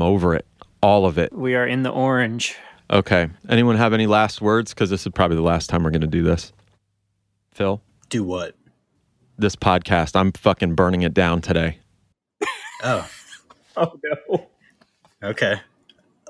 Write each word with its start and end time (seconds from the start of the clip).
I'm 0.00 0.06
over 0.06 0.34
it. 0.34 0.46
All 0.82 1.04
of 1.04 1.18
it. 1.18 1.30
We 1.30 1.54
are 1.56 1.66
in 1.66 1.82
the 1.82 1.90
orange. 1.90 2.56
Okay. 2.90 3.28
Anyone 3.50 3.76
have 3.76 3.92
any 3.92 4.06
last 4.06 4.40
words? 4.40 4.72
Because 4.72 4.88
this 4.88 5.04
is 5.06 5.12
probably 5.14 5.36
the 5.36 5.42
last 5.42 5.68
time 5.68 5.84
we're 5.84 5.90
going 5.90 6.00
to 6.00 6.06
do 6.06 6.22
this. 6.22 6.54
Phil, 7.52 7.82
Do 8.08 8.24
what? 8.24 8.54
this 9.36 9.56
podcast, 9.56 10.16
I'm 10.16 10.32
fucking 10.32 10.74
burning 10.74 11.02
it 11.02 11.12
down 11.14 11.40
today. 11.42 11.78
Oh, 12.82 13.06
Oh 13.76 13.92
no. 14.30 14.46
okay. 15.22 15.60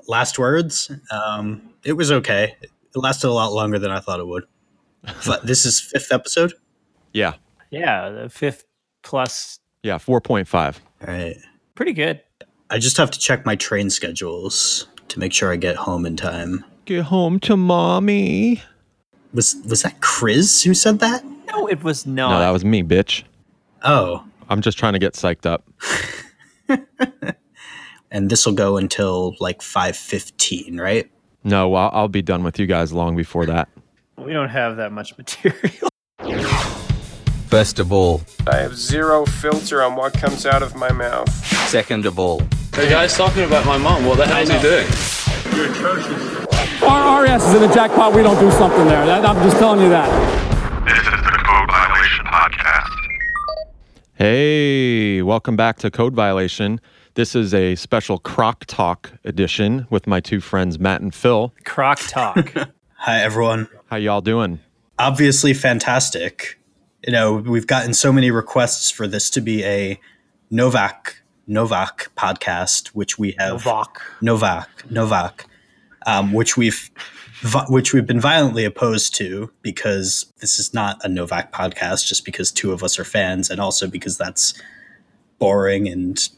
Last 0.05 0.37
words. 0.37 0.91
Um, 1.11 1.69
it 1.85 1.93
was 1.93 2.11
okay. 2.11 2.55
It 2.61 2.69
lasted 2.93 3.29
a 3.29 3.31
lot 3.31 3.53
longer 3.53 3.79
than 3.79 3.89
I 3.89 4.01
thought 4.01 4.19
it 4.19 4.27
would. 4.27 4.43
But 5.25 5.45
this 5.45 5.65
is 5.65 5.79
fifth 5.79 6.11
episode. 6.11 6.53
Yeah. 7.13 7.35
Yeah, 7.69 8.09
the 8.09 8.29
fifth 8.29 8.65
plus 9.01 9.59
Yeah. 9.81 9.95
4.5. 9.97 10.75
All 11.07 11.13
right. 11.13 11.37
pretty 11.75 11.93
good. 11.93 12.21
I 12.71 12.79
just 12.79 12.95
have 12.95 13.11
to 13.11 13.19
check 13.19 13.45
my 13.45 13.57
train 13.57 13.89
schedules 13.89 14.87
to 15.09 15.19
make 15.19 15.33
sure 15.33 15.51
I 15.51 15.57
get 15.57 15.75
home 15.75 16.05
in 16.05 16.15
time. 16.15 16.63
Get 16.85 17.03
home 17.03 17.37
to 17.41 17.57
mommy. 17.57 18.63
Was 19.33 19.57
was 19.67 19.81
that 19.81 19.99
Chris 19.99 20.63
who 20.63 20.73
said 20.73 20.99
that? 20.99 21.21
No, 21.47 21.67
it 21.67 21.83
was 21.83 22.07
not. 22.07 22.31
No, 22.31 22.39
that 22.39 22.51
was 22.51 22.63
me, 22.63 22.81
bitch. 22.81 23.23
Oh, 23.83 24.23
I'm 24.47 24.61
just 24.61 24.77
trying 24.77 24.93
to 24.93 24.99
get 24.99 25.15
psyched 25.15 25.45
up. 25.45 25.67
and 28.09 28.29
this 28.29 28.45
will 28.45 28.53
go 28.53 28.77
until 28.77 29.35
like 29.41 29.61
five 29.61 29.97
fifteen, 29.97 30.79
right? 30.79 31.11
No, 31.43 31.73
I'll, 31.75 31.91
I'll 31.93 32.07
be 32.07 32.21
done 32.21 32.41
with 32.41 32.57
you 32.57 32.67
guys 32.67 32.93
long 32.93 33.17
before 33.17 33.45
that. 33.47 33.67
we 34.17 34.31
don't 34.31 34.47
have 34.47 34.77
that 34.77 34.93
much 34.93 35.17
material. 35.17 35.89
First 37.47 37.79
of 37.79 37.91
all, 37.91 38.21
I 38.47 38.59
have 38.59 38.77
zero 38.77 39.25
filter 39.25 39.83
on 39.83 39.97
what 39.97 40.13
comes 40.13 40.45
out 40.45 40.63
of 40.63 40.73
my 40.73 40.93
mouth. 40.93 41.29
second 41.67 42.05
of 42.05 42.17
all, 42.17 42.41
The 42.71 42.87
guy's 42.87 43.13
talking 43.17 43.43
about 43.43 43.65
my 43.65 43.77
mom. 43.77 44.05
What 44.05 44.17
the 44.17 44.25
hell 44.25 44.41
is 44.41 44.49
he 44.49 44.57
doing? 44.59 44.87
Our, 46.89 47.01
our 47.01 47.25
ass 47.25 47.45
is 47.45 47.55
in 47.55 47.67
the 47.67 47.73
jackpot. 47.73 48.15
We 48.15 48.23
don't 48.23 48.39
do 48.39 48.49
something 48.49 48.85
there. 48.85 49.05
That, 49.05 49.25
I'm 49.25 49.35
just 49.43 49.57
telling 49.57 49.81
you 49.81 49.89
that. 49.89 50.07
This 50.85 50.97
is 50.97 51.03
the 51.03 51.31
Code 51.43 51.69
Violation 51.69 52.25
Podcast. 52.27 52.89
Hey, 54.13 55.21
welcome 55.21 55.57
back 55.57 55.79
to 55.79 55.91
Code 55.91 56.13
Violation. 56.13 56.79
This 57.15 57.35
is 57.35 57.53
a 57.53 57.75
special 57.75 58.17
Croc 58.19 58.63
Talk 58.67 59.11
edition 59.25 59.85
with 59.89 60.07
my 60.07 60.21
two 60.21 60.39
friends, 60.39 60.79
Matt 60.79 61.01
and 61.01 61.13
Phil. 61.13 61.53
Croc 61.65 61.99
talk. 61.99 62.53
Hi 62.93 63.21
everyone. 63.21 63.67
How 63.87 63.97
y'all 63.97 64.21
doing? 64.21 64.61
Obviously 64.97 65.53
fantastic. 65.53 66.57
You 67.05 67.11
know, 67.11 67.33
we've 67.33 67.67
gotten 67.67 67.93
so 67.93 68.13
many 68.13 68.31
requests 68.31 68.89
for 68.89 69.07
this 69.07 69.29
to 69.31 69.41
be 69.41 69.61
a 69.65 69.99
Novak 70.49 71.20
Novak 71.47 72.11
podcast, 72.15 72.89
which 72.89 73.17
we 73.17 73.35
have 73.37 73.65
Novak. 73.65 74.01
Novak 74.21 74.91
Novak, 74.91 75.45
um, 76.05 76.33
which 76.33 76.57
we've 76.57 76.89
which 77.69 77.93
we've 77.93 78.05
been 78.05 78.21
violently 78.21 78.65
opposed 78.65 79.15
to 79.15 79.51
because 79.61 80.31
this 80.39 80.59
is 80.59 80.73
not 80.73 81.03
a 81.03 81.09
Novak 81.09 81.51
podcast, 81.51 82.07
just 82.07 82.23
because 82.23 82.51
two 82.51 82.71
of 82.71 82.83
us 82.83 82.99
are 82.99 83.03
fans, 83.03 83.49
and 83.49 83.59
also 83.59 83.87
because 83.87 84.17
that's 84.17 84.53
boring 85.39 85.87
and 85.87 86.29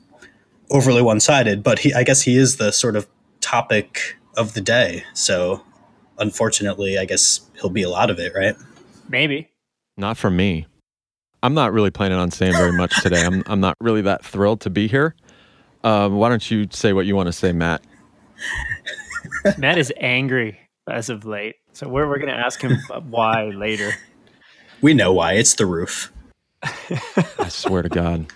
overly 0.72 1.02
one 1.02 1.20
sided. 1.20 1.62
But 1.62 1.80
he, 1.80 1.94
I 1.94 2.04
guess, 2.04 2.22
he 2.22 2.38
is 2.38 2.58
the 2.58 2.72
sort 2.72 2.96
of 2.96 3.08
topic 3.42 4.18
of 4.38 4.54
the 4.54 4.62
day. 4.62 5.04
So, 5.14 5.64
unfortunately, 6.18 6.98
I 6.98 7.06
guess 7.06 7.42
he'll 7.60 7.70
be 7.70 7.84
a 7.84 7.90
lot 7.90 8.10
of 8.10 8.18
it, 8.20 8.34
right? 8.34 8.56
Maybe. 9.10 9.52
Not 9.98 10.18
for 10.18 10.32
me. 10.32 10.68
I'm 11.44 11.54
not 11.54 11.74
really 11.74 11.92
planning 11.92 12.18
on 12.18 12.32
saying 12.32 12.54
very 12.54 12.72
much 12.72 13.02
today. 13.04 13.22
I'm, 13.24 13.44
I'm 13.48 13.60
not 13.60 13.76
really 13.82 14.02
that 14.04 14.24
thrilled 14.24 14.62
to 14.62 14.70
be 14.70 14.88
here. 14.88 15.14
Um, 15.84 16.16
why 16.16 16.30
don't 16.30 16.50
you 16.50 16.68
say 16.72 16.94
what 16.94 17.06
you 17.06 17.16
want 17.18 17.28
to 17.28 17.34
say, 17.34 17.52
Matt? 17.52 17.84
Matt 19.58 19.78
is 19.78 19.92
angry 19.98 20.58
as 20.90 21.10
of 21.10 21.26
late. 21.26 21.56
So 21.74 21.90
we're, 21.90 22.08
we're 22.08 22.20
going 22.20 22.32
to 22.32 22.38
ask 22.40 22.62
him 22.62 22.78
why 23.10 23.50
later. 23.50 23.92
We 24.82 24.94
know 24.94 25.12
why. 25.14 25.34
It's 25.34 25.54
the 25.56 25.66
roof. 25.66 26.14
I 26.64 27.50
swear 27.50 27.82
to 27.82 27.90
God. 27.90 28.28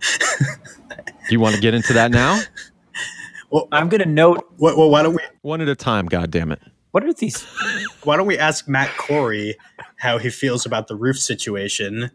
Do 0.00 1.30
you 1.30 1.40
want 1.40 1.54
to 1.54 1.60
get 1.62 1.72
into 1.72 1.94
that 1.94 2.10
now? 2.10 2.42
Well, 3.50 3.68
I'm 3.72 3.88
going 3.88 4.02
to 4.02 4.08
note 4.08 4.46
Well, 4.58 4.76
well, 4.76 4.90
why 4.90 5.02
don't 5.02 5.14
we 5.14 5.22
One 5.40 5.62
at 5.62 5.68
a 5.68 5.74
time, 5.74 6.06
God 6.06 6.30
damn 6.30 6.52
it. 6.52 6.60
what 6.90 7.04
are 7.04 7.12
these? 7.14 7.42
why 8.02 8.16
don't 8.18 8.26
we 8.26 8.36
ask 8.36 8.68
Matt 8.68 8.94
Corey 8.98 9.56
how 9.96 10.18
he 10.18 10.28
feels 10.28 10.66
about 10.66 10.88
the 10.88 10.96
roof 10.96 11.18
situation, 11.18 12.10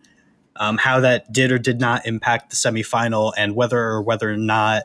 um, 0.60 0.78
how 0.78 1.00
that 1.00 1.32
did 1.32 1.52
or 1.52 1.58
did 1.58 1.80
not 1.80 2.06
impact 2.06 2.52
the 2.52 2.56
semifinal, 2.56 3.34
and 3.38 3.56
whether 3.56 3.80
or 3.80 4.02
whether 4.02 4.30
or 4.30 4.38
not 4.38 4.84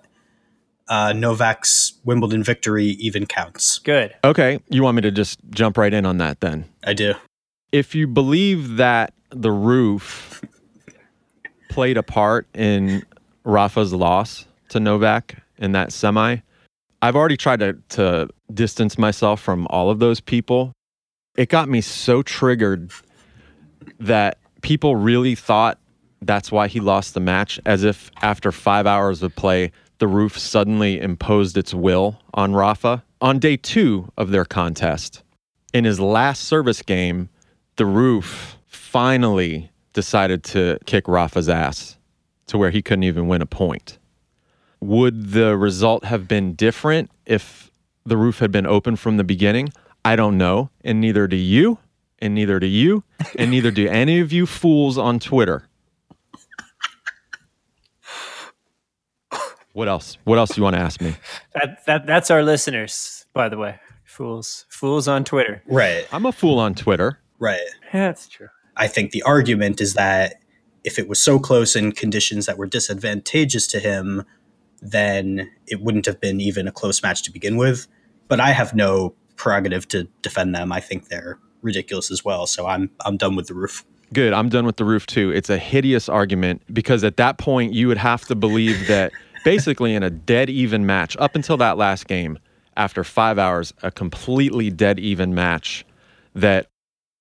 uh, 0.89 1.12
Novak's 1.12 1.95
Wimbledon 2.05 2.43
victory 2.43 2.87
even 3.01 3.27
counts. 3.27 3.79
Good. 3.81 4.15
Okay, 4.25 4.61
you 4.71 4.83
want 4.83 4.97
me 4.97 5.03
to 5.03 5.11
just 5.11 5.41
jump 5.51 5.77
right 5.77 5.93
in 5.93 6.07
on 6.07 6.19
that 6.19 6.41
then? 6.41 6.65
I 6.84 6.95
do. 6.95 7.15
if 7.73 7.95
you 7.95 8.07
believe 8.07 8.77
that 8.77 9.13
the 9.31 9.51
roof 9.51 10.43
played 11.71 11.97
a 11.97 12.03
part 12.05 12.47
in 12.55 13.03
Rafa's 13.43 13.93
loss 13.93 14.47
to 14.69 14.79
Novak 14.79 15.43
in 15.59 15.73
that 15.73 15.93
semi, 15.93 16.37
I've 17.03 17.17
already 17.17 17.37
tried 17.37 17.59
to, 17.61 17.77
to 17.91 18.29
distance 18.53 18.97
myself 18.97 19.41
from 19.41 19.67
all 19.71 19.91
of 19.91 19.99
those 19.99 20.21
people. 20.21 20.73
It 21.37 21.49
got 21.49 21.69
me 21.69 21.81
so 21.81 22.23
triggered 22.23 22.93
that 23.99 24.39
people 24.65 24.97
really 24.97 25.35
thought 25.35 25.79
that's 26.23 26.51
why 26.51 26.67
he 26.67 26.81
lost 26.81 27.13
the 27.13 27.21
match, 27.21 27.61
as 27.67 27.85
if 27.85 28.11
after 28.23 28.51
five 28.51 28.87
hours 28.87 29.23
of 29.23 29.37
play, 29.37 29.71
the 29.99 30.09
roof 30.09 30.39
suddenly 30.39 30.99
imposed 30.99 31.59
its 31.59 31.75
will 31.75 32.19
on 32.33 32.55
Rafa. 32.55 33.05
On 33.21 33.39
day 33.39 33.59
two 33.59 34.11
of 34.17 34.31
their 34.31 34.47
contest, 34.47 35.23
in 35.75 35.85
his 35.85 36.01
last 36.01 36.45
service 36.45 36.81
game, 36.81 37.29
the 37.77 37.85
roof 37.85 38.57
finally 38.67 39.71
decided 39.93 40.43
to 40.45 40.79
kick 40.87 41.07
Rafa's 41.07 41.49
ass 41.49 41.99
to 42.47 42.57
where 42.57 42.71
he 42.71 42.81
couldn't 42.81 43.05
even 43.05 43.29
win 43.29 43.43
a 43.43 43.47
point. 43.47 43.99
Would 44.81 45.33
the 45.33 45.59
result 45.59 46.05
have 46.05 46.27
been 46.27 46.55
different 46.55 47.11
if 47.27 47.71
the 48.07 48.17
roof 48.17 48.39
had 48.39 48.51
been 48.51 48.67
open 48.67 48.97
from 48.97 49.19
the 49.19 49.25
beginning? 49.25 49.69
I 50.07 50.17
don't 50.17 50.39
know. 50.39 50.71
And 50.83 51.01
neither 51.01 51.27
do 51.27 51.37
you, 51.37 51.79
and 52.25 52.35
neither 52.35 52.59
do 52.59 52.67
you, 52.67 53.05
and 53.39 53.51
neither 53.51 53.71
do 53.71 53.87
any 53.89 54.19
of 54.21 54.33
you 54.33 54.47
fools 54.47 54.97
on 54.97 55.19
Twitter. 55.21 55.69
What 59.73 59.89
else? 59.89 60.17
What 60.25 60.39
else 60.39 60.51
do 60.51 60.61
you 60.61 60.63
want 60.63 60.77
to 60.77 60.83
ask 60.83 61.01
me? 61.01 61.17
That, 61.55 61.84
that 61.87 62.07
That's 62.07 62.31
our 62.31 62.43
listeners, 62.45 63.27
by 63.33 63.49
the 63.49 63.59
way. 63.59 63.81
Fools. 64.05 64.67
Fools 64.69 65.09
on 65.09 65.25
Twitter. 65.25 65.63
Right, 65.67 66.07
I'm 66.13 66.25
a 66.27 66.33
fool 66.33 66.59
on 66.61 66.75
Twitter. 66.75 67.19
right. 67.41 67.61
Yeah, 67.93 68.07
that's 68.09 68.29
true. 68.29 68.49
I 68.77 68.87
think 68.87 69.11
the 69.11 69.23
argument 69.23 69.81
is 69.81 69.95
that 69.95 70.37
if 70.84 70.99
it 70.99 71.09
was 71.09 71.21
so 71.23 71.39
close 71.39 71.75
in 71.77 71.93
conditions 71.93 72.47
that 72.47 72.57
were 72.57 72.67
disadvantageous 72.67 73.67
to 73.69 73.81
him, 73.81 74.25
then 74.81 75.51
it 75.67 75.81
wouldn't 75.81 76.07
have 76.07 76.21
been 76.21 76.41
even 76.41 76.69
a 76.69 76.73
close 76.73 77.03
match 77.03 77.23
to 77.23 77.33
begin 77.33 77.57
with. 77.57 77.89
But 78.29 78.41
I 78.41 78.51
have 78.51 78.75
no 78.75 79.15
prerogative 79.37 79.89
to 79.89 80.05
defend 80.23 80.55
them. 80.55 80.71
I 80.73 80.81
think 80.81 81.09
they're 81.09 81.39
ridiculous 81.65 82.11
as 82.11 82.25
well. 82.25 82.47
So 82.47 82.67
I'm 82.67 82.91
I'm 83.05 83.17
done 83.17 83.35
with 83.35 83.49
the 83.49 83.55
roof. 83.55 83.85
Good. 84.13 84.33
I'm 84.33 84.49
done 84.49 84.67
with 84.67 84.77
the 84.77 84.85
roof 84.85 85.07
too. 85.07 85.31
It's 85.31 85.51
a 85.51 85.59
hideous 85.59 86.09
argument 86.09 86.63
because 86.73 87.03
at 87.03 87.17
that 87.17 87.39
point 87.39 87.73
you 87.73 87.89
would 87.89 87.99
have 87.99 88.25
to 88.27 88.37
believe 88.37 88.87
that 88.87 89.13
basically 89.45 89.95
in 89.95 90.03
a 90.03 90.11
dead 90.11 90.51
even 90.51 90.87
match, 90.87 91.17
up 91.19 91.35
until 91.35 91.57
that 91.57 91.77
last 91.77 92.07
game, 92.07 92.39
after 92.77 93.03
five 93.03 93.39
hours, 93.39 93.73
a 93.83 93.91
completely 93.91 94.71
dead 94.71 94.99
even 94.99 95.35
match, 95.35 95.85
that 96.35 96.67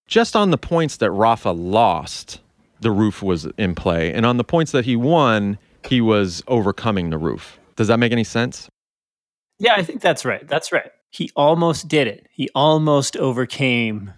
just 0.07 0.35
on 0.35 0.51
the 0.51 0.57
points 0.57 0.97
that 0.97 1.11
Rafa 1.11 1.51
lost, 1.51 2.39
the 2.81 2.91
roof 2.91 3.21
was 3.23 3.45
in 3.57 3.75
play. 3.75 4.13
And 4.13 4.25
on 4.25 4.37
the 4.37 4.43
points 4.43 4.71
that 4.71 4.85
he 4.85 4.95
won, 4.95 5.57
he 5.87 6.01
was 6.01 6.43
overcoming 6.47 7.09
the 7.09 7.17
roof. 7.17 7.59
Does 7.75 7.87
that 7.87 7.97
make 7.97 8.11
any 8.11 8.23
sense? 8.23 8.67
Yeah, 9.59 9.75
I 9.75 9.83
think 9.83 10.01
that's 10.01 10.25
right. 10.25 10.47
That's 10.47 10.71
right. 10.71 10.91
He 11.09 11.31
almost 11.35 11.87
did 11.87 12.07
it. 12.07 12.27
He 12.31 12.49
almost 12.55 13.15
overcame 13.17 14.13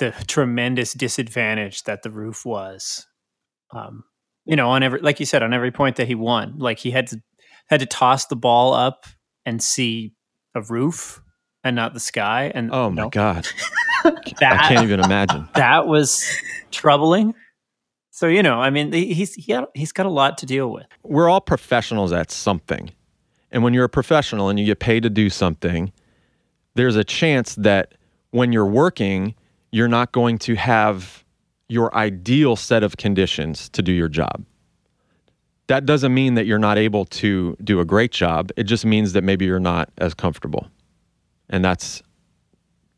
the 0.00 0.12
tremendous 0.26 0.92
disadvantage 0.92 1.84
that 1.84 2.02
the 2.02 2.10
roof 2.10 2.44
was. 2.44 3.06
Um, 3.72 4.02
you 4.44 4.56
know, 4.56 4.70
on 4.70 4.82
every 4.82 5.00
like 5.00 5.20
you 5.20 5.26
said, 5.26 5.42
on 5.44 5.54
every 5.54 5.70
point 5.70 5.96
that 5.96 6.08
he 6.08 6.14
won, 6.16 6.58
like 6.58 6.78
he 6.80 6.90
had 6.90 7.06
to 7.08 7.20
had 7.68 7.80
to 7.80 7.86
toss 7.86 8.26
the 8.26 8.34
ball 8.36 8.74
up 8.74 9.06
and 9.46 9.62
see 9.62 10.12
a 10.56 10.62
roof 10.62 11.22
and 11.62 11.76
not 11.76 11.94
the 11.94 12.00
sky. 12.00 12.50
And 12.54 12.70
Oh 12.72 12.90
my 12.90 13.08
God. 13.08 13.46
that 14.04 14.42
I 14.42 14.68
can't 14.68 14.82
even 14.84 14.98
imagine. 15.00 15.48
that 15.54 15.86
was 15.86 16.26
troubling. 16.72 17.34
So 18.10 18.26
you 18.26 18.42
know, 18.42 18.60
I 18.60 18.70
mean, 18.70 18.92
he- 18.92 19.14
he's 19.14 19.34
he 19.34 19.52
got, 19.52 19.68
he's 19.74 19.92
got 19.92 20.06
a 20.06 20.10
lot 20.10 20.36
to 20.38 20.46
deal 20.46 20.70
with. 20.72 20.86
we're 21.04 21.28
all 21.28 21.40
professionals 21.40 22.12
at 22.12 22.30
something. 22.32 22.90
And 23.52 23.62
when 23.62 23.74
you're 23.74 23.84
a 23.84 23.88
professional 23.88 24.48
and 24.48 24.58
you 24.58 24.66
get 24.66 24.78
paid 24.80 25.02
to 25.04 25.10
do 25.10 25.28
something, 25.30 25.92
there's 26.74 26.96
a 26.96 27.04
chance 27.04 27.54
that 27.56 27.94
when 28.30 28.52
you're 28.52 28.66
working, 28.66 29.34
you're 29.72 29.88
not 29.88 30.12
going 30.12 30.38
to 30.38 30.54
have 30.56 31.24
your 31.68 31.94
ideal 31.94 32.56
set 32.56 32.82
of 32.82 32.96
conditions 32.96 33.68
to 33.70 33.82
do 33.82 33.92
your 33.92 34.08
job. 34.08 34.44
that 35.70 35.86
doesn't 35.86 36.12
mean 36.12 36.34
that 36.34 36.46
you're 36.46 36.58
not 36.58 36.76
able 36.76 37.04
to 37.04 37.56
do 37.62 37.78
a 37.78 37.84
great 37.84 38.10
job. 38.10 38.50
It 38.56 38.64
just 38.64 38.84
means 38.84 39.12
that 39.12 39.22
maybe 39.22 39.44
you're 39.44 39.60
not 39.60 39.88
as 39.98 40.14
comfortable. 40.14 40.66
And 41.48 41.64
that's 41.64 42.02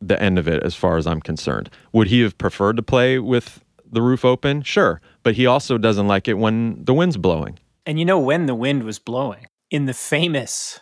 the 0.00 0.20
end 0.22 0.38
of 0.38 0.48
it 0.48 0.62
as 0.62 0.74
far 0.74 0.96
as 0.96 1.06
I'm 1.06 1.20
concerned. 1.20 1.68
Would 1.92 2.06
he 2.06 2.22
have 2.22 2.38
preferred 2.38 2.76
to 2.76 2.82
play 2.82 3.18
with 3.18 3.62
the 3.84 4.00
roof 4.00 4.24
open? 4.24 4.62
Sure. 4.62 5.02
But 5.22 5.34
he 5.34 5.44
also 5.44 5.76
doesn't 5.76 6.08
like 6.08 6.28
it 6.28 6.38
when 6.38 6.82
the 6.82 6.94
wind's 6.94 7.18
blowing. 7.18 7.58
And 7.84 7.98
you 7.98 8.06
know 8.06 8.18
when 8.18 8.46
the 8.46 8.54
wind 8.54 8.84
was 8.84 8.98
blowing? 8.98 9.46
In 9.70 9.84
the 9.84 9.92
famous, 9.94 10.80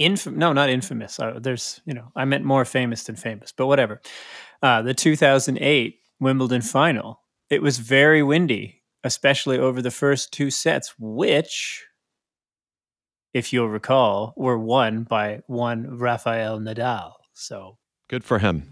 infam- 0.00 0.34
no, 0.34 0.52
not 0.52 0.70
infamous. 0.70 1.20
Uh, 1.20 1.38
there's, 1.40 1.80
you 1.86 1.94
know, 1.94 2.10
I 2.16 2.24
meant 2.24 2.44
more 2.44 2.64
famous 2.64 3.04
than 3.04 3.14
famous, 3.14 3.52
but 3.52 3.68
whatever. 3.68 4.00
Uh, 4.62 4.82
the 4.82 4.94
2008 4.94 5.98
Wimbledon 6.20 6.62
final. 6.62 7.20
It 7.48 7.62
was 7.62 7.78
very 7.78 8.22
windy, 8.22 8.82
especially 9.04 9.58
over 9.58 9.80
the 9.80 9.90
first 9.90 10.32
two 10.32 10.50
sets, 10.50 10.94
which, 10.98 11.86
if 13.32 13.52
you'll 13.52 13.68
recall, 13.68 14.34
were 14.36 14.58
won 14.58 15.04
by 15.04 15.42
one 15.46 15.98
Rafael 15.98 16.58
Nadal. 16.58 17.12
So 17.34 17.78
Good 18.08 18.24
for 18.24 18.38
him. 18.38 18.64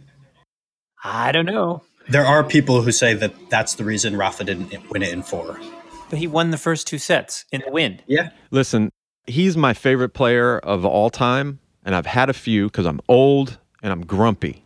I 1.05 1.31
don't 1.31 1.47
know. 1.47 1.83
There 2.09 2.25
are 2.25 2.43
people 2.43 2.83
who 2.83 2.91
say 2.91 3.15
that 3.15 3.35
that's 3.51 3.75
the 3.75 3.85
reason 3.85 4.17
Rafa 4.17 4.45
didn't 4.45 4.91
win 4.91 5.03
it 5.03 5.13
in 5.13 5.23
four. 5.23 5.61
But 6.09 6.19
he 6.19 6.27
won 6.27 6.51
the 6.51 6.59
first 6.59 6.87
two 6.87 6.99
sets 6.99 7.45
in 7.53 7.63
the 7.65 7.71
wind. 7.71 8.03
Yeah. 8.07 8.31
Listen, 8.51 8.91
he's 9.27 9.57
my 9.57 9.75
favorite 9.75 10.11
player 10.11 10.59
of 10.59 10.85
all 10.85 11.11
time, 11.11 11.59
and 11.85 11.95
I've 11.95 12.07
had 12.07 12.31
a 12.31 12.33
few 12.33 12.67
because 12.67 12.87
I'm 12.87 13.01
old 13.09 13.59
and 13.83 13.93
I'm 13.93 14.07
grumpy. 14.07 14.63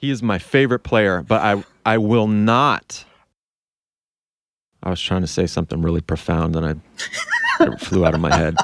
He 0.00 0.10
is 0.10 0.22
my 0.22 0.38
favorite 0.38 0.80
player, 0.80 1.22
but 1.22 1.42
I 1.42 1.62
I 1.84 1.98
will 1.98 2.26
not. 2.26 3.04
I 4.82 4.88
was 4.88 5.00
trying 5.00 5.20
to 5.20 5.26
say 5.26 5.46
something 5.46 5.82
really 5.82 6.00
profound 6.00 6.56
and 6.56 6.66
I 6.66 7.64
it 7.64 7.80
flew 7.80 8.06
out 8.06 8.14
of 8.14 8.20
my 8.20 8.34
head. 8.34 8.56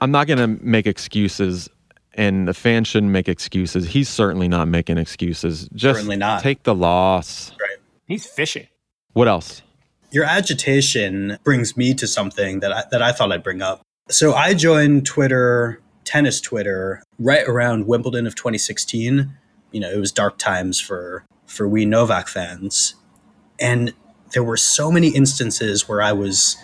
I'm 0.00 0.12
not 0.12 0.28
going 0.28 0.38
to 0.38 0.64
make 0.64 0.86
excuses 0.86 1.68
and 2.14 2.46
the 2.46 2.54
fan 2.54 2.84
shouldn't 2.84 3.10
make 3.10 3.28
excuses. 3.28 3.88
He's 3.88 4.08
certainly 4.08 4.48
not 4.48 4.68
making 4.68 4.98
excuses. 4.98 5.68
Just 5.74 5.98
Certainly 5.98 6.16
not. 6.16 6.42
take 6.42 6.62
the 6.64 6.74
loss. 6.74 7.50
Right. 7.60 7.78
He's 8.06 8.26
fishing. 8.26 8.66
What 9.12 9.28
else? 9.28 9.62
Your 10.10 10.24
agitation 10.24 11.38
brings 11.44 11.76
me 11.76 11.94
to 11.94 12.06
something 12.06 12.60
that 12.60 12.72
I, 12.72 12.84
that 12.90 13.02
I 13.02 13.12
thought 13.12 13.30
I'd 13.32 13.42
bring 13.42 13.62
up. 13.62 13.82
So 14.10 14.34
I 14.34 14.54
joined 14.54 15.06
Twitter, 15.06 15.80
tennis 16.04 16.40
Twitter, 16.40 17.02
right 17.18 17.46
around 17.46 17.86
Wimbledon 17.86 18.26
of 18.26 18.34
2016. 18.34 19.30
You 19.72 19.80
know, 19.80 19.90
it 19.90 19.98
was 19.98 20.12
dark 20.12 20.38
times 20.38 20.80
for 20.80 21.24
for 21.46 21.68
we 21.68 21.84
Novak 21.84 22.28
fans, 22.28 22.94
and 23.58 23.92
there 24.32 24.44
were 24.44 24.56
so 24.56 24.90
many 24.90 25.08
instances 25.08 25.88
where 25.88 26.02
I 26.02 26.12
was 26.12 26.56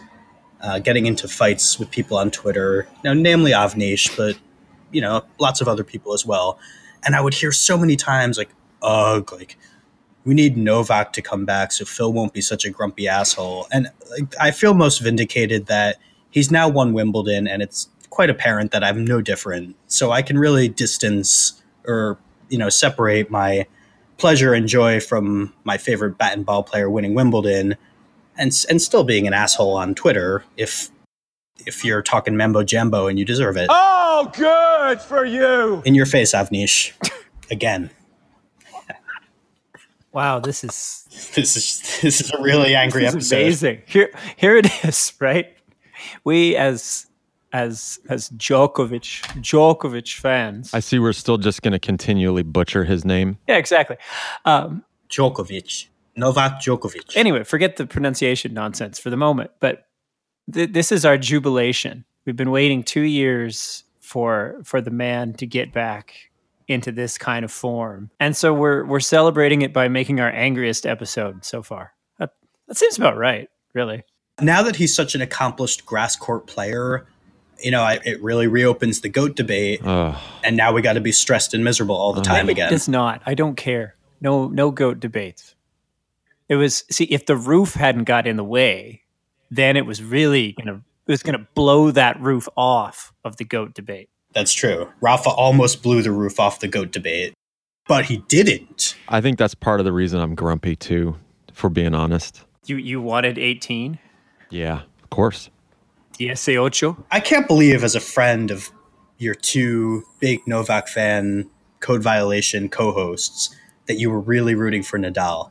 uh, 0.61 0.79
getting 0.79 1.06
into 1.06 1.29
fights 1.29 1.79
with 1.79 1.91
people 1.91 2.17
on 2.17 2.31
Twitter. 2.31 2.89
Now, 3.03 3.12
namely 3.15 3.53
Avnish, 3.53 4.17
but 4.17 4.39
you 4.91 5.01
know, 5.01 5.25
lots 5.39 5.61
of 5.61 5.69
other 5.69 5.85
people 5.85 6.15
as 6.15 6.25
well. 6.25 6.59
And 7.05 7.15
I 7.15 7.21
would 7.21 7.35
hear 7.35 7.53
so 7.53 7.77
many 7.77 7.97
times 7.97 8.39
like, 8.39 8.51
"Ugh, 8.83 9.31
like." 9.33 9.57
we 10.25 10.35
need 10.35 10.57
Novak 10.57 11.12
to 11.12 11.23
come 11.23 11.45
back 11.45 11.71
so 11.73 11.85
Phil 11.85 12.12
won't 12.12 12.33
be 12.33 12.41
such 12.41 12.65
a 12.65 12.71
grumpy 12.71 13.07
asshole. 13.07 13.67
And 13.71 13.89
like, 14.11 14.35
I 14.41 14.50
feel 14.50 14.75
most 14.75 15.00
vindicated 15.00 15.67
that 15.67 15.99
he's 16.31 16.50
now 16.50 16.69
won 16.69 16.93
Wimbledon 16.93 17.47
and 17.47 17.62
it's 17.62 17.89
quite 18.11 18.31
apparent 18.31 18.71
that 18.73 18.83
I'm 18.83 19.05
no 19.05 19.21
different. 19.21 19.77
So 19.87 20.12
I 20.12 20.23
can 20.23 20.39
really 20.39 20.69
distance 20.69 21.62
or, 21.87 22.19
you 22.49 22.58
know, 22.58 22.69
separate 22.69 23.31
my 23.31 23.67
pleasure 24.17 24.55
and 24.55 24.69
joy 24.69 25.00
from 25.00 25.52
my 25.64 25.76
favorite 25.76 26.17
bat 26.19 26.32
and 26.35 26.46
ball 26.46 26.62
player 26.62 26.88
winning 26.88 27.14
Wimbledon 27.14 27.76
and 28.38 28.64
and 28.69 28.81
still 28.82 29.05
being 29.05 29.26
an 29.26 29.32
asshole 29.32 29.76
on 29.76 29.94
Twitter 29.94 30.44
if 30.56 30.91
if 31.67 31.85
you're 31.85 32.02
talking 32.02 32.37
mambo 32.37 32.62
jambo 32.62 33.06
and 33.06 33.19
you 33.19 33.25
deserve 33.25 33.56
it. 33.56 33.67
Oh, 33.70 34.31
good 34.35 35.00
for 35.00 35.25
you. 35.25 35.82
In 35.85 35.94
your 35.94 36.06
face, 36.06 36.32
Avnish. 36.32 36.93
Again. 37.50 37.91
Wow, 40.12 40.38
this 40.38 40.62
is 40.64 41.06
This 41.35 41.56
is 41.56 42.00
this 42.00 42.20
is 42.20 42.31
a 42.32 42.40
really 42.43 42.75
angry 42.75 43.02
This 43.02 43.11
is 43.14 43.32
episode. 43.32 43.37
amazing. 43.37 43.82
Here, 43.87 44.11
here 44.37 44.56
it 44.56 44.67
is. 44.85 45.12
Right, 45.20 45.55
we 46.25 46.56
as 46.56 47.06
as 47.55 48.01
as 48.11 48.29
Djokovic 48.31 49.23
Djokovic 49.41 50.19
fans. 50.19 50.75
I 50.75 50.81
see 50.81 50.99
we're 50.99 51.12
still 51.15 51.39
just 51.39 51.62
going 51.62 51.73
to 51.73 51.79
continually 51.79 52.43
butcher 52.43 52.85
his 52.85 53.05
name. 53.06 53.39
yeah, 53.49 53.56
exactly. 53.56 53.97
Um, 54.45 54.85
Djokovic. 55.09 55.87
Novak 56.17 56.61
Djokovic. 56.61 57.17
anyway, 57.17 57.43
forget 57.45 57.77
the 57.77 57.87
pronunciation 57.87 58.53
nonsense 58.53 58.99
for 58.99 59.11
the 59.11 59.17
moment. 59.17 59.51
But 59.61 59.87
th- 60.53 60.73
this 60.73 60.93
is 60.93 61.05
our 61.05 61.17
jubilation. 61.17 62.05
We've 62.27 62.37
been 62.37 62.51
waiting 62.51 62.83
two 62.83 63.03
years 63.03 63.85
for 64.00 64.61
for 64.65 64.81
the 64.81 64.91
man 64.91 65.33
to 65.35 65.47
get 65.47 65.73
back 65.73 66.15
into 66.67 66.91
this 66.93 67.19
kind 67.19 67.45
of 67.45 67.53
form, 67.53 68.11
and 68.19 68.37
so 68.37 68.53
we're 68.55 68.85
we're 68.85 69.00
celebrating 69.00 69.62
it 69.62 69.73
by 69.73 69.89
making 69.89 70.21
our 70.21 70.31
angriest 70.31 70.87
episode 70.87 71.45
so 71.45 71.62
far. 71.62 71.93
That, 72.19 72.31
that 72.69 72.77
seems 72.77 72.97
about 72.97 73.17
right, 73.17 73.49
really. 73.75 74.03
now 74.41 74.62
that 74.62 74.77
he's 74.77 74.95
such 74.95 75.15
an 75.15 75.21
accomplished 75.21 75.85
grass 75.85 76.17
court 76.17 76.47
player, 76.47 77.07
you 77.62 77.71
know, 77.71 77.83
I, 77.83 78.01
it 78.05 78.23
really 78.23 78.47
reopens 78.47 79.01
the 79.01 79.09
goat 79.09 79.37
debate. 79.37 79.81
Ugh. 79.85 80.17
And 80.43 80.56
now 80.56 80.73
we 80.73 80.83
got 80.83 80.95
to 80.95 81.01
be 81.01 81.12
stressed 81.12 81.55
and 81.55 81.65
miserable 81.65 81.97
all 81.97 82.12
the 82.12 82.23
time 82.23 82.49
again. 82.49 82.69
It 82.69 82.71
does 82.71 82.89
not. 82.89 83.23
I 83.27 83.35
don't 83.35 83.56
care. 83.56 83.97
No, 84.21 84.49
no 84.49 84.71
goat 84.71 85.01
debates. 85.01 85.55
It 86.49 86.56
was 86.56 86.85
see 86.91 87.05
if 87.05 87.27
the 87.27 87.37
roof 87.37 87.75
hadn't 87.75 88.05
got 88.05 88.27
in 88.27 88.37
the 88.37 88.45
way, 88.45 89.03
then 89.51 89.77
it 89.77 89.87
was 89.87 90.03
really 90.03 90.53
gonna 90.53 90.83
it 91.06 91.11
was 91.11 91.23
gonna 91.23 91.47
blow 91.55 91.91
that 91.91 92.21
roof 92.21 92.49
off 92.56 93.12
of 93.25 93.37
the 93.39 93.45
goat 93.45 93.75
debate. 93.75 94.09
That's 94.35 94.53
true. 94.53 94.91
Rafa 95.00 95.31
almost 95.31 95.83
blew 95.83 96.03
the 96.03 96.11
roof 96.11 96.39
off 96.41 96.61
the 96.61 96.69
goat 96.69 96.91
debate, 96.91 97.35
but 97.87 98.07
he 98.07 98.19
didn't. 98.29 98.97
I 99.09 99.21
think 99.21 99.39
that's 99.39 99.55
part 99.55 99.81
of 99.81 99.85
the 99.85 99.93
reason 99.93 100.21
I'm 100.21 100.35
grumpy 100.35 100.77
too, 100.77 101.17
for 101.53 101.71
being 101.71 101.95
honest. 101.95 102.45
You 102.67 102.77
you 102.77 103.00
wanted 103.00 103.39
eighteen, 103.39 103.99
Yeah, 104.50 104.83
of 105.03 105.11
course. 105.11 105.50
Dieciocho. 106.19 107.02
I 107.11 107.20
can't 107.20 107.46
believe, 107.46 107.84
as 107.84 107.94
a 107.94 108.00
friend 108.00 108.50
of 108.50 108.70
your 109.19 109.34
two 109.34 110.05
big 110.20 110.40
Novak 110.46 110.88
fan 110.88 111.49
code 111.81 112.02
violation 112.02 112.69
co 112.69 112.93
hosts, 112.93 113.55
that 113.87 113.94
you 113.94 114.11
were 114.11 114.20
really 114.20 114.55
rooting 114.55 114.82
for 114.82 114.99
Nadal. 114.99 115.50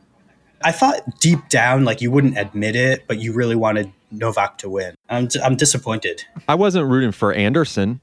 I 0.64 0.72
thought 0.72 1.20
deep 1.20 1.50
down, 1.50 1.84
like 1.84 2.02
you 2.02 2.10
wouldn't 2.10 2.38
admit 2.38 2.76
it, 2.76 3.06
but 3.08 3.20
you 3.20 3.34
really 3.34 3.56
wanted 3.56 3.92
Novak 4.12 4.58
to 4.60 4.70
win. 4.70 4.96
I'm, 5.10 5.28
I'm 5.44 5.56
disappointed. 5.56 6.24
I 6.48 6.56
wasn't 6.56 6.90
rooting 6.90 7.12
for 7.12 7.34
Anderson. 7.34 8.00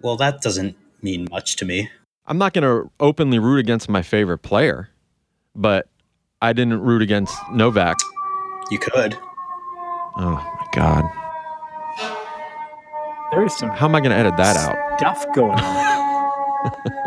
Well, 0.00 0.16
that 0.16 0.40
doesn't 0.40 0.76
mean 1.02 1.26
much 1.30 1.56
to 1.56 1.64
me. 1.64 1.90
I'm 2.26 2.38
not 2.38 2.52
going 2.52 2.62
to 2.62 2.90
openly 3.00 3.38
root 3.38 3.58
against 3.58 3.88
my 3.88 4.02
favorite 4.02 4.38
player, 4.38 4.88
but 5.54 5.88
I 6.40 6.52
didn't 6.52 6.80
root 6.80 7.02
against 7.02 7.36
Novak. 7.52 7.96
You 8.70 8.78
could. 8.78 9.18
Oh 10.16 10.36
my 10.36 10.66
God. 10.72 11.04
There 13.34 13.44
is 13.44 13.56
some 13.56 13.70
How 13.70 13.86
am 13.86 13.94
I 13.96 14.00
going 14.00 14.12
to 14.12 14.16
edit 14.16 14.36
that 14.36 14.56
out? 14.56 14.98
stuff 15.00 15.26
going 15.34 15.58
on. 15.58 16.72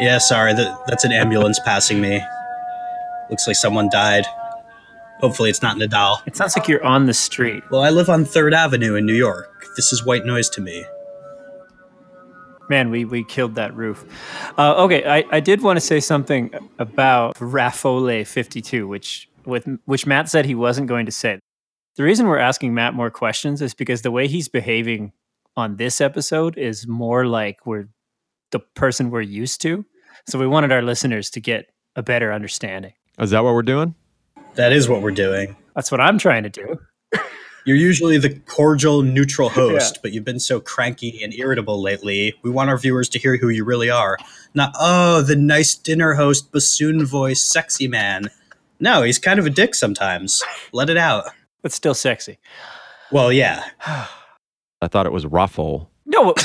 Yeah, 0.00 0.18
sorry, 0.18 0.52
that, 0.54 0.86
that's 0.88 1.04
an 1.04 1.12
ambulance 1.12 1.60
passing 1.60 2.00
me. 2.00 2.20
Looks 3.30 3.46
like 3.46 3.54
someone 3.54 3.88
died. 3.88 4.26
Hopefully, 5.20 5.48
it's 5.48 5.62
not 5.62 5.76
Nadal. 5.76 6.26
It 6.26 6.34
sounds 6.34 6.56
like 6.56 6.66
you're 6.66 6.82
on 6.82 7.06
the 7.06 7.14
street. 7.14 7.62
Well, 7.70 7.82
I 7.82 7.90
live 7.90 8.08
on 8.08 8.24
3rd 8.24 8.52
Avenue 8.52 8.96
in 8.96 9.06
New 9.06 9.14
York. 9.14 9.64
This 9.76 9.92
is 9.92 10.04
white 10.04 10.26
noise 10.26 10.48
to 10.50 10.60
me. 10.60 10.84
Man, 12.68 12.90
we, 12.90 13.04
we 13.04 13.22
killed 13.22 13.54
that 13.54 13.76
roof. 13.76 14.04
Uh, 14.58 14.74
okay, 14.84 15.04
I, 15.04 15.24
I 15.30 15.38
did 15.38 15.62
want 15.62 15.76
to 15.76 15.80
say 15.80 16.00
something 16.00 16.52
about 16.80 17.36
Rafole 17.38 18.24
52, 18.24 18.88
which 18.88 19.28
with 19.44 19.68
which 19.84 20.04
Matt 20.04 20.28
said 20.28 20.46
he 20.46 20.56
wasn't 20.56 20.88
going 20.88 21.06
to 21.06 21.12
say. 21.12 21.38
The 21.96 22.02
reason 22.02 22.26
we're 22.26 22.38
asking 22.38 22.72
Matt 22.72 22.94
more 22.94 23.10
questions 23.10 23.60
is 23.60 23.74
because 23.74 24.00
the 24.00 24.10
way 24.10 24.26
he's 24.26 24.48
behaving 24.48 25.12
on 25.56 25.76
this 25.76 26.00
episode 26.00 26.56
is 26.56 26.86
more 26.86 27.26
like 27.26 27.66
we're 27.66 27.88
the 28.50 28.60
person 28.60 29.10
we're 29.10 29.20
used 29.20 29.60
to. 29.62 29.84
So 30.26 30.38
we 30.38 30.46
wanted 30.46 30.72
our 30.72 30.80
listeners 30.80 31.28
to 31.30 31.40
get 31.40 31.66
a 31.94 32.02
better 32.02 32.32
understanding. 32.32 32.94
Is 33.18 33.30
that 33.30 33.44
what 33.44 33.52
we're 33.52 33.62
doing? 33.62 33.94
That 34.54 34.72
is 34.72 34.88
what 34.88 35.02
we're 35.02 35.10
doing. 35.10 35.54
That's 35.74 35.90
what 35.90 36.00
I'm 36.00 36.16
trying 36.16 36.44
to 36.44 36.48
do. 36.48 36.78
You're 37.66 37.76
usually 37.76 38.16
the 38.16 38.38
cordial, 38.46 39.02
neutral 39.02 39.48
host, 39.50 39.98
but 40.02 40.12
you've 40.12 40.24
been 40.24 40.40
so 40.40 40.60
cranky 40.60 41.22
and 41.22 41.34
irritable 41.34 41.80
lately. 41.80 42.34
We 42.42 42.50
want 42.50 42.70
our 42.70 42.78
viewers 42.78 43.08
to 43.10 43.18
hear 43.18 43.36
who 43.36 43.50
you 43.50 43.64
really 43.64 43.90
are. 43.90 44.16
Not, 44.54 44.74
oh, 44.80 45.22
the 45.22 45.36
nice 45.36 45.74
dinner 45.74 46.14
host, 46.14 46.52
bassoon 46.52 47.04
voice, 47.04 47.40
sexy 47.42 47.86
man. 47.86 48.30
No, 48.80 49.02
he's 49.02 49.18
kind 49.18 49.38
of 49.38 49.46
a 49.46 49.50
dick 49.50 49.74
sometimes. 49.74 50.42
Let 50.72 50.90
it 50.90 50.96
out. 50.96 51.26
But 51.62 51.72
still 51.72 51.94
sexy. 51.94 52.38
Well, 53.10 53.32
yeah. 53.32 53.64
I 53.86 54.88
thought 54.88 55.06
it 55.06 55.12
was 55.12 55.26
Ruffle. 55.26 55.90
No, 56.06 56.22
what? 56.34 56.44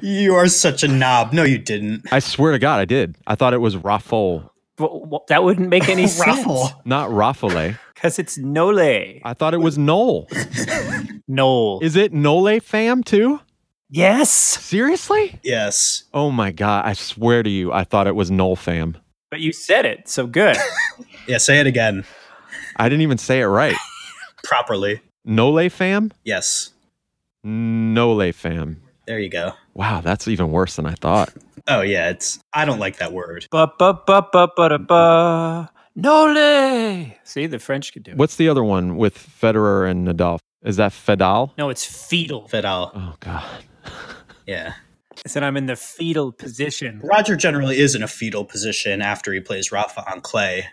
You 0.00 0.34
are 0.34 0.48
such 0.48 0.82
a 0.82 0.88
knob. 0.88 1.32
No, 1.32 1.44
you 1.44 1.56
didn't. 1.58 2.12
I 2.12 2.18
swear 2.18 2.52
to 2.52 2.58
God, 2.58 2.78
I 2.78 2.84
did. 2.84 3.16
I 3.26 3.36
thought 3.36 3.54
it 3.54 3.58
was 3.58 3.76
Ruffle. 3.78 4.52
Well, 4.78 5.00
well, 5.06 5.24
that 5.28 5.44
wouldn't 5.44 5.68
make 5.70 5.88
any 5.88 6.06
sense 6.08 6.26
Raffle. 6.38 6.68
Not 6.84 7.08
Raffale. 7.10 7.78
because 7.94 8.18
it's 8.18 8.36
Nole. 8.36 8.78
I 8.80 9.32
thought 9.34 9.54
it 9.54 9.58
was 9.62 9.78
Noel. 9.78 10.28
Noel. 11.28 11.78
Is 11.80 11.96
it 11.96 12.12
Nole 12.12 12.60
fam 12.60 13.02
too? 13.02 13.40
yes, 13.88 14.30
Seriously? 14.30 15.38
Yes. 15.42 16.02
Oh 16.12 16.30
my 16.30 16.50
god! 16.50 16.84
I 16.84 16.92
swear 16.94 17.42
to 17.42 17.48
you, 17.50 17.72
I 17.72 17.84
thought 17.84 18.06
it 18.06 18.14
was 18.16 18.30
Noel 18.30 18.56
fam. 18.56 18.96
But 19.34 19.40
you 19.40 19.52
said 19.52 19.84
it, 19.84 20.08
so 20.08 20.28
good. 20.28 20.56
Yeah, 21.26 21.38
say 21.38 21.58
it 21.58 21.66
again 21.66 22.04
I 22.76 22.88
didn't 22.90 23.00
even 23.00 23.16
say 23.16 23.40
it 23.40 23.46
right. 23.46 23.74
properly. 24.44 25.00
Nole 25.24 25.68
fam? 25.70 26.12
Yes. 26.22 26.70
Nole 27.42 28.30
fam. 28.32 28.82
There 29.06 29.18
you 29.18 29.30
go. 29.30 29.52
Wow, 29.72 30.02
that's 30.02 30.28
even 30.28 30.52
worse 30.52 30.76
than 30.76 30.84
I 30.86 30.94
thought. 30.94 31.32
Oh 31.66 31.80
yeah, 31.80 32.10
it's 32.10 32.38
I 32.52 32.66
don't 32.66 32.78
like 32.78 32.98
that 32.98 33.12
word. 33.12 33.48
ba 33.50 33.72
ba 33.78 33.98
ba 34.06 34.28
ba 34.30 34.48
ba 34.54 34.68
da 34.68 34.78
ba. 34.78 35.70
Nole. 35.96 37.06
See, 37.24 37.46
the 37.46 37.58
French 37.58 37.92
could 37.94 38.02
do 38.02 38.10
it. 38.12 38.18
What's 38.18 38.36
the 38.36 38.48
other 38.50 38.62
one 38.62 38.96
with 38.96 39.16
Federer 39.16 39.90
and 39.90 40.06
Nadal? 40.06 40.38
Is 40.62 40.76
that 40.76 40.92
Fedal? 40.92 41.52
No, 41.56 41.70
it's 41.70 41.84
fetal. 41.84 42.46
Fidel. 42.48 42.92
Oh 42.94 43.14
god. 43.18 43.64
Yeah. 44.46 44.74
I 45.24 45.28
said 45.28 45.42
I'm 45.42 45.56
in 45.56 45.66
the 45.66 45.76
fetal 45.76 46.32
position. 46.32 47.00
Roger 47.02 47.36
generally 47.36 47.78
is 47.78 47.94
in 47.94 48.02
a 48.02 48.08
fetal 48.08 48.44
position 48.44 49.00
after 49.02 49.32
he 49.32 49.40
plays 49.40 49.72
Rafa 49.72 50.04
on 50.10 50.20
clay. 50.20 50.66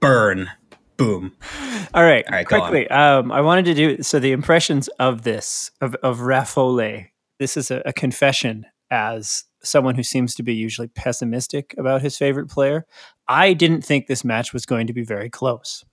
Burn. 0.00 0.50
Boom. 0.96 1.32
All 1.94 2.04
right, 2.04 2.24
All 2.26 2.32
right, 2.32 2.46
go 2.46 2.60
on. 2.60 2.70
quickly. 2.70 2.88
Um, 2.90 3.32
I 3.32 3.40
wanted 3.40 3.64
to 3.66 3.74
do 3.74 4.02
so. 4.02 4.18
The 4.18 4.32
impressions 4.32 4.88
of 4.98 5.22
this 5.22 5.70
of 5.80 5.94
of 5.96 6.20
Rafole. 6.20 7.06
This 7.38 7.56
is 7.56 7.70
a, 7.70 7.82
a 7.86 7.92
confession 7.92 8.66
as 8.90 9.44
someone 9.64 9.94
who 9.94 10.02
seems 10.02 10.34
to 10.34 10.42
be 10.42 10.54
usually 10.54 10.88
pessimistic 10.88 11.74
about 11.78 12.02
his 12.02 12.16
favorite 12.16 12.48
player. 12.48 12.84
I 13.28 13.52
didn't 13.52 13.82
think 13.82 14.06
this 14.06 14.24
match 14.24 14.52
was 14.52 14.66
going 14.66 14.86
to 14.88 14.92
be 14.92 15.04
very 15.04 15.30
close, 15.30 15.84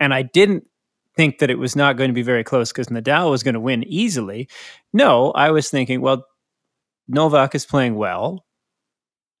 and 0.00 0.14
I 0.14 0.22
didn't 0.22 0.64
think 1.16 1.38
that 1.38 1.50
it 1.50 1.58
was 1.58 1.74
not 1.74 1.96
going 1.96 2.08
to 2.08 2.14
be 2.14 2.22
very 2.22 2.44
close 2.44 2.70
because 2.72 2.88
Nadal 2.88 3.30
was 3.30 3.42
going 3.42 3.54
to 3.54 3.60
win 3.60 3.82
easily. 3.84 4.48
No, 4.92 5.32
I 5.32 5.50
was 5.50 5.70
thinking, 5.70 6.02
well, 6.02 6.26
Novak 7.08 7.54
is 7.54 7.66
playing 7.66 7.94
well. 7.94 8.44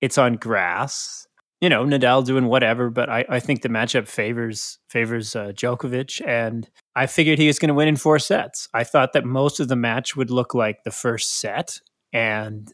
It's 0.00 0.18
on 0.18 0.34
grass. 0.34 1.26
You 1.60 1.70
know, 1.70 1.84
Nadal 1.84 2.24
doing 2.24 2.46
whatever, 2.46 2.90
but 2.90 3.08
I, 3.08 3.24
I 3.28 3.40
think 3.40 3.62
the 3.62 3.70
matchup 3.70 4.06
favors 4.06 4.78
favors 4.90 5.34
uh, 5.34 5.52
Djokovic, 5.54 6.20
and 6.26 6.68
I 6.94 7.06
figured 7.06 7.38
he 7.38 7.46
was 7.46 7.58
going 7.58 7.68
to 7.68 7.74
win 7.74 7.88
in 7.88 7.96
four 7.96 8.18
sets. 8.18 8.68
I 8.74 8.84
thought 8.84 9.14
that 9.14 9.24
most 9.24 9.58
of 9.58 9.68
the 9.68 9.76
match 9.76 10.14
would 10.14 10.30
look 10.30 10.54
like 10.54 10.84
the 10.84 10.90
first 10.90 11.40
set, 11.40 11.80
and 12.12 12.70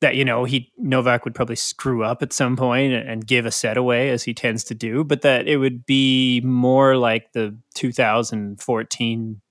that 0.00 0.16
you 0.16 0.24
know 0.24 0.44
he 0.44 0.72
Novak 0.78 1.24
would 1.24 1.34
probably 1.34 1.56
screw 1.56 2.02
up 2.02 2.22
at 2.22 2.32
some 2.32 2.56
point 2.56 2.94
and, 2.94 3.08
and 3.08 3.26
give 3.26 3.44
a 3.44 3.50
set 3.50 3.76
away 3.76 4.08
as 4.08 4.22
he 4.22 4.32
tends 4.32 4.64
to 4.64 4.74
do, 4.74 5.04
but 5.04 5.20
that 5.20 5.46
it 5.46 5.58
would 5.58 5.84
be 5.84 6.40
more 6.42 6.96
like 6.96 7.32
the 7.32 7.58
2014 7.74 9.42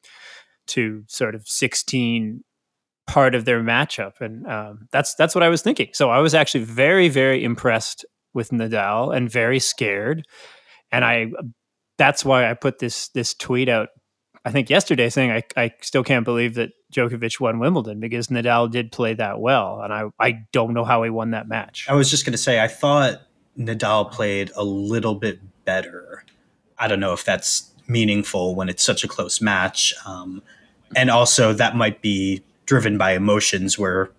to 0.68 1.04
sort 1.08 1.36
of 1.36 1.48
16 1.48 2.44
part 3.08 3.34
of 3.34 3.46
their 3.46 3.62
matchup, 3.62 4.22
and 4.22 4.46
um, 4.48 4.88
that's 4.92 5.16
that's 5.16 5.34
what 5.34 5.44
I 5.44 5.50
was 5.50 5.62
thinking. 5.62 5.90
So 5.94 6.10
I 6.10 6.20
was 6.20 6.36
actually 6.36 6.66
very 6.66 7.10
very 7.10 7.44
impressed 7.44 8.06
with 8.34 8.52
Nadal 8.52 9.16
and 9.16 9.32
very 9.32 9.60
scared, 9.60 10.28
and 10.92 11.04
I 11.04 11.32
that's 11.98 12.24
why 12.24 12.50
I 12.50 12.54
put 12.54 12.80
this 12.80 13.10
this 13.10 13.34
tweet 13.34 13.70
out. 13.70 13.90
I 14.46 14.52
think 14.52 14.70
yesterday 14.70 15.10
saying 15.10 15.32
I, 15.32 15.44
I 15.58 15.72
still 15.82 16.04
can't 16.04 16.24
believe 16.24 16.54
that 16.56 16.70
Djokovic 16.94 17.40
won 17.40 17.60
Wimbledon 17.60 18.00
because 18.00 18.28
Nadal 18.28 18.72
did 18.72 18.92
play 18.92 19.14
that 19.16 19.40
well, 19.40 19.82
and 19.82 19.94
I 19.94 20.04
I 20.20 20.40
don't 20.52 20.74
know 20.74 20.86
how 20.86 21.04
he 21.04 21.10
won 21.10 21.32
that 21.32 21.48
match. 21.48 21.88
I 21.90 21.94
was 21.94 22.10
just 22.10 22.26
going 22.26 22.34
to 22.34 22.38
say, 22.38 22.62
I 22.62 22.68
thought 22.68 23.22
Nadal 23.58 24.12
played 24.12 24.52
a 24.56 24.64
little 24.64 25.16
bit 25.16 25.40
better. 25.66 26.24
I 26.78 26.88
don't 26.88 27.00
know 27.00 27.14
if 27.14 27.26
that's 27.26 27.72
meaningful 27.88 28.54
when 28.56 28.70
it's 28.70 28.84
such 28.84 29.04
a 29.04 29.08
close 29.08 29.42
match. 29.42 29.94
Um, 30.06 30.42
and 30.96 31.10
also, 31.10 31.54
that 31.54 31.76
might 31.76 32.02
be 32.02 32.44
driven 32.68 32.98
by 32.98 33.14
emotions 33.14 33.80
where, 33.80 34.12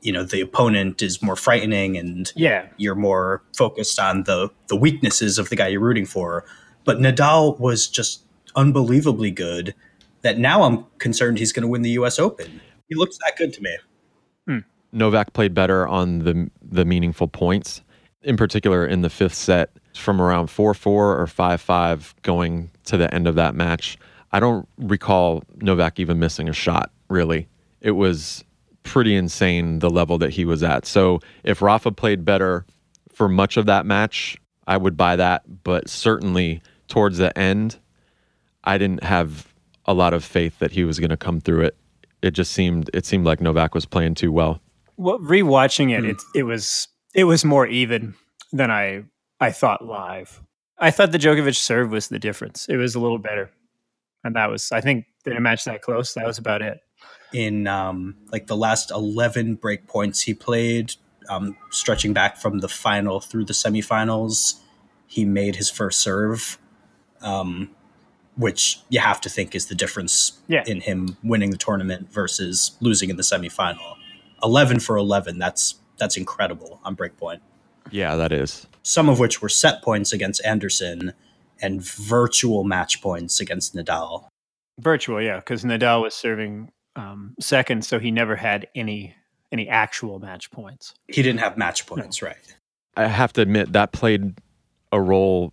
you 0.00 0.12
know, 0.12 0.22
the 0.22 0.40
opponent 0.40 1.02
is 1.02 1.20
more 1.20 1.34
frightening 1.34 1.96
and 1.96 2.32
Yeah, 2.36 2.68
you're 2.76 2.94
more 2.94 3.42
focused 3.56 3.98
on 3.98 4.22
the, 4.22 4.50
the 4.68 4.76
weaknesses 4.76 5.38
of 5.38 5.48
the 5.48 5.56
guy 5.56 5.66
you're 5.68 5.80
rooting 5.80 6.06
for. 6.06 6.44
But 6.84 6.98
Nadal 6.98 7.58
was 7.58 7.88
just 7.88 8.22
unbelievably 8.54 9.32
good 9.32 9.74
that 10.22 10.38
now 10.38 10.62
I'm 10.62 10.84
concerned 10.98 11.38
he's 11.38 11.52
going 11.52 11.62
to 11.62 11.68
win 11.68 11.82
the 11.82 11.90
US 11.90 12.18
Open. 12.18 12.60
He 12.88 12.94
looks 12.94 13.18
that 13.18 13.36
good 13.36 13.52
to 13.54 13.62
me. 13.62 13.76
Hmm. 14.46 14.58
Novak 14.92 15.32
played 15.32 15.54
better 15.54 15.86
on 15.86 16.20
the 16.20 16.50
the 16.62 16.84
meaningful 16.84 17.28
points, 17.28 17.82
in 18.22 18.36
particular 18.36 18.86
in 18.86 19.02
the 19.02 19.10
fifth 19.10 19.34
set, 19.34 19.70
from 19.94 20.20
around 20.20 20.48
four 20.48 20.74
four 20.74 21.18
or 21.18 21.26
five 21.26 21.60
five 21.60 22.14
going 22.22 22.70
to 22.84 22.96
the 22.96 23.12
end 23.14 23.26
of 23.26 23.34
that 23.36 23.54
match. 23.54 23.98
I 24.32 24.40
don't 24.40 24.68
recall 24.78 25.44
Novak 25.56 26.00
even 26.00 26.18
missing 26.18 26.48
a 26.48 26.52
shot. 26.52 26.90
Really, 27.08 27.46
it 27.84 27.92
was 27.92 28.42
pretty 28.82 29.14
insane 29.14 29.78
the 29.78 29.88
level 29.90 30.18
that 30.18 30.30
he 30.30 30.44
was 30.44 30.62
at. 30.62 30.84
So 30.86 31.20
if 31.44 31.62
Rafa 31.62 31.92
played 31.92 32.24
better 32.24 32.66
for 33.12 33.28
much 33.28 33.56
of 33.56 33.66
that 33.66 33.86
match, 33.86 34.36
I 34.66 34.76
would 34.76 34.96
buy 34.96 35.16
that. 35.16 35.42
But 35.62 35.88
certainly 35.88 36.60
towards 36.88 37.18
the 37.18 37.36
end, 37.38 37.78
I 38.64 38.78
didn't 38.78 39.04
have 39.04 39.52
a 39.86 39.94
lot 39.94 40.12
of 40.14 40.24
faith 40.24 40.58
that 40.58 40.72
he 40.72 40.84
was 40.84 40.98
going 40.98 41.10
to 41.10 41.16
come 41.16 41.40
through 41.40 41.62
it. 41.62 41.76
It 42.22 42.32
just 42.32 42.52
seemed 42.52 42.90
it 42.94 43.04
seemed 43.06 43.26
like 43.26 43.40
Novak 43.40 43.74
was 43.74 43.84
playing 43.86 44.14
too 44.14 44.32
well. 44.32 44.60
well, 44.96 45.18
rewatching 45.18 45.90
it, 45.96 46.00
Hmm. 46.04 46.10
it 46.10 46.22
it 46.34 46.42
was 46.44 46.88
it 47.14 47.24
was 47.24 47.44
more 47.44 47.66
even 47.66 48.14
than 48.52 48.70
I 48.70 49.04
I 49.40 49.50
thought 49.52 49.84
live. 49.84 50.40
I 50.78 50.90
thought 50.90 51.12
the 51.12 51.18
Djokovic 51.18 51.56
serve 51.56 51.90
was 51.90 52.08
the 52.08 52.18
difference. 52.18 52.66
It 52.68 52.76
was 52.76 52.94
a 52.94 53.00
little 53.00 53.18
better, 53.18 53.50
and 54.24 54.34
that 54.36 54.48
was 54.50 54.72
I 54.72 54.80
think 54.80 55.04
in 55.26 55.36
a 55.36 55.40
match 55.40 55.64
that 55.64 55.82
close, 55.82 56.14
that 56.14 56.26
was 56.26 56.38
about 56.38 56.62
it. 56.62 56.80
In 57.34 57.66
um, 57.66 58.14
like 58.32 58.46
the 58.46 58.56
last 58.56 58.90
11 58.90 59.56
break 59.56 59.86
points 59.86 60.22
he 60.22 60.34
played, 60.34 60.94
um, 61.28 61.56
stretching 61.70 62.12
back 62.12 62.36
from 62.36 62.60
the 62.60 62.68
final 62.68 63.20
through 63.20 63.44
the 63.44 63.52
semifinals, 63.52 64.60
he 65.06 65.24
made 65.24 65.56
his 65.56 65.68
first 65.70 66.00
serve, 66.00 66.58
um, 67.22 67.70
which 68.36 68.80
you 68.88 69.00
have 69.00 69.20
to 69.22 69.28
think 69.28 69.54
is 69.54 69.66
the 69.66 69.74
difference 69.74 70.38
Yeah. 70.48 70.64
in 70.66 70.80
him 70.82 71.16
winning 71.22 71.50
the 71.50 71.56
tournament 71.56 72.12
versus 72.12 72.72
losing 72.80 73.10
in 73.10 73.16
the 73.16 73.22
semifinal. 73.22 73.96
11 74.42 74.80
for 74.80 74.96
11, 74.96 75.38
that's 75.38 75.76
that's 75.96 76.16
incredible 76.16 76.80
on 76.84 76.94
break 76.94 77.16
point. 77.16 77.40
Yeah, 77.92 78.16
that 78.16 78.32
is. 78.32 78.66
Some 78.82 79.08
of 79.08 79.20
which 79.20 79.40
were 79.40 79.48
set 79.48 79.80
points 79.82 80.12
against 80.12 80.44
Anderson 80.44 81.12
and 81.62 81.80
virtual 81.80 82.64
match 82.64 83.00
points 83.00 83.40
against 83.40 83.76
Nadal. 83.76 84.26
Virtual, 84.80 85.22
yeah, 85.22 85.36
because 85.36 85.62
Nadal 85.62 86.02
was 86.02 86.12
serving 86.14 86.72
um, 86.96 87.34
second, 87.40 87.84
so 87.84 87.98
he 87.98 88.10
never 88.10 88.36
had 88.36 88.68
any 88.74 89.14
any 89.52 89.68
actual 89.68 90.18
match 90.18 90.50
points. 90.50 90.94
He 91.06 91.22
didn't 91.22 91.38
have 91.38 91.56
match 91.56 91.86
points, 91.86 92.22
right? 92.22 92.56
I 92.96 93.06
have 93.06 93.32
to 93.34 93.40
admit 93.40 93.72
that 93.72 93.92
played 93.92 94.34
a 94.90 95.00
role 95.00 95.52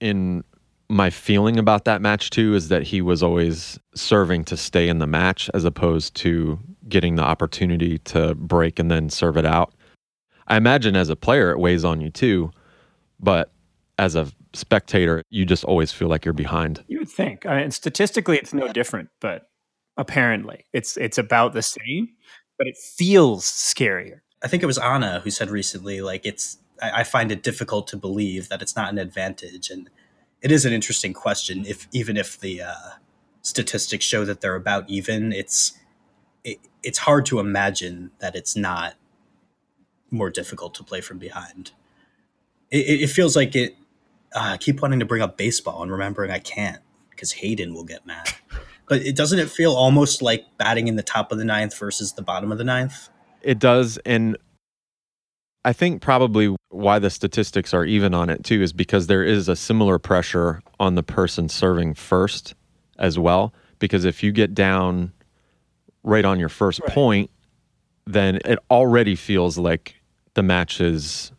in 0.00 0.44
my 0.88 1.10
feeling 1.10 1.58
about 1.58 1.84
that 1.84 2.00
match 2.00 2.30
too 2.30 2.54
is 2.54 2.68
that 2.68 2.82
he 2.82 3.00
was 3.00 3.22
always 3.22 3.78
serving 3.94 4.44
to 4.44 4.56
stay 4.56 4.88
in 4.88 4.98
the 4.98 5.06
match 5.06 5.50
as 5.54 5.64
opposed 5.64 6.14
to 6.14 6.58
getting 6.88 7.16
the 7.16 7.22
opportunity 7.22 7.98
to 7.98 8.34
break 8.34 8.78
and 8.78 8.90
then 8.90 9.10
serve 9.10 9.36
it 9.36 9.46
out. 9.46 9.74
I 10.46 10.56
imagine 10.56 10.94
as 10.94 11.08
a 11.08 11.16
player 11.16 11.50
it 11.50 11.58
weighs 11.58 11.84
on 11.84 12.00
you 12.00 12.10
too, 12.10 12.52
but 13.18 13.50
as 13.98 14.14
a 14.14 14.28
spectator, 14.52 15.22
you 15.30 15.44
just 15.44 15.64
always 15.64 15.90
feel 15.90 16.08
like 16.08 16.24
you're 16.24 16.34
behind. 16.34 16.84
You 16.86 16.98
would 17.00 17.08
think, 17.08 17.46
I 17.46 17.60
mean, 17.62 17.70
statistically, 17.70 18.36
it's 18.36 18.54
no 18.54 18.68
different, 18.68 19.08
but 19.20 19.48
apparently, 19.96 20.64
it's 20.72 20.96
it's 20.96 21.18
about 21.18 21.52
the 21.52 21.62
same, 21.62 22.10
but 22.58 22.66
it 22.66 22.76
feels 22.76 23.44
scarier. 23.44 24.20
I 24.42 24.48
think 24.48 24.62
it 24.62 24.66
was 24.66 24.78
Anna 24.78 25.20
who 25.20 25.30
said 25.30 25.50
recently, 25.50 26.00
like 26.00 26.24
it's. 26.24 26.58
I, 26.82 27.00
I 27.00 27.04
find 27.04 27.32
it 27.32 27.42
difficult 27.42 27.88
to 27.88 27.96
believe 27.96 28.48
that 28.48 28.62
it's 28.62 28.76
not 28.76 28.92
an 28.92 28.98
advantage, 28.98 29.70
and 29.70 29.90
it 30.42 30.52
is 30.52 30.64
an 30.64 30.72
interesting 30.72 31.12
question. 31.12 31.64
If 31.66 31.88
even 31.92 32.16
if 32.16 32.38
the 32.38 32.62
uh, 32.62 32.90
statistics 33.42 34.04
show 34.04 34.24
that 34.24 34.40
they're 34.40 34.54
about 34.54 34.88
even, 34.88 35.32
it's 35.32 35.78
it, 36.44 36.58
it's 36.82 36.98
hard 36.98 37.26
to 37.26 37.40
imagine 37.40 38.10
that 38.20 38.36
it's 38.36 38.56
not 38.56 38.94
more 40.10 40.30
difficult 40.30 40.74
to 40.74 40.84
play 40.84 41.00
from 41.00 41.18
behind. 41.18 41.72
It, 42.70 43.02
it, 43.02 43.06
feels 43.08 43.36
like 43.36 43.54
it. 43.56 43.76
Uh, 44.34 44.52
I 44.52 44.56
keep 44.56 44.80
wanting 44.82 45.00
to 45.00 45.06
bring 45.06 45.22
up 45.22 45.36
baseball 45.36 45.82
and 45.82 45.90
remembering 45.90 46.30
I 46.30 46.38
can't 46.38 46.80
because 47.10 47.32
Hayden 47.32 47.74
will 47.74 47.84
get 47.84 48.06
mad. 48.06 48.28
But 48.88 49.02
it 49.02 49.16
doesn't 49.16 49.38
it 49.38 49.50
feel 49.50 49.72
almost 49.72 50.22
like 50.22 50.44
batting 50.58 50.88
in 50.88 50.96
the 50.96 51.02
top 51.02 51.32
of 51.32 51.38
the 51.38 51.44
ninth 51.44 51.76
versus 51.76 52.12
the 52.12 52.22
bottom 52.22 52.52
of 52.52 52.58
the 52.58 52.64
ninth? 52.64 53.08
It 53.42 53.58
does. 53.58 53.98
And 54.06 54.36
I 55.64 55.72
think 55.72 56.00
probably 56.02 56.54
why 56.68 56.98
the 56.98 57.10
statistics 57.10 57.74
are 57.74 57.84
even 57.84 58.14
on 58.14 58.30
it 58.30 58.44
too 58.44 58.62
is 58.62 58.72
because 58.72 59.08
there 59.08 59.24
is 59.24 59.48
a 59.48 59.56
similar 59.56 59.98
pressure 59.98 60.62
on 60.78 60.94
the 60.94 61.02
person 61.02 61.48
serving 61.48 61.94
first 61.94 62.54
as 62.98 63.18
well. 63.18 63.52
Because 63.78 64.04
if 64.04 64.22
you 64.22 64.32
get 64.32 64.54
down 64.54 65.12
right 66.02 66.24
on 66.24 66.38
your 66.38 66.48
first 66.48 66.80
point, 66.86 67.30
then 68.06 68.36
it 68.44 68.58
already 68.70 69.16
feels 69.16 69.58
like 69.58 69.96
the 70.34 70.42
match 70.42 70.80
is 70.80 71.32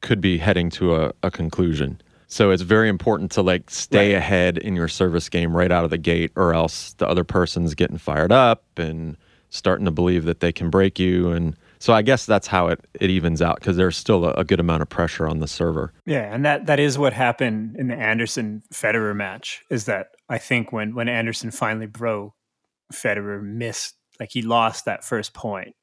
could 0.00 0.20
be 0.20 0.38
heading 0.38 0.70
to 0.70 0.96
a, 0.96 1.12
a 1.22 1.30
conclusion. 1.30 2.00
So 2.30 2.52
it's 2.52 2.62
very 2.62 2.88
important 2.88 3.32
to 3.32 3.42
like 3.42 3.68
stay 3.70 4.14
ahead 4.14 4.56
in 4.56 4.76
your 4.76 4.86
service 4.86 5.28
game 5.28 5.54
right 5.54 5.70
out 5.70 5.82
of 5.82 5.90
the 5.90 5.98
gate, 5.98 6.30
or 6.36 6.54
else 6.54 6.92
the 6.94 7.08
other 7.08 7.24
person's 7.24 7.74
getting 7.74 7.98
fired 7.98 8.30
up 8.30 8.64
and 8.76 9.16
starting 9.50 9.84
to 9.84 9.90
believe 9.90 10.24
that 10.26 10.38
they 10.38 10.52
can 10.52 10.70
break 10.70 10.96
you. 10.98 11.32
And 11.32 11.56
so 11.80 11.92
I 11.92 12.02
guess 12.02 12.26
that's 12.26 12.46
how 12.46 12.68
it, 12.68 12.86
it 13.00 13.10
evens 13.10 13.42
out 13.42 13.56
because 13.56 13.76
there's 13.76 13.96
still 13.96 14.24
a, 14.24 14.32
a 14.34 14.44
good 14.44 14.60
amount 14.60 14.82
of 14.82 14.88
pressure 14.88 15.26
on 15.26 15.40
the 15.40 15.48
server. 15.48 15.92
Yeah, 16.06 16.32
and 16.32 16.44
that 16.44 16.66
that 16.66 16.78
is 16.78 16.98
what 16.98 17.12
happened 17.12 17.74
in 17.76 17.88
the 17.88 17.96
Anderson 17.96 18.62
Federer 18.72 19.14
match. 19.16 19.62
Is 19.68 19.86
that 19.86 20.10
I 20.28 20.38
think 20.38 20.72
when 20.72 20.94
when 20.94 21.08
Anderson 21.08 21.50
finally 21.50 21.86
broke, 21.86 22.34
Federer 22.92 23.42
missed 23.42 23.96
like 24.20 24.30
he 24.30 24.42
lost 24.42 24.84
that 24.84 25.02
first 25.02 25.34
point, 25.34 25.74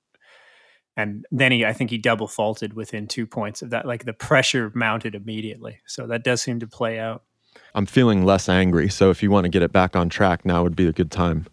and 0.97 1.25
then 1.31 1.53
he 1.53 1.63
I 1.65 1.71
think 1.71 1.89
he 1.91 1.97
double 1.97 2.27
faulted 2.27 2.73
within 2.73 3.07
two 3.07 3.25
points 3.25 3.61
of 3.61 3.69
that. 3.69 3.85
Like 3.85 4.03
the 4.03 4.13
pressure 4.13 4.71
mounted 4.75 5.15
immediately, 5.15 5.79
so 5.85 6.05
that 6.07 6.23
does 6.25 6.41
seem 6.41 6.59
to 6.59 6.67
play 6.67 6.99
out. 6.99 7.23
I'm 7.73 7.85
feeling 7.85 8.25
less 8.25 8.49
angry. 8.49 8.89
So 8.89 9.09
if 9.11 9.23
you 9.23 9.31
want 9.31 9.45
to 9.45 9.49
get 9.49 9.61
it 9.61 9.71
back 9.71 9.95
on 9.95 10.09
track, 10.09 10.43
now 10.45 10.63
would 10.63 10.75
be 10.75 10.87
a 10.87 10.91
good 10.91 11.11
time. 11.11 11.45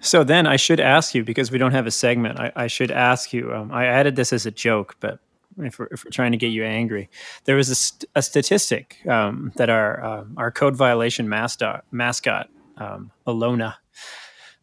So 0.00 0.24
then 0.24 0.46
I 0.46 0.56
should 0.56 0.80
ask 0.80 1.14
you 1.14 1.22
because 1.24 1.50
we 1.52 1.58
don't 1.58 1.72
have 1.72 1.86
a 1.86 1.90
segment. 1.92 2.40
I, 2.40 2.52
I 2.56 2.66
should 2.66 2.90
ask 2.90 3.32
you. 3.32 3.54
Um, 3.54 3.70
I 3.72 3.86
added 3.86 4.16
this 4.16 4.32
as 4.32 4.44
a 4.46 4.50
joke, 4.50 4.96
but 5.00 5.20
if 5.58 5.78
we're, 5.78 5.86
if 5.92 6.04
we're 6.04 6.10
trying 6.10 6.32
to 6.32 6.38
get 6.38 6.48
you 6.48 6.64
angry, 6.64 7.08
there 7.44 7.54
was 7.56 7.68
a, 7.70 7.74
st- 7.76 8.04
a 8.16 8.22
statistic 8.22 8.96
um, 9.06 9.52
that 9.56 9.70
our 9.70 10.02
um, 10.04 10.34
our 10.36 10.50
code 10.50 10.74
violation 10.76 11.28
mascot 11.28 11.84
mascot 11.92 12.48
um, 12.78 13.12
Jelena 13.26 13.74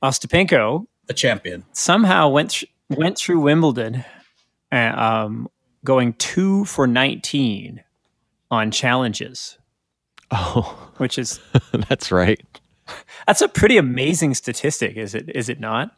Ostapenko 0.03 0.87
A 1.09 1.13
champion. 1.13 1.63
somehow 1.71 2.29
went 2.29 2.51
th- 2.51 2.71
went 2.89 3.17
through 3.17 3.39
Wimbledon, 3.39 3.95
uh, 3.97 4.03
um, 4.71 5.47
going 5.83 6.13
two 6.13 6.65
for 6.65 6.87
nineteen 6.87 7.83
on 8.51 8.71
challenges, 8.71 9.57
Oh, 10.31 10.89
which 10.97 11.17
is 11.17 11.39
that's 11.89 12.11
right. 12.11 12.41
that's 13.25 13.41
a 13.41 13.47
pretty 13.47 13.77
amazing 13.77 14.33
statistic, 14.33 14.95
is 14.97 15.13
it? 15.15 15.29
Is 15.35 15.49
it 15.49 15.59
not? 15.59 15.91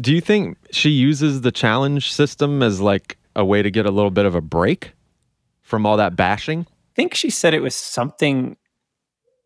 Do 0.00 0.14
you 0.14 0.20
think 0.20 0.56
she 0.70 0.90
uses 0.90 1.40
the 1.40 1.50
challenge 1.50 2.12
system 2.12 2.62
as 2.62 2.80
like 2.80 3.18
a 3.34 3.44
way 3.44 3.62
to 3.62 3.70
get 3.70 3.86
a 3.86 3.90
little 3.90 4.10
bit 4.12 4.24
of 4.24 4.34
a 4.36 4.40
break 4.40 4.92
from 5.62 5.84
all 5.86 5.96
that 5.96 6.14
bashing? 6.16 6.60
I 6.68 6.94
think 6.94 7.14
she 7.14 7.30
said 7.30 7.54
it 7.54 7.60
was 7.60 7.74
something. 7.74 8.56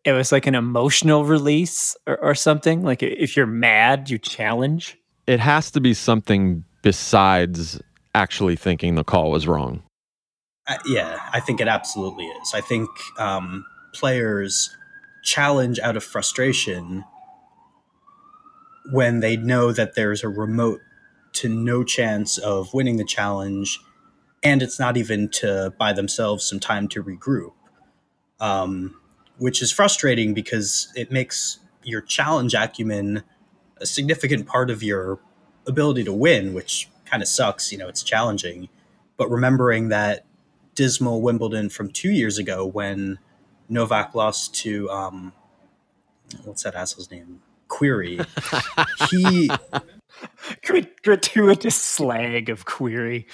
It 0.03 0.11
was 0.11 0.31
like 0.31 0.45
an 0.45 0.53
emotional 0.53 1.25
release 1.25 1.95
or, 2.05 2.17
or 2.23 2.35
something. 2.35 2.83
Like 2.83 3.01
if 3.01 3.35
you're 3.35 3.47
mad, 3.47 4.09
you 4.11 4.19
challenge. 4.19 4.97
It 5.25 5.39
has 5.39 5.71
to 5.71 5.81
be 5.81 5.95
something 5.95 6.63
besides 6.83 7.81
actually 8.15 8.55
thinking 8.55 8.95
the 8.95 9.03
call 9.03 9.29
was 9.29 9.47
wrong. 9.47 9.83
Uh, 10.67 10.77
yeah, 10.87 11.19
I 11.31 11.39
think 11.41 11.61
it 11.61 11.67
absolutely 11.67 12.25
is. 12.25 12.53
I 12.55 12.61
think 12.61 12.89
um, 13.19 13.65
players 13.93 14.75
challenge 15.23 15.79
out 15.79 15.95
of 15.97 16.03
frustration 16.03 17.03
when 18.91 19.19
they 19.19 19.35
know 19.35 19.71
that 19.71 19.95
there's 19.95 20.23
a 20.23 20.29
remote 20.29 20.79
to 21.33 21.49
no 21.49 21.83
chance 21.83 22.37
of 22.37 22.73
winning 22.73 22.97
the 22.97 23.05
challenge, 23.05 23.79
and 24.43 24.63
it's 24.63 24.79
not 24.79 24.95
even 24.97 25.27
to 25.29 25.73
buy 25.77 25.91
themselves 25.93 26.45
some 26.45 26.59
time 26.59 26.87
to 26.87 27.03
regroup, 27.03 27.53
um, 28.39 28.95
which 29.37 29.61
is 29.61 29.71
frustrating 29.71 30.33
because 30.33 30.91
it 30.95 31.11
makes 31.11 31.59
your 31.83 32.01
challenge 32.01 32.53
acumen 32.53 33.23
a 33.77 33.85
significant 33.85 34.47
part 34.47 34.69
of 34.69 34.81
your 34.81 35.19
ability 35.67 36.03
to 36.03 36.13
win, 36.13 36.53
which 36.53 36.87
kind 37.05 37.21
of 37.21 37.27
sucks. 37.29 37.71
You 37.71 37.77
know, 37.77 37.87
it's 37.87 38.03
challenging. 38.03 38.69
But 39.17 39.29
remembering 39.29 39.89
that 39.89 40.25
dismal 40.73 41.21
Wimbledon 41.21 41.69
from 41.69 41.89
two 41.89 42.11
years 42.11 42.37
ago 42.37 42.65
when 42.65 43.19
Novak 43.69 44.13
lost 44.13 44.53
to 44.55 44.89
um, 44.89 45.33
what's 46.43 46.63
that 46.63 46.75
asshole's 46.75 47.09
name? 47.09 47.41
Querrey. 47.67 48.25
he 49.09 49.49
Grat- 50.63 51.01
gratuitous 51.01 51.75
slag 51.75 52.49
of 52.49 52.65
Querrey. 52.65 53.25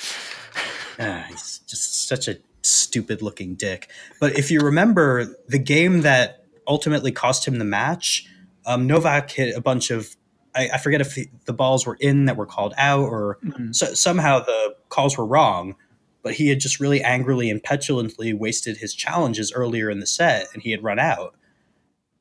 ah, 1.00 1.26
he's 1.30 1.60
just 1.68 2.08
such 2.08 2.28
a 2.28 2.38
stupid 2.62 3.22
looking 3.22 3.56
dick. 3.56 3.90
But 4.20 4.38
if 4.38 4.52
you 4.52 4.60
remember 4.62 5.36
the 5.48 5.60
game 5.60 6.02
that 6.02 6.46
ultimately 6.68 7.12
cost 7.12 7.48
him 7.48 7.58
the 7.58 7.66
match, 7.66 8.28
um, 8.66 8.88
Novak 8.88 9.32
hit 9.32 9.56
a 9.56 9.62
bunch 9.62 9.92
of 9.92 10.16
I, 10.56 10.70
I 10.74 10.78
forget 10.78 11.02
if 11.02 11.16
the, 11.16 11.30
the 11.46 11.54
balls 11.54 11.86
were 11.86 11.98
in 12.00 12.26
that 12.26 12.38
were 12.38 12.46
called 12.46 12.74
out 12.78 13.06
or 13.06 13.38
mm-hmm. 13.44 13.72
so, 13.72 13.94
somehow 13.94 14.40
the 14.40 14.76
calls 14.90 15.18
were 15.18 15.26
wrong. 15.26 15.76
But 16.24 16.36
he 16.36 16.50
had 16.50 16.60
just 16.60 16.80
really 16.80 17.02
angrily 17.02 17.50
and 17.50 17.64
petulantly 17.64 18.32
wasted 18.32 18.78
his 18.78 18.94
challenges 18.94 19.52
earlier 19.52 19.90
in 19.90 20.00
the 20.00 20.06
set, 20.06 20.46
and 20.54 20.62
he 20.62 20.70
had 20.70 20.84
run 20.84 21.00
out. 21.00 21.36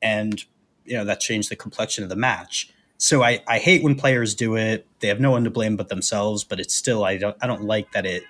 And 0.01 0.43
you 0.85 0.97
know 0.97 1.05
that 1.05 1.19
changed 1.19 1.49
the 1.49 1.55
complexion 1.55 2.03
of 2.03 2.09
the 2.09 2.15
match. 2.15 2.73
So 2.97 3.23
I, 3.23 3.41
I 3.47 3.59
hate 3.59 3.83
when 3.83 3.95
players 3.95 4.35
do 4.35 4.55
it. 4.55 4.85
They 4.99 5.07
have 5.07 5.19
no 5.19 5.31
one 5.31 5.43
to 5.43 5.49
blame 5.49 5.75
but 5.75 5.89
themselves. 5.89 6.43
But 6.43 6.59
it's 6.59 6.73
still 6.73 7.03
I 7.03 7.17
don't 7.17 7.37
I 7.41 7.47
don't 7.47 7.63
like 7.63 7.91
that 7.91 8.05
it 8.05 8.23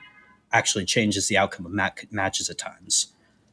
actually 0.52 0.86
changes 0.86 1.28
the 1.28 1.38
outcome 1.38 1.66
of 1.66 1.72
mat- 1.72 2.06
matches 2.12 2.50
at 2.50 2.58
times. 2.58 3.08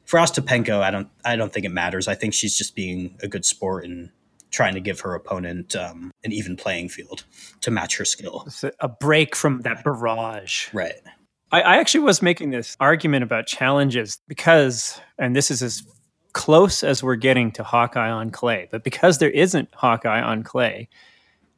For 0.04 0.18
Ostapenko, 0.18 0.80
I 0.80 0.90
don't 0.90 1.08
I 1.24 1.36
don't 1.36 1.52
think 1.52 1.66
it 1.66 1.72
matters. 1.72 2.08
I 2.08 2.14
think 2.14 2.34
she's 2.34 2.56
just 2.56 2.74
being 2.74 3.16
a 3.22 3.28
good 3.28 3.44
sport 3.44 3.84
and 3.84 4.10
trying 4.50 4.74
to 4.74 4.80
give 4.80 5.00
her 5.00 5.14
opponent 5.14 5.76
um, 5.76 6.10
an 6.24 6.32
even 6.32 6.56
playing 6.56 6.88
field 6.88 7.24
to 7.60 7.70
match 7.70 7.96
her 7.96 8.04
skill. 8.04 8.48
A- 8.80 8.88
break 8.88 9.36
from 9.36 9.62
that 9.62 9.84
barrage. 9.84 10.72
Right. 10.72 11.00
I, 11.52 11.62
I 11.62 11.76
actually 11.76 12.04
was 12.04 12.22
making 12.22 12.50
this 12.50 12.76
argument 12.80 13.22
about 13.22 13.46
challenges 13.46 14.18
because, 14.28 15.00
and 15.18 15.34
this 15.34 15.50
is 15.50 15.62
as 15.62 15.82
close 16.32 16.84
as 16.84 17.02
we're 17.02 17.16
getting 17.16 17.50
to 17.52 17.62
Hawkeye 17.62 18.10
on 18.10 18.30
clay, 18.30 18.68
but 18.70 18.84
because 18.84 19.18
there 19.18 19.30
isn't 19.30 19.68
Hawkeye 19.74 20.20
on 20.20 20.42
clay, 20.42 20.88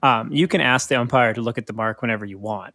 um, 0.02 0.32
you 0.32 0.48
can 0.48 0.60
ask 0.60 0.88
the 0.88 0.98
umpire 0.98 1.34
to 1.34 1.40
look 1.40 1.58
at 1.58 1.66
the 1.66 1.72
mark 1.72 2.02
whenever 2.02 2.24
you 2.24 2.38
want, 2.38 2.74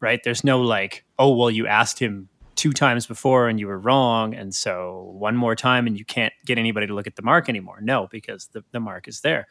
right? 0.00 0.20
There's 0.24 0.42
no 0.42 0.60
like, 0.60 1.04
oh, 1.18 1.36
well, 1.36 1.50
you 1.50 1.66
asked 1.66 1.98
him 1.98 2.28
two 2.58 2.72
times 2.72 3.06
before 3.06 3.48
and 3.48 3.60
you 3.60 3.68
were 3.68 3.78
wrong. 3.78 4.34
And 4.34 4.52
so 4.52 5.14
one 5.16 5.36
more 5.36 5.54
time 5.54 5.86
and 5.86 5.96
you 5.96 6.04
can't 6.04 6.32
get 6.44 6.58
anybody 6.58 6.88
to 6.88 6.92
look 6.92 7.06
at 7.06 7.14
the 7.14 7.22
mark 7.22 7.48
anymore. 7.48 7.78
No, 7.80 8.08
because 8.10 8.48
the, 8.48 8.64
the 8.72 8.80
mark 8.80 9.06
is 9.06 9.20
there. 9.20 9.46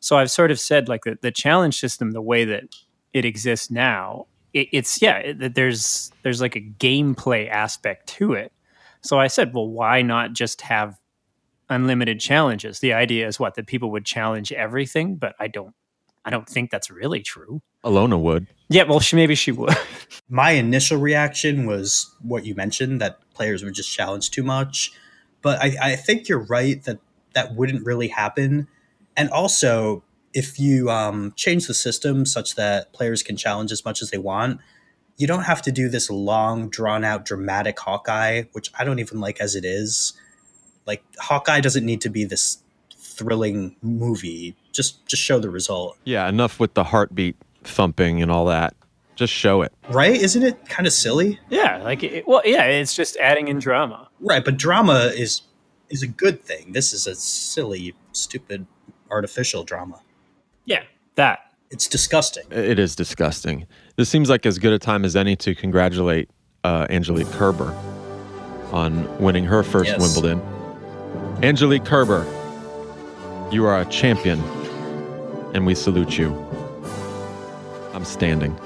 So 0.00 0.16
I've 0.16 0.30
sort 0.30 0.50
of 0.50 0.58
said 0.58 0.88
like 0.88 1.04
the, 1.04 1.18
the 1.20 1.30
challenge 1.30 1.78
system, 1.78 2.12
the 2.12 2.22
way 2.22 2.46
that 2.46 2.64
it 3.12 3.26
exists 3.26 3.70
now, 3.70 4.26
it, 4.54 4.68
it's 4.72 5.02
yeah, 5.02 5.18
it, 5.18 5.54
there's 5.54 6.10
there's 6.22 6.40
like 6.40 6.56
a 6.56 6.60
gameplay 6.60 7.50
aspect 7.50 8.06
to 8.16 8.32
it. 8.32 8.50
So 9.02 9.20
I 9.20 9.26
said, 9.26 9.54
well, 9.54 9.68
why 9.68 10.00
not 10.00 10.32
just 10.32 10.62
have 10.62 10.98
unlimited 11.68 12.18
challenges? 12.18 12.80
The 12.80 12.94
idea 12.94 13.28
is 13.28 13.38
what 13.38 13.56
that 13.56 13.66
people 13.66 13.90
would 13.90 14.06
challenge 14.06 14.52
everything, 14.52 15.16
but 15.16 15.34
I 15.38 15.48
don't 15.48 15.74
I 16.24 16.30
don't 16.30 16.48
think 16.48 16.70
that's 16.70 16.90
really 16.90 17.20
true. 17.20 17.62
Alona 17.84 18.20
would. 18.20 18.48
Yeah, 18.68 18.84
well, 18.84 19.00
she 19.00 19.16
maybe 19.16 19.34
she 19.34 19.52
would. 19.52 19.74
my 20.28 20.52
initial 20.52 20.98
reaction 20.98 21.66
was 21.66 22.14
what 22.20 22.44
you 22.44 22.54
mentioned 22.54 23.00
that 23.00 23.18
players 23.34 23.62
would 23.62 23.74
just 23.74 23.90
challenge 23.90 24.30
too 24.30 24.42
much. 24.42 24.92
But 25.42 25.60
I, 25.62 25.76
I 25.80 25.96
think 25.96 26.28
you're 26.28 26.44
right 26.44 26.82
that 26.84 26.98
that 27.34 27.54
wouldn't 27.54 27.86
really 27.86 28.08
happen. 28.08 28.68
And 29.16 29.30
also, 29.30 30.02
if 30.34 30.58
you 30.58 30.90
um, 30.90 31.32
change 31.36 31.66
the 31.66 31.74
system 31.74 32.26
such 32.26 32.56
that 32.56 32.92
players 32.92 33.22
can 33.22 33.36
challenge 33.36 33.72
as 33.72 33.84
much 33.84 34.02
as 34.02 34.10
they 34.10 34.18
want, 34.18 34.60
you 35.16 35.26
don't 35.26 35.44
have 35.44 35.62
to 35.62 35.72
do 35.72 35.88
this 35.88 36.10
long, 36.10 36.68
drawn 36.68 37.04
out, 37.04 37.24
dramatic 37.24 37.78
Hawkeye, 37.78 38.44
which 38.52 38.70
I 38.78 38.84
don't 38.84 38.98
even 38.98 39.20
like 39.20 39.40
as 39.40 39.54
it 39.54 39.64
is. 39.64 40.12
Like 40.86 41.02
Hawkeye 41.18 41.60
doesn't 41.60 41.84
need 41.84 42.00
to 42.02 42.08
be 42.08 42.24
this 42.24 42.58
thrilling 43.18 43.76
movie. 43.82 44.54
Just 44.72 45.06
just 45.06 45.22
show 45.22 45.38
the 45.38 45.50
result. 45.50 45.98
Yeah, 46.04 46.28
enough 46.28 46.58
with 46.60 46.74
the 46.74 46.84
heartbeat 46.84 47.36
thumping 47.64 48.22
and 48.22 48.30
all 48.30 48.44
that. 48.46 48.74
Just 49.16 49.32
show 49.32 49.62
it. 49.62 49.72
Right? 49.90 50.12
Isn't 50.14 50.44
it 50.44 50.68
kind 50.68 50.86
of 50.86 50.92
silly? 50.92 51.40
yeah, 51.50 51.78
like 51.82 52.04
it, 52.04 52.26
well, 52.28 52.40
yeah, 52.44 52.64
it's 52.64 52.94
just 52.94 53.16
adding 53.16 53.48
in 53.48 53.58
drama. 53.58 54.08
Right, 54.20 54.44
but 54.44 54.56
drama 54.56 55.10
is 55.14 55.42
is 55.90 56.02
a 56.02 56.06
good 56.06 56.42
thing. 56.44 56.72
This 56.72 56.92
is 56.92 57.06
a 57.06 57.14
silly, 57.14 57.94
stupid, 58.12 58.66
artificial 59.10 59.64
drama. 59.64 60.00
Yeah, 60.66 60.82
that. 61.16 61.40
It's 61.70 61.86
disgusting. 61.88 62.44
It 62.50 62.78
is 62.78 62.94
disgusting. 62.96 63.66
This 63.96 64.08
seems 64.08 64.30
like 64.30 64.46
as 64.46 64.58
good 64.58 64.72
a 64.72 64.78
time 64.78 65.04
as 65.04 65.14
any 65.16 65.36
to 65.36 65.54
congratulate 65.54 66.30
uh, 66.64 66.86
Angelique 66.88 67.30
Kerber 67.32 67.72
on 68.72 69.18
winning 69.18 69.44
her 69.44 69.62
first 69.62 69.90
Yes. 69.90 70.00
Wimbledon. 70.00 70.40
Angelique 71.42 71.84
Kerber, 71.84 72.24
you 73.50 73.64
are 73.64 73.80
a 73.80 73.84
champion, 73.86 74.40
and 75.54 75.64
we 75.64 75.74
salute 75.74 76.18
you. 76.18 76.32
I'm 77.94 78.04
standing. 78.04 78.56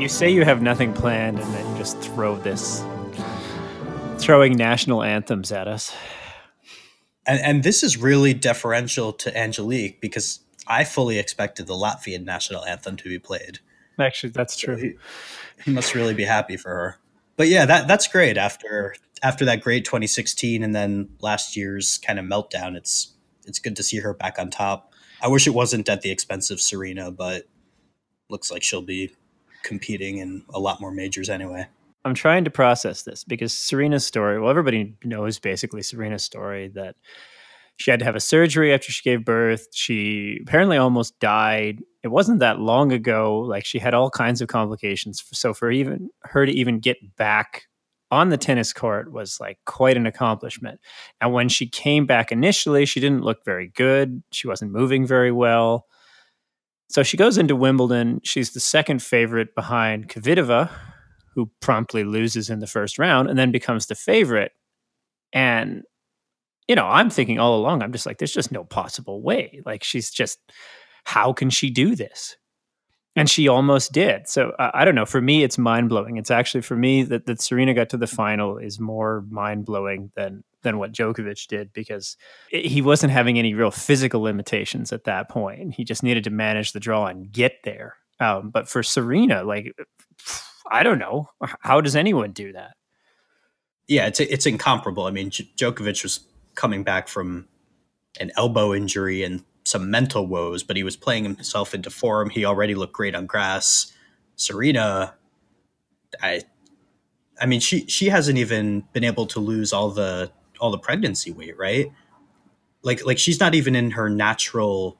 You 0.00 0.08
say 0.08 0.30
you 0.30 0.44
have 0.44 0.60
nothing 0.60 0.92
planned, 0.92 1.38
and 1.38 1.54
then 1.54 1.76
just 1.76 1.98
throw 2.00 2.36
this, 2.36 2.82
throwing 4.18 4.56
national 4.56 5.02
anthems 5.02 5.52
at 5.52 5.68
us. 5.68 5.94
And 7.26 7.40
and 7.40 7.62
this 7.62 7.82
is 7.82 7.96
really 7.96 8.34
deferential 8.34 9.12
to 9.12 9.36
Angelique 9.36 10.00
because 10.00 10.40
I 10.66 10.84
fully 10.84 11.18
expected 11.18 11.66
the 11.66 11.74
Latvian 11.74 12.24
national 12.24 12.64
anthem 12.64 12.96
to 12.96 13.08
be 13.08 13.18
played. 13.18 13.60
Actually, 13.98 14.30
that's 14.30 14.56
true. 14.56 14.76
He, 14.76 14.94
he 15.64 15.70
must 15.70 15.94
really 15.94 16.14
be 16.14 16.24
happy 16.24 16.56
for 16.56 16.70
her. 16.70 16.98
But 17.36 17.48
yeah, 17.48 17.66
that 17.66 17.88
that's 17.88 18.08
great. 18.08 18.36
After 18.36 18.94
after 19.22 19.44
that 19.46 19.62
great 19.62 19.84
2016 19.84 20.62
and 20.62 20.74
then 20.74 21.08
last 21.20 21.56
year's 21.56 21.98
kind 21.98 22.18
of 22.18 22.24
meltdown, 22.24 22.76
it's 22.76 23.14
it's 23.46 23.58
good 23.58 23.76
to 23.76 23.82
see 23.82 23.98
her 23.98 24.14
back 24.14 24.38
on 24.38 24.50
top. 24.50 24.92
I 25.22 25.28
wish 25.28 25.46
it 25.46 25.54
wasn't 25.54 25.88
at 25.88 26.02
the 26.02 26.10
expense 26.10 26.50
of 26.50 26.60
Serena, 26.60 27.10
but 27.10 27.44
looks 28.28 28.50
like 28.50 28.62
she'll 28.62 28.82
be 28.82 29.14
competing 29.62 30.18
in 30.18 30.44
a 30.52 30.58
lot 30.58 30.80
more 30.80 30.90
majors 30.90 31.28
anyway. 31.30 31.66
I'm 32.04 32.14
trying 32.14 32.44
to 32.44 32.50
process 32.50 33.02
this 33.02 33.24
because 33.24 33.54
Serena's 33.54 34.06
story, 34.06 34.38
well, 34.38 34.50
everybody 34.50 34.94
knows 35.04 35.38
basically 35.38 35.82
Serena's 35.82 36.22
story 36.22 36.68
that 36.74 36.96
she 37.76 37.90
had 37.90 38.00
to 38.00 38.04
have 38.04 38.14
a 38.14 38.20
surgery 38.20 38.72
after 38.74 38.92
she 38.92 39.02
gave 39.02 39.24
birth. 39.24 39.68
She 39.72 40.38
apparently 40.42 40.76
almost 40.76 41.18
died. 41.18 41.82
It 42.04 42.08
wasn't 42.08 42.40
that 42.40 42.60
long 42.60 42.92
ago. 42.92 43.40
Like 43.40 43.64
she 43.64 43.78
had 43.78 43.94
all 43.94 44.10
kinds 44.10 44.42
of 44.42 44.48
complications. 44.48 45.24
So 45.32 45.54
for 45.54 45.70
even 45.70 46.10
her 46.22 46.44
to 46.44 46.52
even 46.52 46.78
get 46.78 46.98
back 47.16 47.64
on 48.10 48.28
the 48.28 48.36
tennis 48.36 48.74
court 48.74 49.10
was 49.10 49.40
like 49.40 49.58
quite 49.64 49.96
an 49.96 50.06
accomplishment. 50.06 50.78
And 51.20 51.32
when 51.32 51.48
she 51.48 51.66
came 51.66 52.04
back 52.04 52.30
initially, 52.30 52.84
she 52.84 53.00
didn't 53.00 53.22
look 53.22 53.44
very 53.44 53.72
good. 53.74 54.22
She 54.32 54.46
wasn't 54.46 54.70
moving 54.70 55.06
very 55.06 55.32
well. 55.32 55.86
So 56.90 57.02
she 57.02 57.16
goes 57.16 57.38
into 57.38 57.56
Wimbledon. 57.56 58.20
She's 58.22 58.52
the 58.52 58.60
second 58.60 59.02
favorite 59.02 59.54
behind 59.54 60.08
Kvitova, 60.08 60.70
who 61.34 61.50
promptly 61.60 62.04
loses 62.04 62.50
in 62.50 62.60
the 62.60 62.66
first 62.66 62.98
round 62.98 63.30
and 63.30 63.38
then 63.38 63.50
becomes 63.50 63.86
the 63.86 63.94
favorite. 63.94 64.52
And, 65.32 65.82
you 66.68 66.76
know, 66.76 66.86
I'm 66.86 67.08
thinking 67.08 67.40
all 67.40 67.58
along, 67.58 67.82
I'm 67.82 67.92
just 67.92 68.06
like, 68.06 68.18
there's 68.18 68.32
just 68.32 68.52
no 68.52 68.62
possible 68.62 69.22
way. 69.22 69.62
Like, 69.64 69.82
she's 69.82 70.10
just, 70.10 70.38
how 71.04 71.32
can 71.32 71.50
she 71.50 71.70
do 71.70 71.94
this? 71.94 72.36
And 73.16 73.30
she 73.30 73.46
almost 73.46 73.92
did. 73.92 74.28
So 74.28 74.52
I 74.58 74.84
don't 74.84 74.96
know. 74.96 75.06
For 75.06 75.20
me, 75.20 75.44
it's 75.44 75.56
mind 75.56 75.88
blowing. 75.88 76.16
It's 76.16 76.32
actually 76.32 76.62
for 76.62 76.74
me 76.74 77.04
that, 77.04 77.26
that 77.26 77.40
Serena 77.40 77.72
got 77.72 77.90
to 77.90 77.96
the 77.96 78.08
final 78.08 78.58
is 78.58 78.80
more 78.80 79.24
mind 79.30 79.66
blowing 79.66 80.10
than 80.16 80.42
than 80.62 80.78
what 80.78 80.92
Djokovic 80.92 81.46
did 81.46 81.72
because 81.72 82.16
it, 82.50 82.66
he 82.66 82.82
wasn't 82.82 83.12
having 83.12 83.38
any 83.38 83.54
real 83.54 83.70
physical 83.70 84.22
limitations 84.22 84.92
at 84.92 85.04
that 85.04 85.28
point. 85.28 85.74
He 85.74 85.84
just 85.84 86.02
needed 86.02 86.24
to 86.24 86.30
manage 86.30 86.72
the 86.72 86.80
draw 86.80 87.06
and 87.06 87.30
get 87.30 87.58
there. 87.62 87.96
Um, 88.18 88.50
but 88.50 88.68
for 88.68 88.82
Serena, 88.82 89.44
like 89.44 89.72
I 90.68 90.82
don't 90.82 90.98
know, 90.98 91.28
how 91.60 91.80
does 91.80 91.94
anyone 91.94 92.32
do 92.32 92.52
that? 92.54 92.72
Yeah, 93.86 94.06
it's 94.06 94.18
it's 94.18 94.46
incomparable. 94.46 95.04
I 95.06 95.12
mean, 95.12 95.30
Djokovic 95.30 96.02
was 96.02 96.20
coming 96.56 96.82
back 96.82 97.06
from 97.06 97.46
an 98.18 98.32
elbow 98.36 98.74
injury 98.74 99.22
and 99.22 99.44
some 99.64 99.90
mental 99.90 100.26
woes, 100.26 100.62
but 100.62 100.76
he 100.76 100.82
was 100.82 100.96
playing 100.96 101.24
himself 101.24 101.74
into 101.74 101.90
form. 101.90 102.30
He 102.30 102.44
already 102.44 102.74
looked 102.74 102.92
great 102.92 103.14
on 103.14 103.26
grass. 103.26 103.92
Serena, 104.36 105.14
I, 106.22 106.42
I 107.40 107.46
mean, 107.46 107.60
she 107.60 107.86
she 107.86 108.08
hasn't 108.08 108.38
even 108.38 108.84
been 108.92 109.04
able 109.04 109.26
to 109.26 109.40
lose 109.40 109.72
all 109.72 109.90
the 109.90 110.30
all 110.60 110.70
the 110.70 110.78
pregnancy 110.78 111.30
weight, 111.30 111.56
right? 111.58 111.90
Like 112.82 113.04
like 113.04 113.18
she's 113.18 113.40
not 113.40 113.54
even 113.54 113.74
in 113.74 113.92
her 113.92 114.08
natural 114.10 114.98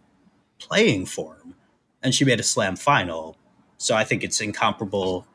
playing 0.59 1.07
form, 1.07 1.55
and 2.03 2.15
she 2.15 2.25
made 2.25 2.41
a 2.41 2.45
slam 2.45 2.77
final. 2.77 3.37
So 3.77 3.95
I 3.95 4.05
think 4.05 4.25
it's 4.25 4.41
incomparable, 4.41 5.27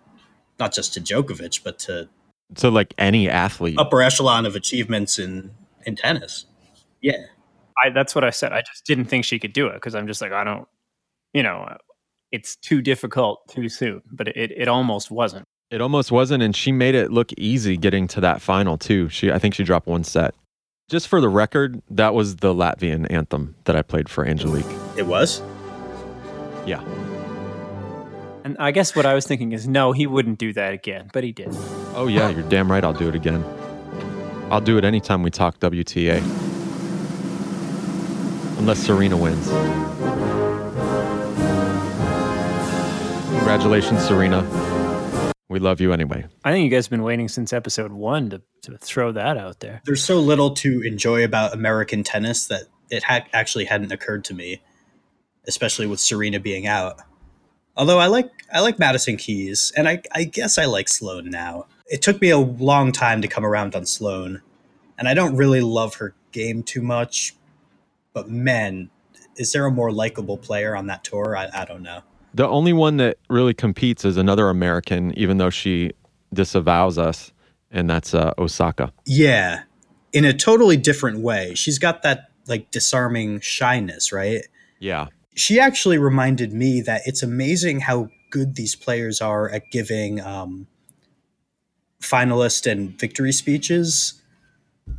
not 0.60 0.74
just 0.74 0.94
to 0.96 1.02
Djokovic, 1.02 1.64
but 1.64 1.78
to 1.80 2.10
to 2.56 2.70
like 2.70 2.94
any 2.98 3.30
athlete. 3.30 3.78
upper 3.78 4.02
echelon 4.02 4.46
of 4.46 4.56
achievements 4.56 5.20
in 5.20 5.52
in 5.86 5.96
tennis. 5.96 6.46
Yeah. 7.02 7.26
I, 7.84 7.90
that's 7.90 8.16
what 8.16 8.24
I 8.24 8.30
said. 8.30 8.54
I 8.54 8.62
just 8.62 8.86
didn't 8.86 9.06
think 9.06 9.26
she 9.26 9.40
could 9.40 9.54
do 9.54 9.68
it 9.68 9.74
because 9.74 9.96
I'm 9.96 10.08
just 10.08 10.22
like, 10.22 10.32
I 10.32 10.44
don't, 10.44 10.68
you 11.34 11.44
know, 11.44 11.78
it's 12.32 12.56
too 12.56 12.82
difficult 12.82 13.48
too 13.50 13.70
soon. 13.70 14.02
But 14.12 14.30
it, 14.30 14.52
it 14.52 14.68
almost 14.68 15.12
wasn't. 15.12 15.46
It 15.72 15.82
almost 15.82 16.12
wasn't, 16.12 16.42
and 16.42 16.56
she 16.56 16.72
made 16.72 16.96
it 16.96 17.12
look 17.12 17.32
easy 17.34 17.78
getting 17.78 18.08
to 18.10 18.22
that 18.22 18.42
final 18.42 18.78
too. 18.78 19.08
She, 19.10 19.32
I 19.32 19.38
think 19.38 19.54
she 19.54 19.64
dropped 19.64 19.86
one 19.86 20.04
set. 20.04 20.34
Just 20.90 21.08
for 21.08 21.22
the 21.22 21.30
record, 21.30 21.80
that 21.92 22.16
was 22.16 22.38
the 22.38 22.52
Latvian 22.54 23.06
anthem 23.12 23.56
that 23.66 23.76
I 23.76 23.84
played 23.84 24.10
for 24.10 24.26
Angelique. 24.26 24.66
It 24.98 25.06
was? 25.06 25.44
Yeah. 26.66 26.84
And 28.44 28.58
I 28.58 28.72
guess 28.72 28.96
what 28.96 29.06
I 29.06 29.14
was 29.14 29.28
thinking 29.28 29.52
is, 29.52 29.68
no, 29.68 29.92
he 29.92 30.08
wouldn't 30.08 30.40
do 30.40 30.52
that 30.54 30.74
again, 30.74 31.12
but 31.14 31.24
he 31.24 31.32
did. 31.32 31.50
Oh 31.94 32.08
yeah, 32.08 32.30
you're 32.30 32.50
damn 32.50 32.72
right. 32.72 32.84
I'll 32.84 32.94
do 32.94 33.08
it 33.08 33.14
again. 33.14 33.46
I'll 34.50 34.62
do 34.62 34.80
it 34.80 34.84
anytime 34.84 35.22
we 35.22 35.30
talk 35.30 35.60
WTA. 35.60 36.49
Unless 38.60 38.80
Serena 38.80 39.18
wins. 39.18 39.48
Congratulations, 43.38 44.06
Serena. 44.06 44.44
We 45.50 45.60
love 45.60 45.82
you 45.82 45.92
anyway. 45.94 46.26
I 46.44 46.52
think 46.52 46.66
you 46.66 46.70
guys 46.70 46.86
have 46.86 46.92
been 46.92 47.02
waiting 47.02 47.28
since 47.28 47.52
episode 47.54 47.92
one 47.92 48.30
to, 48.30 48.42
to 48.64 48.78
throw 48.78 49.12
that 49.14 49.38
out 49.38 49.62
there. 49.62 49.82
There's 49.86 50.04
so 50.04 50.20
little 50.20 50.52
to 50.56 50.82
enjoy 50.82 51.24
about 51.24 51.54
American 51.54 52.04
tennis 52.04 52.46
that 52.48 52.64
it 52.92 53.02
ha- 53.04 53.26
actually 53.34 53.66
hadn't 53.66 53.92
occurred 53.92 54.24
to 54.26 54.34
me, 54.36 54.62
especially 55.48 55.88
with 55.88 56.00
Serena 56.00 56.40
being 56.40 56.68
out. 56.68 57.02
Although 57.76 57.98
I 57.98 58.08
like 58.08 58.30
I 58.54 58.60
like 58.60 58.78
Madison 58.78 59.16
Keys, 59.18 59.72
and 59.76 59.88
I, 59.88 60.02
I 60.14 60.26
guess 60.26 60.58
I 60.58 60.66
like 60.66 60.90
Sloane 60.90 61.30
now. 61.30 61.66
It 61.88 62.02
took 62.02 62.22
me 62.22 62.30
a 62.30 62.38
long 62.38 62.92
time 62.92 63.22
to 63.22 63.28
come 63.28 63.46
around 63.46 63.74
on 63.74 63.86
Sloane, 63.86 64.42
and 64.98 65.08
I 65.08 65.14
don't 65.14 65.36
really 65.38 65.62
love 65.62 65.96
her 65.96 66.14
game 66.32 66.62
too 66.62 66.82
much. 66.82 67.36
But 68.20 68.30
man, 68.30 68.90
is 69.38 69.54
there 69.54 69.66
a 69.66 69.72
more 69.72 69.94
likable 69.94 70.38
player 70.38 70.76
on 70.76 70.88
that 70.88 71.06
tour? 71.06 71.38
I, 71.38 71.48
I 71.54 71.64
don't 71.64 71.82
know. 71.82 72.02
The 72.34 72.46
only 72.46 72.74
one 72.74 72.98
that 72.98 73.18
really 73.30 73.54
competes 73.54 74.04
is 74.04 74.18
another 74.18 74.50
American, 74.50 75.18
even 75.18 75.38
though 75.38 75.50
she 75.50 75.92
disavows 76.34 76.98
us, 76.98 77.32
and 77.72 77.90
that's 77.90 78.14
uh, 78.14 78.34
Osaka. 78.38 78.92
Yeah, 79.06 79.64
in 80.12 80.26
a 80.26 80.34
totally 80.34 80.76
different 80.76 81.20
way. 81.20 81.54
She's 81.56 81.80
got 81.80 82.04
that 82.04 82.30
like 82.46 82.72
disarming 82.72 83.40
shyness, 83.40 84.12
right? 84.12 84.46
Yeah. 84.80 85.08
She 85.36 85.62
actually 85.62 85.98
reminded 85.98 86.52
me 86.52 86.82
that 86.82 87.04
it's 87.06 87.24
amazing 87.24 87.80
how 87.80 88.10
good 88.32 88.56
these 88.56 88.76
players 88.76 89.22
are 89.22 89.50
at 89.50 89.72
giving 89.72 90.20
um, 90.20 90.68
finalist 92.02 92.70
and 92.70 93.00
victory 93.00 93.32
speeches 93.32 94.19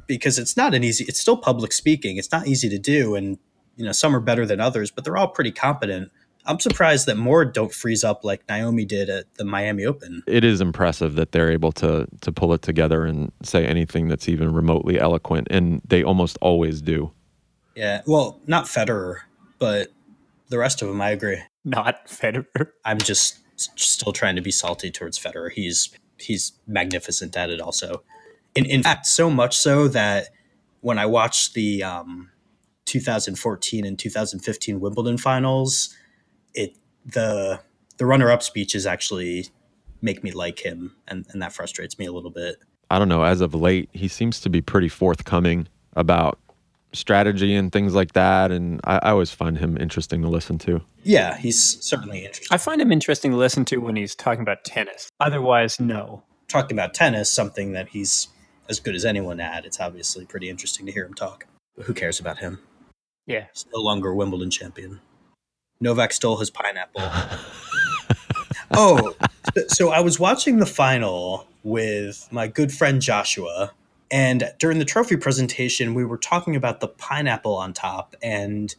because 0.07 0.39
it's 0.39 0.57
not 0.57 0.75
an 0.75 0.85
easy 0.85 1.05
it's 1.05 1.21
still 1.21 1.37
public 1.37 1.73
speaking. 1.73 2.17
It's 2.17 2.33
not 2.33 2.47
easy 2.47 2.69
to 2.69 2.79
do 2.79 3.15
and 3.15 3.39
you 3.77 3.85
know 3.85 3.93
some 3.93 4.15
are 4.15 4.21
better 4.21 4.47
than 4.47 4.61
others 4.61 4.91
but 4.91 5.05
they're 5.05 5.17
all 5.17 5.29
pretty 5.29 5.53
competent. 5.53 6.11
I'm 6.47 6.59
surprised 6.59 7.07
that 7.07 7.17
more 7.19 7.45
don't 7.45 7.73
freeze 7.73 8.03
up 8.03 8.25
like 8.25 8.49
naomi 8.49 8.87
did 8.87 9.11
at 9.11 9.33
the 9.35 9.45
miami 9.45 9.85
open. 9.85 10.23
It 10.27 10.43
is 10.43 10.61
impressive 10.63 11.15
that 11.17 11.33
they're 11.33 11.51
able 11.53 11.73
to 11.73 12.07
to 12.23 12.33
pull 12.33 12.55
it 12.55 12.63
together 12.63 13.05
and 13.05 13.31
say 13.43 13.67
anything 13.67 14.09
that's 14.09 14.29
even 14.29 14.53
remotely 14.55 14.99
eloquent, 14.99 15.49
and 15.51 15.83
they 15.87 16.03
almost 16.03 16.39
always 16.41 16.81
do. 16.83 17.13
yeah 17.77 18.01
well 18.07 18.41
not 18.47 18.65
federer 18.65 19.17
but 19.59 19.89
the 20.49 20.59
rest 20.59 20.83
of 20.83 20.89
them 20.89 21.01
i 21.01 21.11
agree. 21.11 21.41
Not 21.65 22.07
Federer. 22.07 22.47
i'm 22.87 22.99
just 22.99 23.39
still 23.57 24.13
trying 24.13 24.37
to 24.37 24.43
be 24.43 24.51
salty 24.51 24.91
towards 24.91 25.19
federer. 25.19 25.51
He's 25.53 25.91
he's 26.19 26.53
magnificent 26.67 27.37
at 27.37 27.51
it 27.51 27.61
also 27.61 28.03
in, 28.55 28.67
in 28.67 28.83
fact 28.83 29.07
so 29.07 29.31
much 29.31 29.57
so 29.57 29.89
that 29.89 30.29
when 30.81 30.99
i 30.99 31.07
watched 31.07 31.55
the 31.55 31.83
um, 31.83 32.31
2014 32.87 33.85
and 33.87 33.99
2015 33.99 34.81
wimbledon 34.81 35.19
finals 35.19 35.95
it 36.55 36.77
the 37.05 37.61
the 37.99 38.07
runner-up 38.07 38.43
speeches 38.43 38.87
actually 38.87 39.47
make 40.03 40.25
me 40.25 40.33
like 40.33 40.61
him 40.61 40.97
and, 41.07 41.27
and 41.31 41.43
that 41.43 41.53
frustrates 41.53 41.99
me 41.99 42.07
a 42.07 42.13
little 42.13 42.31
bit 42.31 42.57
I 42.91 42.99
don't 42.99 43.09
know. 43.09 43.23
As 43.23 43.41
of 43.41 43.55
late, 43.55 43.89
he 43.93 44.09
seems 44.09 44.41
to 44.41 44.51
be 44.51 44.61
pretty 44.61 44.89
forthcoming 44.89 45.69
about 45.95 46.39
strategy 46.93 47.55
and 47.55 47.71
things 47.71 47.95
like 47.95 48.15
that, 48.15 48.51
and 48.51 48.81
I, 48.83 48.97
I 48.97 49.11
always 49.11 49.31
find 49.31 49.57
him 49.57 49.79
interesting 49.79 50.23
to 50.23 50.29
listen 50.29 50.59
to. 50.59 50.83
yeah 51.05 51.37
he's 51.37 51.81
certainly 51.83 52.25
interesting 52.25 52.49
I 52.51 52.59
find 52.59 52.81
him 52.81 52.91
interesting 52.91 53.31
to 53.31 53.37
listen 53.37 53.65
to 53.67 53.77
when 53.79 53.95
he's 53.95 54.17
talking 54.17 54.43
about 54.43 54.65
tennis. 54.65 55.09
Otherwise, 55.21 55.79
no. 55.79 56.25
talking 56.49 56.77
about 56.77 56.93
tennis 56.93 57.31
something 57.31 57.73
that 57.73 57.89
he's 57.91 58.27
as 58.71 58.81
good 58.81 58.95
as 58.95 59.05
anyone 59.05 59.41
at 59.41 59.67
it's 59.67 59.81
obviously 59.81 60.25
pretty 60.25 60.49
interesting 60.49 60.87
to 60.87 60.93
hear 60.93 61.05
him 61.05 61.13
talk 61.15 61.47
but 61.77 61.85
who 61.85 61.93
cares 61.93 62.19
about 62.19 62.39
him 62.39 62.59
Yeah. 63.27 63.47
He's 63.53 63.67
no 63.73 63.81
longer 63.81 64.15
Wimbledon 64.15 64.51
champion. 64.51 65.01
Novak 65.81 66.13
stole 66.13 66.39
his 66.39 66.51
pineapple. 66.51 67.01
oh, 68.73 69.15
so 69.69 69.91
I 69.91 70.01
was 70.01 70.19
watching 70.19 70.59
the 70.59 70.67
final 70.67 71.47
with 71.63 72.29
my 72.31 72.49
good 72.49 72.73
friend 72.73 73.01
Joshua, 73.01 73.73
and 74.11 74.53
during 74.59 74.79
the 74.81 74.85
trophy 74.85 75.17
presentation, 75.17 75.95
we 75.95 76.05
were 76.05 76.19
talking 76.19 76.57
about 76.57 76.81
the 76.81 76.89
pineapple 76.89 77.55
on 77.55 77.73
top, 77.73 78.17
and 78.23 78.75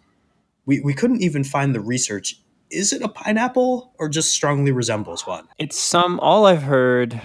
we, 0.65 0.81
we 0.81 0.93
couldn't 0.93 1.21
even 1.21 1.43
find 1.43 1.73
the 1.73 1.79
research. 1.79 2.37
Is 2.69 2.93
it 2.93 3.01
a 3.01 3.07
pineapple 3.07 3.93
or 3.97 4.09
just 4.09 4.31
strongly 4.31 4.71
resembles 4.71 5.25
one? 5.25 5.47
It's 5.57 5.79
some, 5.79 6.19
all 6.19 6.45
I've 6.45 6.63
heard, 6.63 7.21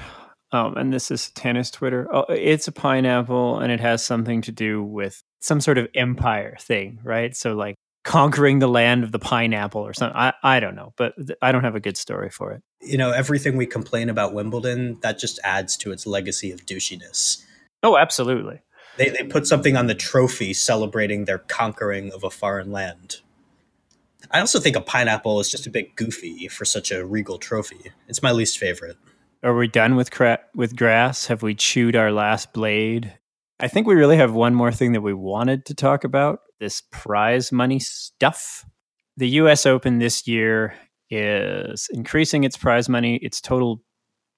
um, 0.53 0.77
and 0.77 0.93
this 0.93 1.11
is 1.11 1.31
tennis 1.31 1.71
Twitter, 1.71 2.09
oh, 2.13 2.25
it's 2.29 2.69
a 2.69 2.73
pineapple 2.73 3.59
and 3.59 3.73
it 3.73 3.81
has 3.81 4.05
something 4.05 4.43
to 4.43 4.53
do 4.53 4.83
with 4.83 5.23
some 5.41 5.61
sort 5.61 5.79
of 5.79 5.89
empire 5.95 6.57
thing, 6.61 7.01
right? 7.03 7.37
So, 7.37 7.55
like, 7.55 7.77
conquering 8.05 8.61
the 8.61 8.69
land 8.69 9.03
of 9.03 9.11
the 9.11 9.19
pineapple 9.19 9.81
or 9.81 9.93
something. 9.93 10.17
I, 10.17 10.33
I 10.43 10.61
don't 10.61 10.77
know, 10.77 10.93
but 10.97 11.15
th- 11.17 11.37
I 11.43 11.51
don't 11.51 11.65
have 11.65 11.75
a 11.75 11.81
good 11.81 11.97
story 11.97 12.31
for 12.31 12.53
it. 12.53 12.63
You 12.81 12.97
know, 12.97 13.11
everything 13.11 13.57
we 13.57 13.67
complain 13.67 14.09
about 14.09 14.33
Wimbledon, 14.33 14.99
that 15.03 15.19
just 15.19 15.41
adds 15.43 15.77
to 15.79 15.91
its 15.91 16.07
legacy 16.07 16.53
of 16.53 16.65
douchiness. 16.65 17.45
Oh, 17.83 17.97
absolutely. 17.97 18.61
They, 18.97 19.11
they 19.11 19.25
put 19.25 19.47
something 19.49 19.77
on 19.77 19.89
the 19.89 19.95
trophy 19.95 20.55
celebrating 20.55 21.25
their 21.25 21.39
conquering 21.39 22.13
of 22.13 22.23
a 22.23 22.31
foreign 22.31 22.71
land. 22.71 23.17
I 24.31 24.41
also 24.41 24.61
think 24.61 24.77
a 24.77 24.81
pineapple 24.81 25.41
is 25.41 25.51
just 25.51 25.67
a 25.67 25.71
bit 25.71 25.97
goofy 25.97 26.49
for 26.49 26.65
such 26.65 26.93
a 26.93 27.05
regal 27.05 27.39
trophy. 27.39 27.93
It's 28.09 28.23
my 28.23 28.33
least 28.33 28.59
favorite. 28.59 28.97
Are 29.47 29.55
we 29.55 29.69
done 29.69 29.95
with 29.95 30.11
cra- 30.11 30.41
with 30.57 30.75
grass? 30.75 31.27
Have 31.27 31.45
we 31.45 31.55
chewed 31.55 31.95
our 31.95 32.11
last 32.11 32.53
blade? 32.53 33.17
I 33.61 33.69
think 33.69 33.87
we 33.87 33.95
really 33.95 34.17
have 34.17 34.35
one 34.35 34.57
more 34.57 34.73
thing 34.73 34.91
that 34.91 35.03
we 35.03 35.15
wanted 35.15 35.65
to 35.67 35.75
talk 35.75 36.03
about 36.03 36.41
this 36.59 36.83
prize 36.91 37.53
money 37.53 37.79
stuff. 37.79 38.65
The 39.17 39.29
US 39.29 39.65
Open 39.65 40.01
this 40.01 40.27
year 40.27 40.75
is 41.11 41.87
increasing 41.93 42.43
its 42.43 42.57
prize 42.57 42.89
money. 42.89 43.21
Its 43.23 43.41
total 43.41 43.85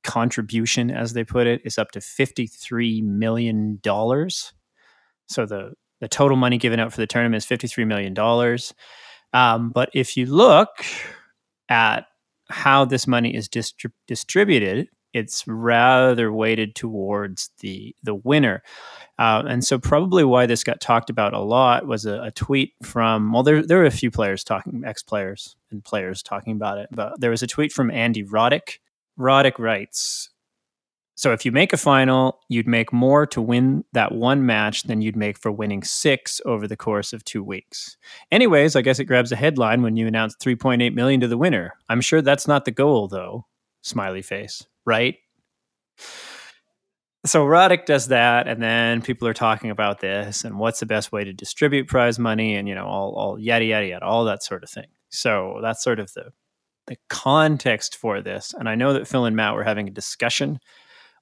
contribution, 0.04 0.90
as 0.90 1.14
they 1.14 1.24
put 1.24 1.46
it, 1.46 1.62
is 1.64 1.78
up 1.78 1.90
to 1.92 2.00
$53 2.00 3.02
million. 3.02 3.80
So 3.82 5.46
the, 5.46 5.72
the 6.02 6.08
total 6.08 6.36
money 6.36 6.58
given 6.58 6.80
out 6.80 6.92
for 6.92 7.00
the 7.00 7.06
tournament 7.06 7.42
is 7.42 7.58
$53 7.58 7.86
million. 7.86 8.14
Um, 9.32 9.70
but 9.70 9.88
if 9.94 10.18
you 10.18 10.26
look 10.26 10.84
at 11.70 12.04
how 12.50 12.84
this 12.84 13.06
money 13.06 13.34
is 13.34 13.48
distri- 13.48 13.92
distributed, 14.06 14.88
it's 15.12 15.46
rather 15.46 16.32
weighted 16.32 16.74
towards 16.74 17.50
the 17.60 17.94
the 18.02 18.14
winner. 18.14 18.62
Uh, 19.18 19.42
and 19.48 19.64
so 19.64 19.78
probably 19.78 20.22
why 20.22 20.46
this 20.46 20.62
got 20.62 20.80
talked 20.80 21.10
about 21.10 21.34
a 21.34 21.40
lot 21.40 21.86
was 21.86 22.06
a, 22.06 22.22
a, 22.22 22.30
tweet 22.30 22.72
from 22.82 23.32
well 23.32 23.42
there 23.42 23.62
there 23.62 23.78
were 23.78 23.84
a 23.84 23.90
few 23.90 24.10
players 24.10 24.44
talking 24.44 24.82
ex 24.86 25.02
players 25.02 25.56
and 25.70 25.84
players 25.84 26.22
talking 26.22 26.52
about 26.52 26.78
it 26.78 26.88
but 26.92 27.20
there 27.20 27.30
was 27.30 27.42
a 27.42 27.46
tweet 27.46 27.72
from 27.72 27.90
Andy 27.90 28.22
Roddick. 28.22 28.78
Roddick 29.18 29.58
writes 29.58 30.30
so 31.18 31.32
if 31.32 31.44
you 31.44 31.50
make 31.50 31.72
a 31.72 31.76
final, 31.76 32.38
you'd 32.48 32.68
make 32.68 32.92
more 32.92 33.26
to 33.26 33.42
win 33.42 33.84
that 33.92 34.12
one 34.12 34.46
match 34.46 34.84
than 34.84 35.02
you'd 35.02 35.16
make 35.16 35.36
for 35.36 35.50
winning 35.50 35.82
six 35.82 36.40
over 36.46 36.68
the 36.68 36.76
course 36.76 37.12
of 37.12 37.24
two 37.24 37.42
weeks. 37.42 37.96
Anyways, 38.30 38.76
I 38.76 38.82
guess 38.82 39.00
it 39.00 39.06
grabs 39.06 39.32
a 39.32 39.36
headline 39.36 39.82
when 39.82 39.96
you 39.96 40.06
announce 40.06 40.36
3.8 40.36 40.94
million 40.94 41.18
to 41.18 41.26
the 41.26 41.36
winner. 41.36 41.74
I'm 41.88 42.00
sure 42.00 42.22
that's 42.22 42.46
not 42.46 42.66
the 42.66 42.70
goal 42.70 43.08
though. 43.08 43.46
Smiley 43.82 44.22
face, 44.22 44.64
right? 44.88 45.16
So 47.26 47.44
Roddick 47.44 47.84
does 47.84 48.08
that, 48.08 48.48
and 48.48 48.62
then 48.62 49.02
people 49.02 49.28
are 49.28 49.34
talking 49.34 49.70
about 49.70 50.00
this 50.00 50.44
and 50.44 50.58
what's 50.58 50.80
the 50.80 50.86
best 50.86 51.12
way 51.12 51.24
to 51.24 51.32
distribute 51.32 51.86
prize 51.86 52.18
money, 52.18 52.54
and 52.54 52.66
you 52.66 52.74
know, 52.74 52.86
all 52.86 53.14
all 53.14 53.38
yada 53.38 53.66
yada 53.66 53.86
yada, 53.86 54.04
all 54.06 54.24
that 54.24 54.42
sort 54.42 54.64
of 54.64 54.70
thing. 54.70 54.86
So 55.10 55.58
that's 55.62 55.82
sort 55.82 56.00
of 56.00 56.12
the 56.14 56.30
the 56.86 56.96
context 57.10 57.96
for 57.96 58.22
this. 58.22 58.54
And 58.58 58.68
I 58.68 58.74
know 58.74 58.94
that 58.94 59.06
Phil 59.06 59.26
and 59.26 59.36
Matt 59.36 59.54
were 59.54 59.64
having 59.64 59.88
a 59.88 59.90
discussion 59.90 60.58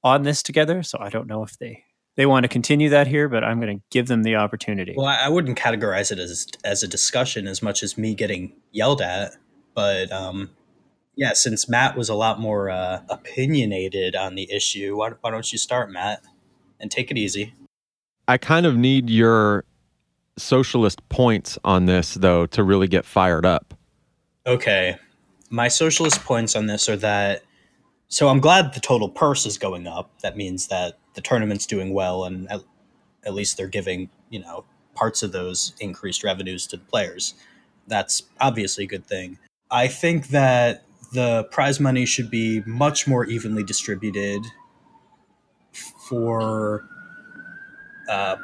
on 0.05 0.23
this 0.23 0.43
together. 0.43 0.85
So 0.85 0.99
I 1.01 1.09
don't 1.09 1.27
know 1.27 1.43
if 1.43 1.59
they 1.59 1.83
they 2.17 2.27
want 2.27 2.45
to 2.45 2.49
continue 2.49 2.91
that 2.91 3.09
here, 3.09 3.29
but 3.29 3.43
I'm 3.43 3.61
going 3.61 3.79
to 3.79 3.85
give 3.91 4.07
them 4.07 4.23
the 4.23 4.37
opportunity. 4.37 4.95
Well, 4.97 5.07
I 5.07 5.29
wouldn't 5.29 5.59
categorize 5.59 6.13
it 6.13 6.19
as 6.21 6.47
as 6.65 6.83
a 6.83 6.89
discussion 6.89 7.49
as 7.49 7.63
much 7.63 7.83
as 7.83 7.99
me 7.99 8.15
getting 8.15 8.53
yelled 8.71 9.03
at, 9.03 9.33
but 9.75 10.13
um, 10.13 10.51
yeah, 11.17 11.33
since 11.33 11.69
Matt 11.69 11.97
was 11.97 12.09
a 12.11 12.15
lot 12.15 12.39
more 12.39 12.71
uh, 12.71 13.01
opinionated 13.09 14.15
on 14.15 14.35
the 14.35 14.51
issue, 14.53 14.97
why, 14.97 15.13
why 15.23 15.31
don't 15.31 15.51
you 15.51 15.59
start, 15.59 15.91
Matt, 15.91 16.23
and 16.79 16.91
take 16.91 17.11
it 17.11 17.17
easy? 17.17 17.55
I 18.29 18.37
kind 18.37 18.67
of 18.67 18.77
need 18.77 19.09
your 19.09 19.65
socialist 20.39 21.09
points 21.09 21.59
on 21.65 21.87
this 21.87 22.15
though 22.15 22.45
to 22.47 22.63
really 22.63 22.89
get 22.89 23.07
fired 23.07 23.47
up. 23.47 23.73
Okay, 24.47 24.97
my 25.49 25.69
socialist 25.69 26.23
points 26.25 26.55
on 26.55 26.67
this 26.67 26.89
are 26.89 26.97
that 26.97 27.43
so 28.09 28.29
I'm 28.29 28.41
glad 28.41 28.75
the 28.75 28.81
total 28.81 29.09
purse 29.09 29.47
is 29.47 29.59
going 29.59 29.87
up. 29.87 30.11
That 30.21 30.37
means 30.37 30.69
that 30.69 30.99
the 31.15 31.21
tournament's 31.21 31.67
doing 31.67 31.93
well, 31.93 32.25
and 32.25 32.51
at, 32.51 32.63
at 33.25 33.35
least 33.35 33.57
they're 33.57 33.67
giving 33.67 34.11
you 34.29 34.41
know 34.41 34.65
parts 34.95 35.23
of 35.23 35.33
those 35.33 35.73
increased 35.81 36.23
revenues 36.23 36.67
to 36.69 36.77
the 36.77 36.85
players. 36.85 37.35
That's 37.87 38.25
obviously 38.41 38.85
a 38.85 38.89
good 38.89 39.07
thing. 39.07 39.39
I 39.71 39.89
think 39.89 40.29
that 40.29 40.86
the 41.13 41.45
prize 41.51 41.81
money 41.81 42.07
should 42.07 42.31
be 42.31 42.63
much 42.67 43.07
more 43.07 43.25
evenly 43.25 43.63
distributed 43.63 44.43
for, 46.09 46.85
uh, 48.09 48.37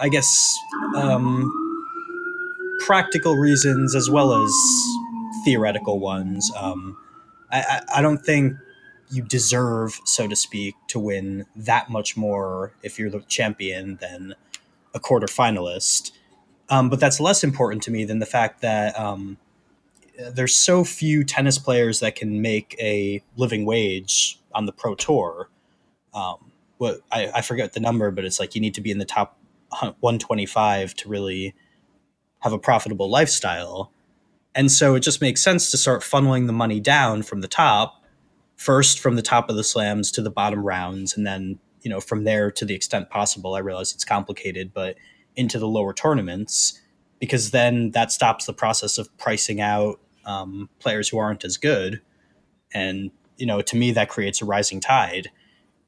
I 0.00 0.08
guess, 0.08 0.56
um, 0.96 1.52
practical 2.86 3.36
reasons 3.36 3.94
as 3.94 4.10
well 4.10 4.32
as 4.32 4.52
theoretical 5.44 5.98
ones. 5.98 6.50
Um, 6.56 6.96
I, 7.50 7.82
I 7.96 8.02
don't 8.02 8.24
think 8.24 8.54
you 9.10 9.22
deserve, 9.22 9.98
so 10.04 10.26
to 10.26 10.36
speak, 10.36 10.74
to 10.88 10.98
win 10.98 11.46
that 11.54 11.88
much 11.90 12.16
more 12.16 12.72
if 12.82 12.98
you're 12.98 13.10
the 13.10 13.20
champion 13.20 13.96
than 13.96 14.34
a 14.94 15.00
quarterfinalist. 15.00 16.10
Um, 16.68 16.90
but 16.90 16.98
that's 16.98 17.20
less 17.20 17.44
important 17.44 17.82
to 17.84 17.90
me 17.92 18.04
than 18.04 18.18
the 18.18 18.26
fact 18.26 18.62
that 18.62 18.98
um, 18.98 19.38
there's 20.18 20.54
so 20.54 20.84
few 20.84 21.24
tennis 21.24 21.58
players 21.58 22.00
that 22.00 22.14
can 22.16 22.40
make 22.40 22.76
a 22.80 23.22
living 23.36 23.64
wage 23.64 24.40
on 24.54 24.66
the 24.66 24.72
pro 24.72 24.94
tour. 24.94 25.48
Um, 26.14 26.52
what 26.78 27.00
I, 27.12 27.30
I 27.34 27.42
forget 27.42 27.72
the 27.72 27.80
number, 27.80 28.10
but 28.10 28.24
it's 28.24 28.40
like 28.40 28.54
you 28.54 28.60
need 28.60 28.74
to 28.74 28.80
be 28.80 28.90
in 28.90 28.98
the 28.98 29.04
top 29.04 29.38
125 29.70 30.94
to 30.94 31.08
really 31.08 31.54
have 32.40 32.52
a 32.52 32.58
profitable 32.58 33.10
lifestyle. 33.10 33.92
And 34.54 34.70
so 34.70 34.94
it 34.94 35.00
just 35.00 35.20
makes 35.20 35.42
sense 35.42 35.70
to 35.70 35.76
start 35.76 36.02
funneling 36.02 36.46
the 36.46 36.52
money 36.52 36.80
down 36.80 37.22
from 37.22 37.40
the 37.40 37.48
top, 37.48 38.02
first 38.56 38.98
from 38.98 39.16
the 39.16 39.22
top 39.22 39.50
of 39.50 39.56
the 39.56 39.64
slams 39.64 40.10
to 40.12 40.22
the 40.22 40.30
bottom 40.30 40.64
rounds, 40.64 41.16
and 41.16 41.26
then, 41.26 41.58
you 41.82 41.90
know, 41.90 42.00
from 42.00 42.24
there 42.24 42.50
to 42.52 42.64
the 42.64 42.74
extent 42.74 43.10
possible. 43.10 43.54
I 43.54 43.58
realize 43.58 43.92
it's 43.92 44.04
complicated, 44.04 44.72
but 44.72 44.96
into 45.34 45.58
the 45.58 45.68
lower 45.68 45.92
tournaments, 45.92 46.80
because 47.18 47.50
then 47.50 47.90
that 47.90 48.10
stops 48.12 48.46
the 48.46 48.54
process 48.54 48.96
of 48.96 49.14
pricing 49.18 49.60
out 49.60 50.00
um, 50.26 50.68
players 50.78 51.08
who 51.08 51.18
aren't 51.18 51.44
as 51.44 51.56
good. 51.56 52.02
And, 52.74 53.10
you 53.38 53.46
know, 53.46 53.62
to 53.62 53.76
me, 53.76 53.92
that 53.92 54.10
creates 54.10 54.42
a 54.42 54.44
rising 54.44 54.80
tide. 54.80 55.30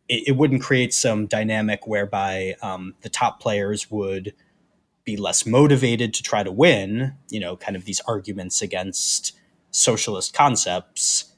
It, 0.09 0.29
it 0.29 0.37
wouldn't 0.37 0.63
create 0.63 0.95
some 0.95 1.27
dynamic 1.27 1.87
whereby 1.87 2.57
um, 2.63 2.95
the 3.03 3.11
top 3.11 3.41
players 3.41 3.91
would– 3.91 4.33
be 5.05 5.17
less 5.17 5.47
motivated 5.47 6.13
to 6.13 6.23
try 6.23 6.43
to 6.43 6.53
win, 6.53 7.15
you 7.31 7.41
know, 7.41 7.57
kind 7.57 7.77
of 7.77 7.87
these 7.87 7.99
arguments 8.01 8.61
against 8.61 9.33
socialist 9.71 10.35
concepts, 10.35 11.33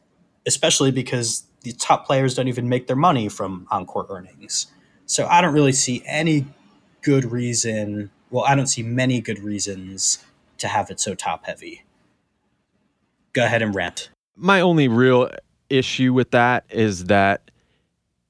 especially 0.44 0.90
because 0.90 1.44
the 1.62 1.70
top 1.74 2.04
players 2.04 2.34
don't 2.34 2.48
even 2.48 2.68
make 2.68 2.88
their 2.88 2.96
money 2.96 3.28
from 3.28 3.68
on-court 3.70 4.08
earnings. 4.10 4.66
So 5.06 5.28
I 5.28 5.40
don't 5.40 5.54
really 5.54 5.70
see 5.70 6.02
any 6.04 6.46
good 7.00 7.30
reason, 7.30 8.10
well, 8.32 8.44
I 8.44 8.56
don't 8.56 8.66
see 8.66 8.82
many 8.82 9.20
good 9.20 9.38
reasons 9.38 10.18
to 10.58 10.66
have 10.66 10.90
it 10.90 10.98
so 10.98 11.14
top 11.14 11.46
heavy. 11.46 11.84
Go 13.32 13.44
ahead 13.44 13.62
and 13.62 13.74
rant. 13.74 14.10
My 14.36 14.60
only 14.60 14.88
real 14.88 15.30
issue 15.68 16.12
with 16.12 16.32
that 16.32 16.64
is 16.70 17.04
that 17.04 17.50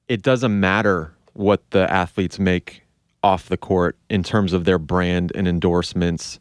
it 0.07 0.21
doesn't 0.21 0.59
matter 0.59 1.13
what 1.33 1.69
the 1.71 1.91
athletes 1.91 2.37
make 2.37 2.83
off 3.23 3.49
the 3.49 3.57
court 3.57 3.97
in 4.09 4.23
terms 4.23 4.53
of 4.53 4.65
their 4.65 4.79
brand 4.79 5.31
and 5.35 5.47
endorsements 5.47 6.39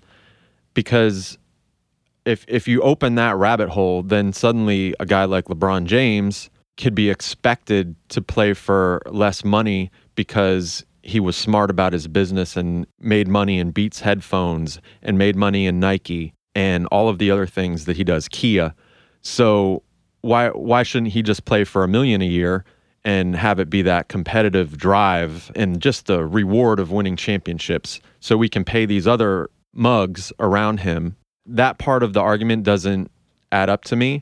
because 0.74 1.38
if 2.24 2.44
if 2.48 2.66
you 2.66 2.80
open 2.82 3.14
that 3.14 3.36
rabbit 3.36 3.68
hole 3.68 4.02
then 4.02 4.32
suddenly 4.32 4.94
a 4.98 5.06
guy 5.06 5.24
like 5.24 5.44
LeBron 5.46 5.84
James 5.84 6.50
could 6.76 6.94
be 6.94 7.10
expected 7.10 7.94
to 8.08 8.22
play 8.22 8.54
for 8.54 9.02
less 9.06 9.44
money 9.44 9.90
because 10.14 10.84
he 11.02 11.20
was 11.20 11.36
smart 11.36 11.70
about 11.70 11.92
his 11.92 12.08
business 12.08 12.56
and 12.56 12.86
made 12.98 13.28
money 13.28 13.58
in 13.58 13.70
Beats 13.70 14.00
headphones 14.00 14.80
and 15.02 15.18
made 15.18 15.36
money 15.36 15.66
in 15.66 15.80
Nike 15.80 16.34
and 16.54 16.86
all 16.86 17.08
of 17.08 17.18
the 17.18 17.30
other 17.30 17.46
things 17.46 17.84
that 17.84 17.96
he 17.96 18.04
does 18.04 18.28
Kia 18.28 18.74
so 19.22 19.82
why 20.22 20.48
why 20.48 20.82
shouldn't 20.82 21.12
he 21.12 21.22
just 21.22 21.44
play 21.44 21.64
for 21.64 21.84
a 21.84 21.88
million 21.88 22.22
a 22.22 22.26
year 22.26 22.64
and 23.04 23.34
have 23.34 23.58
it 23.58 23.70
be 23.70 23.82
that 23.82 24.08
competitive 24.08 24.76
drive 24.76 25.50
and 25.54 25.80
just 25.80 26.06
the 26.06 26.24
reward 26.24 26.78
of 26.78 26.90
winning 26.90 27.16
championships 27.16 28.00
so 28.20 28.36
we 28.36 28.48
can 28.48 28.64
pay 28.64 28.84
these 28.84 29.06
other 29.06 29.48
mugs 29.72 30.32
around 30.38 30.80
him. 30.80 31.16
That 31.46 31.78
part 31.78 32.02
of 32.02 32.12
the 32.12 32.20
argument 32.20 32.64
doesn't 32.64 33.10
add 33.52 33.70
up 33.70 33.84
to 33.84 33.96
me. 33.96 34.20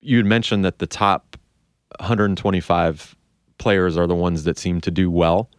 You'd 0.00 0.26
mentioned 0.26 0.64
that 0.64 0.78
the 0.78 0.86
top 0.86 1.36
125 1.98 3.16
players 3.58 3.96
are 3.96 4.06
the 4.06 4.14
ones 4.14 4.44
that 4.44 4.56
seem 4.56 4.80
to 4.82 4.90
do 4.90 5.10
well 5.10 5.50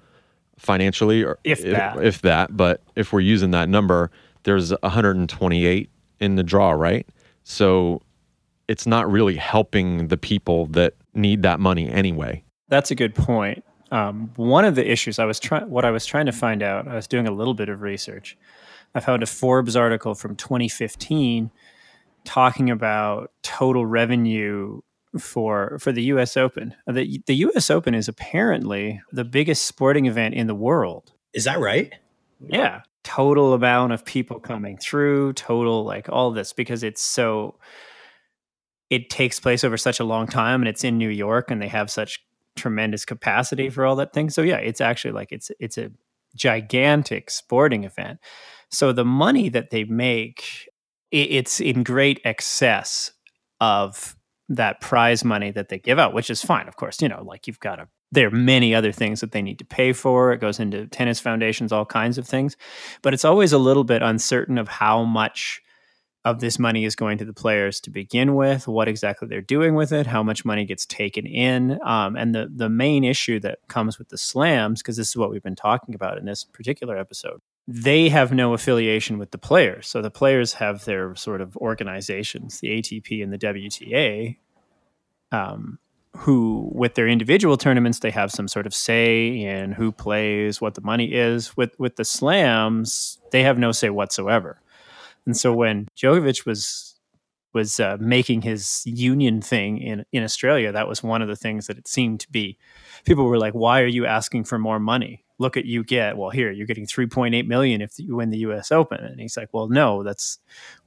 financially 0.58 1.24
or 1.24 1.38
if 1.44 1.62
that. 1.64 1.98
if, 1.98 2.04
if 2.04 2.22
that, 2.22 2.56
but 2.56 2.82
if 2.96 3.12
we're 3.12 3.20
using 3.20 3.52
that 3.52 3.68
number, 3.68 4.10
there's 4.44 4.72
128 4.72 5.90
in 6.20 6.36
the 6.36 6.44
draw, 6.44 6.72
right? 6.72 7.08
So 7.44 8.02
it's 8.68 8.86
not 8.86 9.10
really 9.12 9.36
helping 9.36 10.08
the 10.08 10.18
people 10.18 10.68
that 10.68 10.94
need 11.14 11.44
that 11.44 11.60
money 11.60 11.90
anyway. 11.90 12.44
That's 12.68 12.92
a 12.92 12.96
good 12.96 13.16
point. 13.16 13.64
Um, 13.92 14.32
one 14.36 14.66
of 14.66 14.76
the 14.76 14.90
issues 14.90 15.18
I 15.18 15.26
was 15.26 15.40
trying, 15.40 15.70
what 15.70 15.84
I 15.84 15.92
was 15.92 16.06
trying 16.06 16.28
to 16.28 16.32
find 16.32 16.62
out, 16.62 16.88
I 16.88 16.96
was 16.96 17.08
doing 17.08 17.28
a 17.28 17.32
little 17.32 17.56
bit 17.56 17.70
of 17.70 17.82
research. 17.82 18.38
I 18.94 19.00
found 19.00 19.24
a 19.24 19.26
Forbes 19.26 19.76
article 19.76 20.14
from 20.16 20.36
2015 20.36 21.52
talking 22.24 22.70
about 22.70 23.32
total 23.42 23.86
revenue 23.86 24.82
for 25.18 25.80
for 25.80 25.92
the 25.92 26.04
US 26.04 26.38
Open. 26.38 26.76
The 26.86 27.22
the 27.26 27.36
US 27.36 27.72
Open 27.72 27.96
is 27.96 28.08
apparently 28.08 29.02
the 29.12 29.24
biggest 29.24 29.66
sporting 29.66 30.06
event 30.06 30.36
in 30.36 30.48
the 30.48 30.56
world. 30.56 31.12
Is 31.34 31.46
that 31.46 31.60
right? 31.60 31.94
Yeah. 32.40 32.82
Total 33.04 33.54
amount 33.54 33.94
of 33.94 34.06
people 34.06 34.40
coming 34.40 34.78
through, 34.78 35.34
total 35.34 35.84
like 35.84 36.10
all 36.10 36.32
this 36.32 36.54
because 36.54 36.84
it's 36.84 37.02
so 37.02 37.58
it 38.90 39.10
takes 39.10 39.40
place 39.40 39.64
over 39.64 39.78
such 39.78 40.00
a 40.00 40.04
long 40.04 40.28
time 40.28 40.62
and 40.62 40.68
it's 40.68 40.84
in 40.84 40.98
New 40.98 41.10
York 41.10 41.52
and 41.52 41.62
they 41.62 41.68
have 41.68 41.90
such 41.90 42.20
tremendous 42.56 43.06
capacity 43.06 43.70
for 43.70 43.86
all 43.86 43.96
that 43.96 44.14
thing. 44.14 44.30
So 44.30 44.42
yeah, 44.42 44.58
it's 44.58 44.82
actually 44.82 45.12
like 45.12 45.32
it's 45.32 45.52
it's 45.60 45.78
a 45.78 45.92
gigantic 46.36 47.30
sporting 47.30 47.84
event. 47.84 48.20
So 48.70 48.92
the 48.92 49.06
money 49.06 49.50
that 49.50 49.70
they 49.70 49.84
make 49.84 50.70
it's 51.12 51.60
in 51.60 51.82
great 51.84 52.22
excess 52.24 53.12
of 53.60 54.16
that 54.50 54.80
prize 54.82 55.24
money 55.24 55.52
that 55.52 55.70
they 55.70 55.80
give 55.80 55.98
out, 55.98 56.14
which 56.14 56.30
is 56.30 56.44
fine, 56.44 56.68
of 56.68 56.76
course. 56.76 57.02
You 57.02 57.10
know, 57.10 57.24
like 57.24 57.48
you've 57.48 57.60
got 57.60 57.78
to 57.78 57.88
there 58.12 58.28
are 58.28 58.32
many 58.32 58.74
other 58.74 58.92
things 58.92 59.22
that 59.22 59.32
they 59.32 59.42
need 59.42 59.60
to 59.60 59.66
pay 59.66 59.94
for. 59.94 60.32
It 60.32 60.42
goes 60.42 60.60
into 60.60 60.88
tennis 60.88 61.20
foundations, 61.20 61.72
all 61.72 61.86
kinds 61.86 62.18
of 62.18 62.28
things. 62.28 62.58
But 63.02 63.14
it's 63.14 63.26
always 63.26 63.54
a 63.54 63.58
little 63.58 63.84
bit 63.84 64.02
uncertain 64.02 64.58
of 64.58 64.68
how 64.68 65.04
much 65.04 65.62
of 66.26 66.40
this 66.42 66.60
money 66.60 66.84
is 66.84 66.96
going 66.96 67.18
to 67.18 67.26
the 67.26 67.34
players 67.34 67.80
to 67.80 67.90
begin 67.90 68.36
with, 68.36 68.68
what 68.68 68.88
exactly 68.88 69.28
they're 69.28 69.42
doing 69.42 69.74
with 69.74 69.94
it, 69.94 70.06
how 70.06 70.22
much 70.22 70.44
money 70.44 70.66
gets 70.66 70.86
taken 70.86 71.26
in. 71.26 71.80
Um, 71.84 72.18
and 72.18 72.36
the, 72.36 72.52
the 72.54 72.70
main 72.70 73.04
issue 73.04 73.40
that 73.40 73.60
comes 73.68 73.98
with 73.98 74.10
the 74.10 74.18
slams, 74.18 74.82
because 74.82 74.98
this 74.98 75.10
is 75.10 75.16
what 75.16 75.30
we've 75.30 75.44
been 75.44 75.56
talking 75.56 75.96
about 75.96 76.18
in 76.18 76.26
this 76.26 76.44
particular 76.44 76.98
episode, 76.98 77.40
they 77.68 78.10
have 78.10 78.34
no 78.34 78.54
affiliation 78.54 79.18
with 79.18 79.32
the 79.32 79.38
players. 79.38 79.88
So 79.88 80.02
the 80.02 80.12
players 80.12 80.54
have 80.54 80.84
their 80.86 81.16
sort 81.16 81.40
of 81.40 81.56
organizations, 81.58 82.60
the 82.60 82.70
ATP 82.70 83.24
and 83.24 83.32
the 83.32 83.38
WTA, 83.38 84.38
um, 85.32 85.80
who, 86.18 86.70
with 86.74 86.96
their 86.96 87.08
individual 87.08 87.58
tournaments, 87.58 88.00
they 88.00 88.12
have 88.12 88.32
some 88.32 88.48
sort 88.48 88.66
of 88.66 88.74
say 88.74 89.42
in 89.42 89.72
who 89.72 89.92
plays, 89.92 90.60
what 90.60 90.76
the 90.76 90.82
money 90.82 91.14
is. 91.14 91.56
With 91.56 91.78
with 91.80 91.96
the 91.96 92.06
slams, 92.06 93.20
they 93.32 93.44
have 93.44 93.58
no 93.58 93.72
say 93.72 93.90
whatsoever. 93.90 94.62
And 95.26 95.38
so 95.38 95.54
when 95.54 95.88
Djokovic 95.96 96.46
was 96.46 97.00
was 97.54 97.80
uh, 97.80 97.98
making 98.00 98.42
his 98.42 98.84
union 98.86 99.42
thing 99.42 99.78
in 99.80 100.06
in 100.12 100.24
Australia, 100.24 100.72
that 100.72 100.88
was 100.88 101.04
one 101.04 101.22
of 101.22 101.28
the 101.28 101.36
things 101.36 101.68
that 101.68 101.78
it 101.78 101.88
seemed 101.88 102.20
to 102.22 102.32
be. 102.32 102.58
People 103.06 103.26
were 103.26 103.40
like, 103.40 103.54
"Why 103.54 103.82
are 103.82 103.88
you 103.88 104.06
asking 104.06 104.46
for 104.46 104.58
more 104.58 104.80
money? 104.80 105.26
Look 105.38 105.58
at 105.58 105.66
you 105.66 105.84
get. 105.84 106.18
Well, 106.18 106.32
here 106.32 106.52
you're 106.52 106.68
getting 106.68 106.86
3.8 106.86 107.48
million 107.48 107.82
if 107.82 107.98
you 107.98 108.16
win 108.16 108.30
the 108.32 108.40
U.S. 108.40 108.72
Open." 108.72 109.00
And 109.00 109.20
he's 109.20 109.38
like, 109.38 109.50
"Well, 109.54 109.70
no, 109.70 110.04
that's 110.04 110.40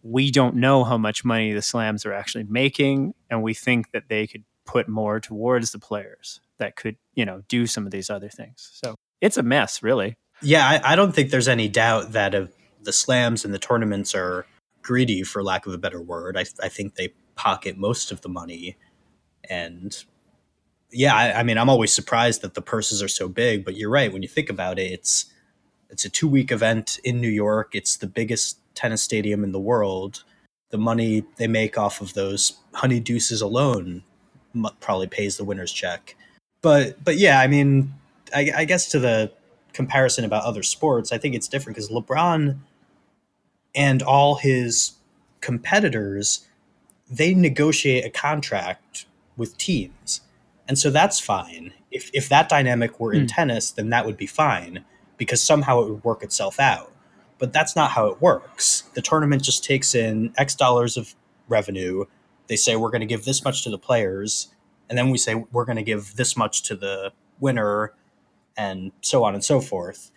we 0.02 0.30
don't 0.30 0.56
know 0.56 0.84
how 0.84 0.98
much 0.98 1.24
money 1.24 1.52
the 1.52 1.62
Slams 1.62 2.04
are 2.04 2.12
actually 2.12 2.44
making, 2.44 3.14
and 3.30 3.42
we 3.42 3.54
think 3.54 3.92
that 3.92 4.08
they 4.08 4.26
could 4.26 4.44
put 4.64 4.88
more 4.88 5.20
towards 5.20 5.72
the 5.72 5.78
players 5.78 6.40
that 6.58 6.76
could, 6.76 6.96
you 7.14 7.24
know, 7.24 7.42
do 7.48 7.66
some 7.66 7.86
of 7.86 7.92
these 7.92 8.10
other 8.10 8.28
things." 8.28 8.70
So 8.72 8.94
it's 9.20 9.36
a 9.36 9.42
mess, 9.42 9.82
really. 9.82 10.16
Yeah, 10.40 10.66
I, 10.66 10.92
I 10.92 10.96
don't 10.96 11.14
think 11.14 11.30
there's 11.30 11.48
any 11.48 11.68
doubt 11.68 12.12
that 12.12 12.34
a 12.34 12.50
the 12.82 12.92
slams 12.92 13.44
and 13.44 13.54
the 13.54 13.58
tournaments 13.58 14.14
are 14.14 14.46
greedy, 14.82 15.22
for 15.22 15.42
lack 15.42 15.66
of 15.66 15.72
a 15.72 15.78
better 15.78 16.02
word. 16.02 16.36
I, 16.36 16.44
I 16.62 16.68
think 16.68 16.94
they 16.94 17.14
pocket 17.34 17.76
most 17.76 18.12
of 18.12 18.20
the 18.20 18.28
money. 18.28 18.76
And 19.48 19.96
yeah, 20.90 21.14
I, 21.14 21.40
I, 21.40 21.42
mean, 21.42 21.58
I'm 21.58 21.70
always 21.70 21.92
surprised 21.92 22.42
that 22.42 22.54
the 22.54 22.62
purses 22.62 23.02
are 23.02 23.08
so 23.08 23.28
big, 23.28 23.64
but 23.64 23.76
you're 23.76 23.90
right. 23.90 24.12
When 24.12 24.22
you 24.22 24.28
think 24.28 24.50
about 24.50 24.78
it, 24.78 24.90
it's 24.90 25.26
it's 25.90 26.04
a 26.04 26.10
two 26.10 26.28
week 26.28 26.50
event 26.50 26.98
in 27.04 27.20
New 27.20 27.28
York. 27.28 27.74
It's 27.74 27.96
the 27.96 28.06
biggest 28.06 28.58
tennis 28.74 29.02
stadium 29.02 29.44
in 29.44 29.52
the 29.52 29.60
world. 29.60 30.24
The 30.70 30.78
money 30.78 31.24
they 31.36 31.46
make 31.46 31.76
off 31.76 32.00
of 32.00 32.14
those 32.14 32.58
honey 32.72 32.98
deuces 32.98 33.42
alone 33.42 34.04
probably 34.80 35.06
pays 35.06 35.36
the 35.36 35.44
winner's 35.44 35.72
check. 35.72 36.16
But 36.60 37.02
but 37.02 37.18
yeah, 37.18 37.40
I 37.40 37.46
mean, 37.46 37.94
I, 38.34 38.52
I 38.56 38.64
guess 38.64 38.88
to 38.90 38.98
the 38.98 39.32
comparison 39.72 40.24
about 40.24 40.44
other 40.44 40.62
sports, 40.62 41.12
I 41.12 41.18
think 41.18 41.34
it's 41.34 41.48
different 41.48 41.76
because 41.76 41.90
LeBron 41.90 42.58
and 43.74 44.02
all 44.02 44.36
his 44.36 44.92
competitors 45.40 46.46
they 47.10 47.34
negotiate 47.34 48.04
a 48.04 48.10
contract 48.10 49.06
with 49.36 49.56
teams 49.58 50.20
and 50.68 50.78
so 50.78 50.90
that's 50.90 51.18
fine 51.18 51.72
if, 51.90 52.10
if 52.14 52.28
that 52.28 52.48
dynamic 52.48 52.98
were 53.00 53.12
in 53.12 53.26
mm. 53.26 53.34
tennis 53.34 53.70
then 53.72 53.90
that 53.90 54.06
would 54.06 54.16
be 54.16 54.26
fine 54.26 54.84
because 55.16 55.42
somehow 55.42 55.80
it 55.82 55.90
would 55.90 56.04
work 56.04 56.22
itself 56.22 56.60
out 56.60 56.92
but 57.38 57.52
that's 57.52 57.74
not 57.74 57.90
how 57.90 58.06
it 58.06 58.22
works 58.22 58.84
the 58.94 59.02
tournament 59.02 59.42
just 59.42 59.64
takes 59.64 59.94
in 59.94 60.32
x 60.38 60.54
dollars 60.54 60.96
of 60.96 61.14
revenue 61.48 62.04
they 62.52 62.56
say 62.56 62.76
we're 62.76 62.90
going 62.90 63.00
to 63.00 63.06
give 63.06 63.24
this 63.24 63.44
much 63.44 63.64
to 63.64 63.70
the 63.70 63.78
players 63.78 64.48
and 64.88 64.98
then 64.98 65.10
we 65.10 65.16
say 65.16 65.34
we're 65.34 65.64
going 65.64 65.76
to 65.76 65.82
give 65.82 66.16
this 66.16 66.36
much 66.36 66.62
to 66.62 66.76
the 66.76 67.12
winner 67.40 67.94
and 68.56 68.92
so 69.00 69.24
on 69.24 69.34
and 69.34 69.42
so 69.42 69.60
forth 69.60 70.12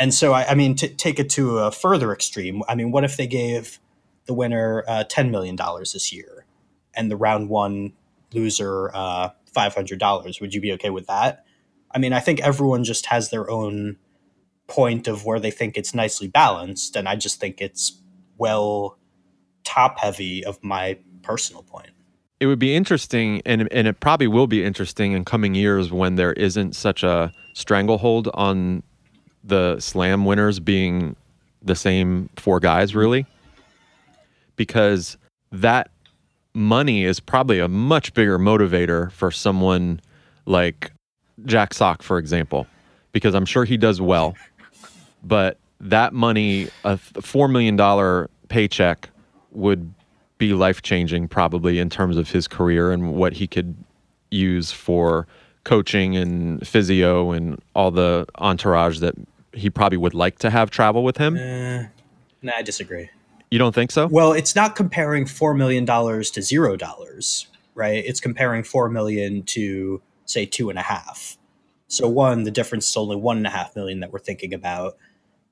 and 0.00 0.14
so, 0.14 0.32
I, 0.32 0.52
I 0.52 0.54
mean, 0.54 0.76
to 0.76 0.88
take 0.88 1.18
it 1.20 1.28
to 1.30 1.58
a 1.58 1.70
further 1.70 2.10
extreme, 2.10 2.62
I 2.66 2.74
mean, 2.74 2.90
what 2.90 3.04
if 3.04 3.18
they 3.18 3.26
gave 3.26 3.78
the 4.24 4.32
winner 4.32 4.82
uh, 4.88 5.04
$10 5.06 5.30
million 5.30 5.56
this 5.56 6.10
year 6.10 6.46
and 6.94 7.10
the 7.10 7.18
round 7.18 7.50
one 7.50 7.92
loser 8.32 8.90
uh, 8.94 9.28
$500? 9.54 10.40
Would 10.40 10.54
you 10.54 10.60
be 10.62 10.72
okay 10.72 10.88
with 10.88 11.06
that? 11.08 11.44
I 11.90 11.98
mean, 11.98 12.14
I 12.14 12.20
think 12.20 12.40
everyone 12.40 12.82
just 12.82 13.06
has 13.06 13.28
their 13.28 13.50
own 13.50 13.98
point 14.68 15.06
of 15.06 15.26
where 15.26 15.38
they 15.38 15.50
think 15.50 15.76
it's 15.76 15.94
nicely 15.94 16.28
balanced. 16.28 16.96
And 16.96 17.06
I 17.06 17.14
just 17.14 17.38
think 17.38 17.60
it's 17.60 18.00
well 18.38 18.96
top 19.64 19.98
heavy 19.98 20.42
of 20.42 20.64
my 20.64 20.98
personal 21.22 21.62
point. 21.62 21.90
It 22.40 22.46
would 22.46 22.58
be 22.58 22.74
interesting 22.74 23.42
and 23.44 23.68
and 23.72 23.86
it 23.86 24.00
probably 24.00 24.26
will 24.26 24.46
be 24.46 24.64
interesting 24.64 25.12
in 25.12 25.24
coming 25.24 25.54
years 25.54 25.92
when 25.92 26.16
there 26.16 26.32
isn't 26.34 26.74
such 26.74 27.02
a 27.02 27.32
stranglehold 27.52 28.28
on 28.34 28.82
the 29.44 29.78
slam 29.78 30.24
winners 30.24 30.60
being 30.60 31.16
the 31.62 31.74
same 31.74 32.30
four 32.36 32.60
guys 32.60 32.94
really. 32.94 33.26
Because 34.56 35.18
that 35.52 35.90
money 36.54 37.04
is 37.04 37.20
probably 37.20 37.58
a 37.58 37.68
much 37.68 38.14
bigger 38.14 38.38
motivator 38.38 39.12
for 39.12 39.30
someone 39.30 40.00
like 40.46 40.92
Jack 41.44 41.74
Sock 41.74 42.02
for 42.02 42.18
example 42.18 42.66
because 43.12 43.34
I'm 43.34 43.46
sure 43.46 43.64
he 43.64 43.76
does 43.76 44.00
well. 44.00 44.34
But 45.22 45.58
that 45.80 46.12
money 46.12 46.68
a 46.84 46.96
4 46.96 47.48
million 47.48 47.76
dollar 47.76 48.30
paycheck 48.48 49.08
would 49.52 49.92
be 50.40 50.54
life 50.54 50.82
changing 50.82 51.28
probably 51.28 51.78
in 51.78 51.88
terms 51.88 52.16
of 52.16 52.30
his 52.30 52.48
career 52.48 52.90
and 52.90 53.14
what 53.14 53.34
he 53.34 53.46
could 53.46 53.76
use 54.32 54.72
for 54.72 55.28
coaching 55.62 56.16
and 56.16 56.66
physio 56.66 57.30
and 57.30 57.62
all 57.74 57.90
the 57.90 58.26
entourage 58.38 58.98
that 58.98 59.14
he 59.52 59.68
probably 59.68 59.98
would 59.98 60.14
like 60.14 60.38
to 60.38 60.50
have 60.50 60.70
travel 60.70 61.04
with 61.04 61.18
him. 61.18 61.36
Uh, 61.36 61.86
nah, 62.42 62.54
I 62.56 62.62
disagree. 62.62 63.10
You 63.50 63.58
don't 63.58 63.74
think 63.74 63.90
so? 63.90 64.06
Well, 64.06 64.32
it's 64.32 64.56
not 64.56 64.74
comparing 64.74 65.26
four 65.26 65.54
million 65.54 65.84
dollars 65.84 66.30
to 66.32 66.42
zero 66.42 66.76
dollars, 66.76 67.46
right? 67.74 68.02
It's 68.04 68.20
comparing 68.20 68.62
four 68.62 68.88
million 68.88 69.42
to 69.42 70.00
say 70.24 70.46
two 70.46 70.70
and 70.70 70.78
a 70.78 70.82
half. 70.82 71.36
So 71.88 72.08
one, 72.08 72.44
the 72.44 72.50
difference 72.50 72.88
is 72.88 72.96
only 72.96 73.16
one 73.16 73.36
and 73.36 73.46
a 73.46 73.50
half 73.50 73.76
million 73.76 74.00
that 74.00 74.12
we're 74.12 74.20
thinking 74.20 74.54
about, 74.54 74.96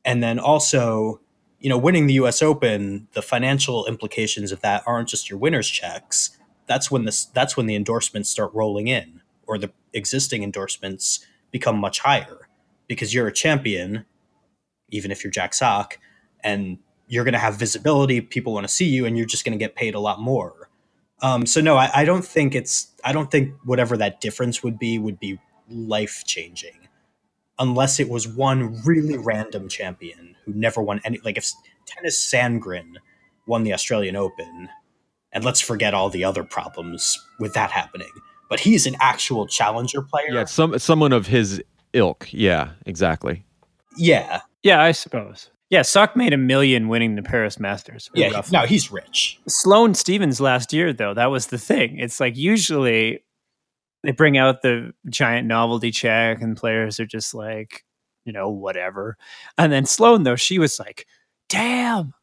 and 0.05 0.23
then 0.23 0.39
also, 0.39 1.21
you 1.61 1.69
know, 1.69 1.79
winning 1.79 2.07
the 2.07 2.15
U.S. 2.15 2.43
Open, 2.43 3.09
the 3.13 3.23
financial 3.23 3.87
implications 3.87 4.53
of 4.53 4.61
that 4.61 4.83
aren't 4.87 5.09
just 5.09 5.29
your 5.29 5.39
winner's 5.39 5.69
checks. 5.69 6.31
That's 6.67 6.91
when 6.91 7.05
this. 7.05 7.25
That's 7.27 7.57
when 7.57 7.67
the 7.67 7.75
endorsements 7.75 8.31
start 8.31 8.53
rolling 8.55 8.89
in, 8.89 9.23
or 9.47 9.59
the 9.59 9.73
existing 9.93 10.43
endorsements 10.43 11.27
become 11.51 11.79
much 11.79 12.01
higher 12.01 12.49
because 12.87 13.15
you're 13.15 13.27
a 13.27 13.33
champion, 13.33 14.05
even 14.91 15.11
if 15.11 15.25
you're 15.25 15.31
Jack 15.31 15.55
Sock, 15.55 15.99
and 16.45 16.79
you're 17.09 17.25
going 17.25 17.33
to 17.33 17.39
have 17.39 17.57
visibility. 17.57 18.21
People 18.21 18.53
want 18.53 18.67
to 18.67 18.73
see 18.73 18.87
you, 18.87 19.07
and 19.07 19.17
you're 19.17 19.27
just 19.27 19.45
going 19.45 19.59
to 19.59 19.63
get 19.63 19.75
paid 19.75 19.95
a 19.95 20.01
lot 20.01 20.21
more. 20.21 20.69
Um, 21.21 21.47
so 21.47 21.61
no, 21.61 21.77
I, 21.77 21.91
I 21.95 22.05
don't 22.05 22.25
think 22.25 22.55
it's. 22.55 22.93
I 23.05 23.13
don't 23.13 23.31
think 23.31 23.55
whatever 23.65 23.97
that 23.97 24.21
difference 24.21 24.63
would 24.63 24.79
be 24.79 24.99
would 24.99 25.19
be 25.19 25.41
life 25.69 26.23
changing, 26.27 26.88
unless 27.59 28.01
it 28.01 28.09
was 28.09 28.29
one 28.29 28.81
really 28.85 29.17
random 29.17 29.69
champion 29.69 30.37
who 30.45 30.53
never 30.55 30.83
won 30.83 31.01
any. 31.05 31.19
Like 31.25 31.37
if 31.37 31.51
Tennys 31.87 32.17
Sandgren 32.17 32.95
won 33.47 33.65
the 33.65 33.73
Australian 33.73 34.17
Open, 34.17 34.69
and 35.33 35.45
let's 35.45 35.61
forget 35.61 35.95
all 35.95 36.11
the 36.11 36.25
other 36.25 36.45
problems 36.45 37.19
with 37.39 37.55
that 37.55 37.71
happening. 37.71 38.11
But 38.49 38.61
he's 38.61 38.87
an 38.87 38.97
actual 39.01 39.47
challenger 39.47 40.03
player. 40.03 40.31
Yeah, 40.31 40.45
some 40.45 40.79
someone 40.79 41.13
of 41.13 41.27
his 41.27 41.63
ilk. 41.93 42.29
Yeah, 42.33 42.71
exactly. 42.87 43.45
Yeah. 43.97 44.41
Yeah, 44.63 44.83
I 44.83 44.93
suppose. 44.93 45.51
Yeah, 45.71 45.83
Sock 45.83 46.17
made 46.17 46.33
a 46.33 46.39
million 46.39 46.89
winning 46.89 47.15
the 47.15 47.23
Paris 47.23 47.61
Masters. 47.61 48.11
Yeah, 48.15 48.31
roughly. 48.31 48.59
no, 48.59 48.65
he's 48.65 48.91
rich. 48.91 49.39
Sloane 49.47 49.95
Stevens 49.95 50.41
last 50.41 50.73
year, 50.73 50.95
though, 50.95 51.13
that 51.13 51.27
was 51.27 51.49
the 51.49 51.59
thing. 51.59 51.99
It's 51.99 52.21
like 52.21 52.37
usually 52.39 53.23
they 54.09 54.13
bring 54.13 54.39
out 54.39 54.63
the 54.63 54.95
giant 55.11 55.47
novelty 55.47 55.91
check, 55.91 56.41
and 56.41 56.57
players 56.57 56.99
are 56.99 57.05
just 57.05 57.35
like, 57.35 57.85
you 58.25 58.33
know, 58.33 58.49
whatever. 58.49 59.19
And 59.59 59.71
then 59.71 59.85
Sloane, 59.85 60.23
though, 60.23 60.37
she 60.37 60.59
was 60.59 60.79
like 60.79 61.07
damn. 61.51 62.15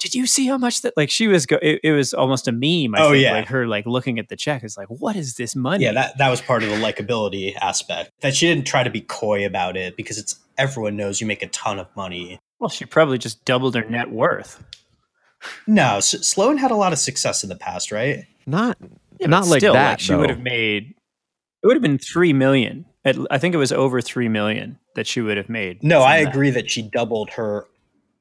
Did 0.00 0.14
you 0.14 0.26
see 0.26 0.46
how 0.46 0.58
much 0.58 0.82
that 0.82 0.94
like 0.96 1.08
she 1.10 1.28
was 1.28 1.46
go 1.46 1.56
it, 1.62 1.80
it 1.84 1.92
was 1.92 2.12
almost 2.14 2.46
a 2.48 2.52
meme, 2.52 2.94
I 2.94 3.04
Oh, 3.04 3.10
think, 3.12 3.22
yeah. 3.22 3.32
like 3.32 3.46
her 3.48 3.66
like 3.66 3.86
looking 3.86 4.18
at 4.18 4.28
the 4.28 4.36
check 4.36 4.62
is 4.64 4.76
like, 4.76 4.88
what 4.88 5.16
is 5.16 5.34
this 5.36 5.54
money? 5.56 5.84
Yeah, 5.84 5.92
that 5.92 6.18
that 6.18 6.28
was 6.30 6.40
part 6.40 6.62
of 6.62 6.68
the 6.70 6.76
likability 6.76 7.54
aspect. 7.60 8.10
That 8.20 8.34
she 8.34 8.46
didn't 8.46 8.66
try 8.66 8.82
to 8.84 8.90
be 8.90 9.00
coy 9.00 9.44
about 9.46 9.76
it 9.76 9.96
because 9.96 10.18
it's 10.18 10.36
everyone 10.58 10.96
knows 10.96 11.20
you 11.20 11.26
make 11.26 11.42
a 11.42 11.48
ton 11.48 11.78
of 11.80 11.86
money. 11.96 12.38
well, 12.60 12.68
she 12.70 12.84
probably 12.84 13.18
just 13.18 13.44
doubled 13.44 13.74
her 13.76 13.84
net 13.84 14.10
worth. 14.10 14.62
No, 15.66 15.96
S- 15.98 16.26
Sloane 16.26 16.56
had 16.58 16.70
a 16.70 16.76
lot 16.76 16.92
of 16.92 16.98
success 16.98 17.42
in 17.42 17.48
the 17.48 17.56
past, 17.56 17.92
right? 17.92 18.24
Not 18.46 18.76
Yeah, 19.20 19.26
not 19.28 19.46
like 19.46 19.60
still, 19.60 19.74
that. 19.74 20.00
she 20.00 20.14
would 20.14 20.30
have 20.30 20.40
made 20.40 20.93
it 21.64 21.66
would 21.66 21.76
have 21.76 21.82
been 21.82 21.98
three 21.98 22.34
million. 22.34 22.84
I 23.30 23.38
think 23.38 23.54
it 23.54 23.58
was 23.58 23.72
over 23.72 24.02
three 24.02 24.28
million 24.28 24.78
that 24.96 25.06
she 25.06 25.22
would 25.22 25.38
have 25.38 25.48
made. 25.48 25.82
No, 25.82 26.02
I 26.02 26.22
that. 26.22 26.30
agree 26.30 26.50
that 26.50 26.70
she 26.70 26.82
doubled 26.82 27.30
her 27.30 27.66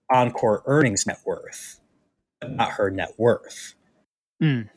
encore 0.10 0.64
earnings 0.66 1.06
net 1.06 1.20
worth, 1.26 1.82
but 2.40 2.52
not 2.52 2.72
her 2.72 2.90
net 2.90 3.14
worth. 3.18 3.76
Mm. 4.42 4.70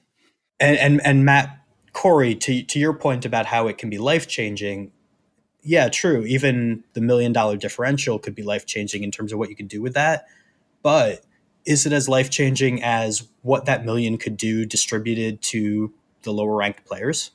And 0.59 0.79
and 0.79 1.01
and 1.07 1.25
Matt 1.25 1.61
Corey, 1.93 2.35
to 2.35 2.63
to 2.65 2.79
your 2.81 2.93
point 2.93 3.25
about 3.25 3.47
how 3.47 3.69
it 3.69 3.79
can 3.79 3.89
be 3.89 3.99
life 3.99 4.27
changing, 4.27 4.91
yeah, 5.63 5.89
true. 5.89 6.25
Even 6.25 6.83
the 6.95 7.01
million 7.01 7.33
dollar 7.33 7.57
differential 7.57 8.19
could 8.19 8.35
be 8.35 8.43
life 8.43 8.67
changing 8.67 9.05
in 9.05 9.13
terms 9.13 9.33
of 9.33 9.39
what 9.39 9.49
you 9.49 9.55
could 9.55 9.69
do 9.69 9.81
with 9.81 9.95
that. 9.95 10.27
But 10.83 11.23
is 11.65 11.87
it 11.87 11.93
as 11.93 12.09
life 12.09 12.31
changing 12.31 12.83
as 12.83 13.29
what 13.43 13.67
that 13.67 13.85
million 13.85 14.19
could 14.19 14.37
do 14.37 14.67
distributed 14.67 15.41
to 15.43 15.95
the 16.23 16.33
lower 16.33 16.57
ranked 16.57 16.85
players? 16.85 17.31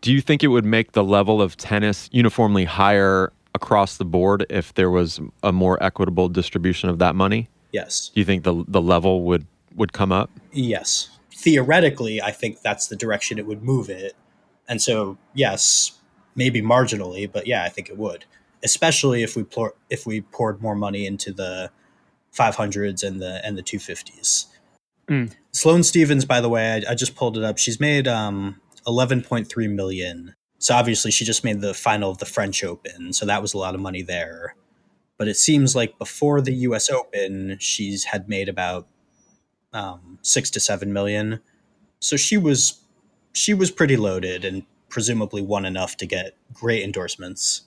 Do 0.00 0.12
you 0.12 0.20
think 0.20 0.44
it 0.44 0.48
would 0.48 0.64
make 0.64 0.92
the 0.92 1.04
level 1.04 1.42
of 1.42 1.56
tennis 1.56 2.08
uniformly 2.12 2.64
higher 2.64 3.32
across 3.54 3.96
the 3.96 4.04
board 4.04 4.46
if 4.48 4.74
there 4.74 4.90
was 4.90 5.20
a 5.42 5.52
more 5.52 5.82
equitable 5.82 6.28
distribution 6.28 6.88
of 6.88 6.98
that 6.98 7.14
money? 7.14 7.48
Yes. 7.72 8.10
Do 8.14 8.20
you 8.20 8.24
think 8.24 8.44
the 8.44 8.64
the 8.66 8.80
level 8.80 9.22
would 9.22 9.46
would 9.74 9.92
come 9.92 10.12
up? 10.12 10.30
Yes. 10.52 11.10
Theoretically, 11.34 12.20
I 12.20 12.32
think 12.32 12.62
that's 12.62 12.88
the 12.88 12.96
direction 12.96 13.38
it 13.38 13.46
would 13.46 13.62
move 13.62 13.88
it. 13.88 14.14
And 14.68 14.82
so, 14.82 15.16
yes, 15.34 15.98
maybe 16.34 16.60
marginally, 16.60 17.30
but 17.30 17.46
yeah, 17.46 17.64
I 17.64 17.68
think 17.68 17.88
it 17.88 17.96
would. 17.96 18.24
Especially 18.62 19.22
if 19.22 19.36
we 19.36 19.44
pour, 19.44 19.74
if 19.88 20.06
we 20.06 20.20
poured 20.20 20.60
more 20.60 20.74
money 20.74 21.06
into 21.06 21.32
the 21.32 21.70
500s 22.36 23.06
and 23.06 23.20
the 23.22 23.40
and 23.44 23.56
the 23.56 23.62
250s. 23.62 24.46
Mm. 25.08 25.32
Sloane 25.52 25.82
Stevens, 25.82 26.24
by 26.24 26.40
the 26.40 26.48
way, 26.48 26.84
I, 26.86 26.92
I 26.92 26.94
just 26.94 27.16
pulled 27.16 27.38
it 27.38 27.44
up. 27.44 27.56
She's 27.56 27.80
made 27.80 28.06
um, 28.06 28.60
11.3 28.88 29.70
million. 29.74 30.34
So 30.58 30.74
obviously, 30.74 31.10
she 31.12 31.24
just 31.24 31.44
made 31.44 31.60
the 31.60 31.74
final 31.74 32.10
of 32.10 32.18
the 32.18 32.26
French 32.26 32.64
Open, 32.64 33.12
so 33.12 33.24
that 33.26 33.40
was 33.42 33.54
a 33.54 33.58
lot 33.58 33.74
of 33.76 33.80
money 33.80 34.02
there. 34.02 34.56
But 35.16 35.28
it 35.28 35.36
seems 35.36 35.76
like 35.76 35.98
before 35.98 36.40
the 36.40 36.52
U.S. 36.52 36.90
Open, 36.90 37.56
she's 37.60 38.04
had 38.04 38.28
made 38.28 38.48
about 38.48 38.88
um, 39.72 40.18
six 40.22 40.50
to 40.50 40.60
seven 40.60 40.92
million. 40.92 41.40
So 42.00 42.16
she 42.16 42.36
was 42.38 42.80
she 43.32 43.54
was 43.54 43.70
pretty 43.70 43.96
loaded 43.96 44.44
and 44.44 44.64
presumably 44.88 45.42
won 45.42 45.64
enough 45.64 45.96
to 45.98 46.06
get 46.06 46.34
great 46.52 46.82
endorsements. 46.82 47.62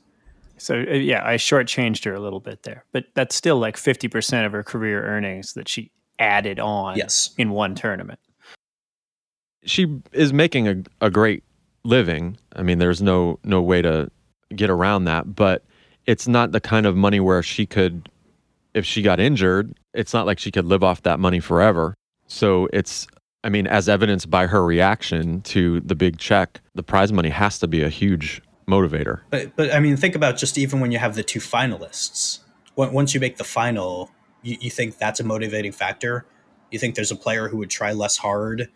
So 0.57 0.79
uh, 0.79 0.93
yeah, 0.93 1.25
I 1.25 1.35
shortchanged 1.35 2.03
her 2.05 2.13
a 2.13 2.19
little 2.19 2.39
bit 2.39 2.63
there, 2.63 2.83
but 2.91 3.05
that's 3.13 3.35
still 3.35 3.57
like 3.57 3.77
fifty 3.77 4.07
percent 4.07 4.45
of 4.45 4.51
her 4.51 4.63
career 4.63 5.03
earnings 5.05 5.53
that 5.53 5.69
she 5.69 5.91
added 6.19 6.59
on 6.59 6.97
Yes. 6.97 7.31
in 7.37 7.51
one 7.51 7.75
tournament. 7.75 8.19
She 9.63 10.01
is 10.11 10.33
making 10.33 10.67
a, 10.67 10.83
a 11.01 11.09
great 11.09 11.43
living. 11.83 12.37
I 12.55 12.63
mean, 12.63 12.79
there's 12.79 13.01
no 13.01 13.39
no 13.43 13.61
way 13.61 13.81
to 13.81 14.09
get 14.55 14.69
around 14.69 15.05
that, 15.05 15.35
but 15.35 15.63
it's 16.05 16.27
not 16.27 16.51
the 16.51 16.59
kind 16.59 16.85
of 16.85 16.95
money 16.95 17.19
where 17.19 17.43
she 17.43 17.65
could 17.65 18.09
if 18.73 18.85
she 18.85 19.01
got 19.01 19.19
injured, 19.19 19.73
it's 19.93 20.13
not 20.13 20.25
like 20.25 20.39
she 20.39 20.51
could 20.51 20.65
live 20.65 20.83
off 20.83 21.03
that 21.03 21.19
money 21.19 21.39
forever. 21.39 21.93
So 22.27 22.67
it's 22.71 23.07
I 23.43 23.49
mean, 23.49 23.65
as 23.67 23.89
evidenced 23.89 24.29
by 24.29 24.47
her 24.47 24.63
reaction 24.63 25.41
to 25.41 25.79
the 25.81 25.95
big 25.95 26.17
check, 26.17 26.61
the 26.75 26.83
prize 26.83 27.11
money 27.11 27.29
has 27.29 27.57
to 27.59 27.67
be 27.67 27.81
a 27.81 27.89
huge 27.89 28.41
motivator. 28.67 29.21
But 29.29 29.55
but 29.55 29.73
I 29.73 29.79
mean, 29.79 29.97
think 29.97 30.15
about 30.15 30.37
just 30.37 30.57
even 30.57 30.79
when 30.79 30.91
you 30.91 30.99
have 30.99 31.15
the 31.15 31.23
two 31.23 31.39
finalists. 31.39 32.39
Once 32.77 33.13
you 33.13 33.19
make 33.19 33.37
the 33.37 33.43
final, 33.43 34.09
you, 34.43 34.57
you 34.61 34.71
think 34.71 34.97
that's 34.97 35.19
a 35.19 35.23
motivating 35.23 35.71
factor. 35.73 36.25
You 36.71 36.79
think 36.79 36.95
there's 36.95 37.11
a 37.11 37.15
player 37.15 37.49
who 37.49 37.57
would 37.57 37.69
try 37.69 37.91
less 37.91 38.17
hard 38.17 38.69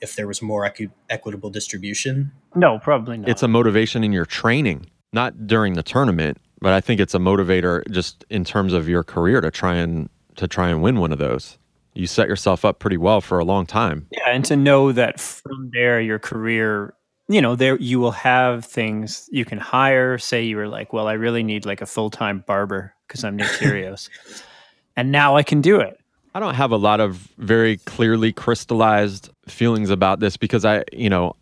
if 0.00 0.16
there 0.16 0.26
was 0.26 0.42
more 0.42 0.64
equi- 0.64 0.90
equitable 1.10 1.50
distribution. 1.50 2.32
No, 2.54 2.78
probably 2.78 3.18
not. 3.18 3.28
It's 3.28 3.42
a 3.42 3.48
motivation 3.48 4.04
in 4.04 4.12
your 4.12 4.26
training, 4.26 4.86
not 5.12 5.46
during 5.46 5.74
the 5.74 5.82
tournament, 5.82 6.38
but 6.60 6.72
I 6.72 6.80
think 6.80 7.00
it's 7.00 7.14
a 7.14 7.18
motivator 7.18 7.88
just 7.90 8.24
in 8.30 8.44
terms 8.44 8.72
of 8.72 8.88
your 8.88 9.02
career 9.02 9.40
to 9.40 9.50
try 9.50 9.74
and 9.76 10.08
to 10.36 10.46
try 10.46 10.68
and 10.68 10.82
win 10.82 10.98
one 10.98 11.12
of 11.12 11.18
those. 11.18 11.58
You 11.94 12.06
set 12.06 12.28
yourself 12.28 12.64
up 12.64 12.78
pretty 12.78 12.98
well 12.98 13.22
for 13.22 13.38
a 13.38 13.44
long 13.44 13.64
time. 13.64 14.06
yeah, 14.10 14.28
and 14.28 14.44
to 14.46 14.56
know 14.56 14.92
that 14.92 15.18
from 15.18 15.70
there 15.72 15.98
your 15.98 16.18
career, 16.18 16.92
you 17.28 17.40
know, 17.40 17.56
there 17.56 17.76
you 17.78 17.98
will 17.98 18.10
have 18.12 18.66
things 18.66 19.28
you 19.32 19.46
can 19.46 19.58
hire. 19.58 20.18
Say 20.18 20.44
you 20.44 20.56
were 20.58 20.68
like, 20.68 20.92
well, 20.92 21.08
I 21.08 21.14
really 21.14 21.42
need 21.42 21.64
like 21.64 21.80
a 21.80 21.86
full 21.86 22.10
time 22.10 22.44
barber 22.46 22.92
because 23.06 23.24
I'm 23.24 23.36
Nick 23.36 23.48
Kyrgios, 23.48 24.10
and 24.96 25.10
now 25.10 25.36
I 25.36 25.42
can 25.42 25.62
do 25.62 25.80
it. 25.80 25.98
I 26.34 26.38
don't 26.40 26.54
have 26.54 26.70
a 26.70 26.76
lot 26.76 27.00
of 27.00 27.16
very 27.38 27.78
clearly 27.78 28.30
crystallized 28.30 29.30
feelings 29.48 29.90
about 29.90 30.20
this 30.20 30.36
because 30.36 30.64
I, 30.64 30.84
you 30.92 31.10
know, 31.10 31.36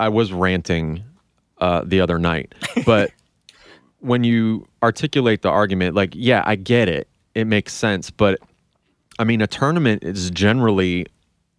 I 0.00 0.08
was 0.08 0.32
ranting 0.32 1.04
uh, 1.58 1.82
the 1.84 2.00
other 2.00 2.18
night, 2.18 2.54
but 2.86 3.10
when 4.00 4.22
you 4.22 4.66
articulate 4.82 5.42
the 5.42 5.48
argument, 5.48 5.94
like, 5.94 6.12
yeah, 6.14 6.42
I 6.44 6.56
get 6.56 6.88
it, 6.88 7.08
it 7.34 7.46
makes 7.46 7.72
sense, 7.72 8.10
but 8.10 8.38
I 9.18 9.24
mean, 9.24 9.40
a 9.40 9.46
tournament 9.46 10.04
is 10.04 10.30
generally 10.30 11.06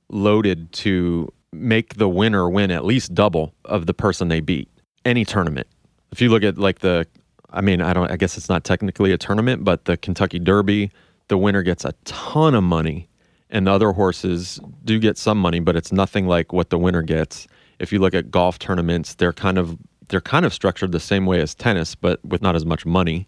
loaded 0.10 0.72
to 0.74 1.32
make 1.52 1.96
the 1.96 2.10
winner 2.10 2.50
win 2.50 2.72
at 2.72 2.86
least 2.86 3.14
double 3.14 3.54
of 3.66 3.86
the 3.86 3.94
person 3.94 4.28
they 4.28 4.42
beat. 4.42 4.70
Any 5.06 5.26
tournament. 5.26 5.68
If 6.12 6.22
you 6.22 6.30
look 6.30 6.44
at 6.44 6.58
like 6.58 6.80
the, 6.80 7.08
I 7.52 7.62
mean, 7.62 7.82
I 7.82 7.94
don't, 7.94 8.12
I 8.12 8.18
guess 8.18 8.38
it's 8.38 8.50
not 8.50 8.64
technically 8.64 9.12
a 9.12 9.18
tournament, 9.18 9.64
but 9.64 9.86
the 9.86 9.98
Kentucky 9.98 10.40
Derby, 10.40 10.92
the 11.28 11.38
winner 11.38 11.64
gets 11.64 11.86
a 11.86 11.94
ton 12.04 12.56
of 12.56 12.64
money, 12.64 13.08
and 13.50 13.68
other 13.70 13.92
horses 13.92 14.60
do 14.84 15.00
get 15.00 15.18
some 15.18 15.38
money, 15.38 15.60
but 15.60 15.76
it's 15.76 15.92
nothing 15.92 16.28
like 16.28 16.54
what 16.54 16.70
the 16.70 16.78
winner 16.78 17.02
gets. 17.02 17.48
If 17.80 17.92
you 17.92 18.00
look 18.00 18.14
at 18.14 18.32
golf 18.32 18.60
tournaments, 18.60 19.16
they're 19.16 19.34
kind 19.34 19.58
of 19.58 19.78
they're 20.10 20.22
kind 20.22 20.46
of 20.46 20.54
structured 20.54 20.92
the 20.92 21.00
same 21.00 21.26
way 21.26 21.42
as 21.42 21.56
tennis, 21.56 21.96
but 21.96 22.24
with 22.24 22.42
not 22.42 22.56
as 22.56 22.66
much 22.66 22.86
money. 22.86 23.28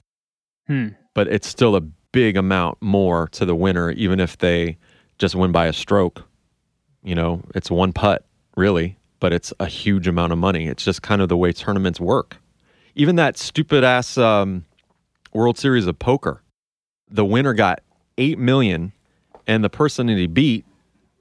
Hmm. 0.68 0.90
But 1.14 1.28
it's 1.28 1.48
still 1.48 1.76
a 1.76 1.82
big 1.82 2.38
amount 2.38 2.78
more 2.82 3.28
to 3.30 3.46
the 3.46 3.56
winner, 3.56 3.92
even 3.92 4.20
if 4.20 4.38
they 4.38 4.78
just 5.18 5.36
win 5.36 5.52
by 5.52 5.66
a 5.66 5.74
stroke. 5.74 6.24
You 7.04 7.16
know, 7.16 7.42
it's 7.56 7.72
one 7.72 7.94
putt, 7.94 8.26
really, 8.56 8.98
but 9.20 9.34
it's 9.34 9.54
a 9.60 9.66
huge 9.66 10.08
amount 10.08 10.34
of 10.34 10.40
money. 10.40 10.68
It's 10.68 10.84
just 10.84 11.02
kind 11.02 11.22
of 11.22 11.30
the 11.30 11.38
way 11.38 11.52
tournaments 11.52 12.00
work. 12.00 12.38
Even 12.96 13.16
that 13.16 13.38
stupid 13.38 13.84
ass 13.84 14.18
um, 14.18 14.66
World 15.34 15.58
Series 15.58 15.88
of 15.88 15.98
Poker, 16.00 16.42
the 17.10 17.26
winner 17.26 17.54
got 17.54 17.82
eight 18.18 18.38
million, 18.40 18.92
and 19.48 19.64
the 19.64 19.70
person 19.70 20.08
that 20.08 20.18
he 20.18 20.28
beat 20.28 20.66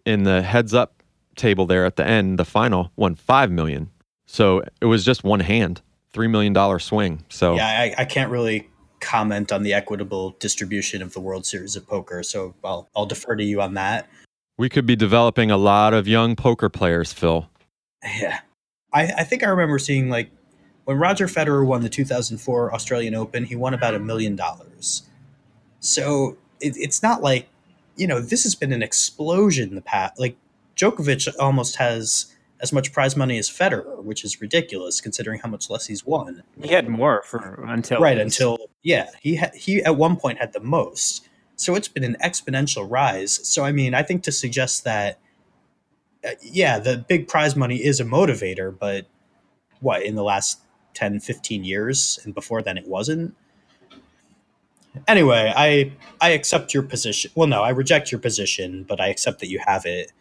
in 0.05 0.25
the 0.25 0.43
heads 0.43 0.75
up 0.75 1.03
table 1.37 1.67
there 1.67 1.85
at 1.85 1.97
the 1.97 2.07
end, 2.07 2.39
the 2.39 2.45
final, 2.45 2.91
won 2.97 3.15
five 3.15 3.51
million. 3.51 3.91
So 4.27 4.63
it 4.81 4.87
was 4.87 5.05
just 5.05 5.25
one 5.25 5.41
hand, 5.41 5.81
three 6.13 6.29
million 6.29 6.53
dollar 6.53 6.79
swing. 6.79 7.25
So 7.29 7.55
Yeah, 7.55 7.67
I, 7.67 8.03
I 8.03 8.05
can't 8.05 8.31
really 8.31 8.69
comment 9.01 9.53
on 9.53 9.63
the 9.63 9.73
equitable 9.73 10.31
distribution 10.39 11.03
of 11.03 11.13
the 11.13 11.21
World 11.21 11.47
Series 11.47 11.77
of 11.77 11.87
Poker, 11.87 12.23
so 12.23 12.55
I'll 12.65 12.89
I'll 12.97 13.07
defer 13.07 13.37
to 13.37 13.45
you 13.45 13.61
on 13.61 13.75
that. 13.75 14.09
we 14.59 14.69
could 14.69 14.87
be 14.87 14.97
developing 14.97 15.51
a 15.51 15.57
lot 15.57 15.95
of 15.95 16.09
young 16.09 16.35
poker 16.35 16.69
players, 16.69 17.13
Phil. 17.13 17.49
Yeah. 18.03 18.41
I, 18.93 19.03
I 19.19 19.25
think 19.25 19.43
I 19.43 19.49
remember 19.49 19.79
seeing 19.79 20.09
like 20.09 20.31
when 20.85 20.97
Roger 20.97 21.27
Federer 21.27 21.67
won 21.67 21.83
the 21.83 21.89
2004 21.89 22.73
Australian 22.73 23.15
Open, 23.15 23.45
he 23.45 23.57
won 23.57 23.75
about 23.75 23.95
a 23.95 23.99
million 23.99 24.37
dollars. 24.37 25.03
So 25.81 26.39
it, 26.61 26.77
it's 26.77 27.03
not 27.03 27.23
like, 27.23 27.49
you 27.97 28.07
know, 28.07 28.21
this 28.21 28.43
has 28.45 28.55
been 28.55 28.73
an 28.73 28.83
explosion 28.83 29.69
in 29.71 29.75
the 29.75 29.83
past. 29.83 30.19
Like 30.19 30.37
Djokovic 30.77 31.29
almost 31.39 31.77
has 31.77 32.35
as 32.61 32.73
much 32.73 32.93
prize 32.93 33.17
money 33.17 33.39
as 33.39 33.51
Federer, 33.51 34.03
which 34.03 34.25
is 34.25 34.41
ridiculous 34.41 35.01
considering 35.01 35.41
how 35.41 35.49
much 35.49 35.69
less 35.69 35.87
he's 35.87 36.07
won. 36.07 36.43
He 36.63 36.73
had 36.73 36.89
more 36.89 37.23
for 37.23 37.65
until 37.67 38.01
right 38.01 38.19
until 38.19 38.59
yeah, 38.83 39.11
he 39.21 39.37
ha- 39.37 39.51
he 39.55 39.83
at 39.83 39.97
one 39.97 40.17
point 40.17 40.39
had 40.39 40.53
the 40.53 40.61
most. 40.61 41.29
So 41.57 41.75
it's 41.75 41.89
been 41.89 42.05
an 42.05 42.17
exponential 42.23 42.87
rise. 42.89 43.47
So 43.47 43.65
I 43.65 43.73
mean, 43.73 43.95
I 43.95 44.03
think 44.03 44.23
to 44.25 44.33
suggest 44.33 44.85
that 44.85 45.19
uh, 46.27 46.31
yeah, 46.43 46.79
the 46.79 46.99
big 46.99 47.29
prize 47.29 47.57
money 47.57 47.77
is 47.77 48.01
a 48.01 48.05
motivator, 48.05 48.77
but 48.77 49.07
what 49.81 50.03
in 50.03 50.15
the 50.15 50.25
last 50.25 50.61
10 50.95 51.21
15 51.21 51.63
years 51.63 52.19
and 52.25 52.35
before 52.35 52.63
then 52.63 52.79
it 52.79 52.89
wasn't. 52.89 53.35
Anyway, 55.09 55.53
I 55.55 55.93
I 56.21 56.31
accept 56.31 56.75
your 56.75 56.83
position. 56.83 57.31
Well, 57.35 57.49
no, 57.49 57.63
I 57.63 57.71
reject 57.71 58.11
your 58.13 58.21
position, 58.21 58.85
but 58.89 59.01
I 59.01 59.09
accept 59.09 59.41
that 59.41 59.49
you 59.49 59.61
have 59.67 59.85
it 59.87 60.13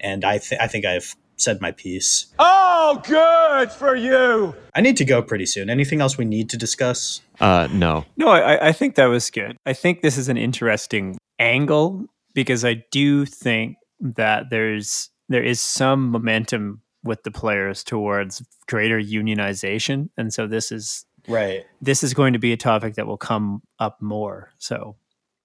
and 0.00 0.24
I 0.24 0.38
th- 0.38 0.60
I 0.60 0.66
think 0.66 0.84
I've 0.84 1.14
said 1.36 1.60
my 1.60 1.72
piece. 1.72 2.26
Oh, 2.38 3.00
good 3.06 3.72
for 3.72 3.96
you. 3.96 4.54
I 4.74 4.80
need 4.80 4.96
to 4.98 5.04
go 5.04 5.22
pretty 5.22 5.46
soon. 5.46 5.70
Anything 5.70 6.00
else 6.00 6.18
we 6.18 6.24
need 6.26 6.50
to 6.50 6.56
discuss? 6.56 7.22
Uh, 7.40 7.66
no, 7.72 8.04
No, 8.16 8.28
I, 8.28 8.68
I 8.68 8.72
think 8.72 8.96
that 8.96 9.06
was 9.06 9.30
good. 9.30 9.56
I 9.64 9.72
think 9.72 10.02
this 10.02 10.18
is 10.18 10.28
an 10.28 10.36
interesting 10.36 11.16
angle 11.38 12.04
because 12.34 12.64
I 12.64 12.84
do 12.90 13.24
think 13.24 13.76
that 14.00 14.50
there's 14.50 15.10
there 15.28 15.42
is 15.42 15.60
some 15.60 16.10
momentum 16.10 16.82
with 17.02 17.22
the 17.22 17.30
players 17.30 17.82
towards 17.82 18.42
greater 18.68 19.00
unionization, 19.00 20.10
and 20.18 20.32
so 20.34 20.46
this 20.46 20.70
is 20.70 21.06
Right. 21.28 21.64
this 21.80 22.02
is 22.02 22.14
going 22.14 22.32
to 22.32 22.38
be 22.38 22.52
a 22.52 22.56
topic 22.56 22.94
that 22.94 23.06
will 23.06 23.18
come 23.18 23.62
up 23.78 24.00
more. 24.00 24.52
So 24.58 24.96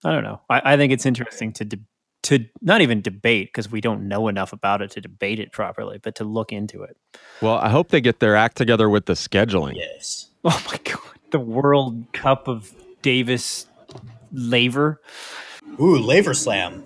I 0.03 0.11
don't 0.11 0.23
know. 0.23 0.41
I, 0.49 0.73
I 0.73 0.78
think 0.78 0.93
it's 0.93 1.05
interesting 1.05 1.51
to 1.53 1.65
de- 1.65 1.80
to 2.23 2.45
not 2.61 2.82
even 2.82 3.01
debate 3.01 3.49
because 3.49 3.71
we 3.71 3.82
don't 3.82 4.07
know 4.07 4.28
enough 4.28 4.51
about 4.51 4.82
it 4.82 4.89
to 4.91 5.01
debate 5.01 5.39
it 5.39 5.51
properly, 5.51 5.99
but 6.01 6.15
to 6.15 6.23
look 6.23 6.51
into 6.51 6.82
it. 6.82 6.97
Well, 7.41 7.55
I 7.57 7.69
hope 7.69 7.89
they 7.89 8.01
get 8.01 8.19
their 8.19 8.36
act 8.36 8.57
together 8.57 8.89
with 8.89 9.05
the 9.05 9.13
scheduling. 9.13 9.76
Yes. 9.76 10.30
Oh 10.47 10.63
my 10.71 10.78
god, 10.84 11.01
the 11.32 11.39
World 11.39 12.05
Cup 12.13 12.47
of 12.47 12.71
Davis 13.01 13.65
laver. 14.32 15.01
Ooh, 15.80 15.97
Laver 15.97 16.36
Slam. 16.36 16.86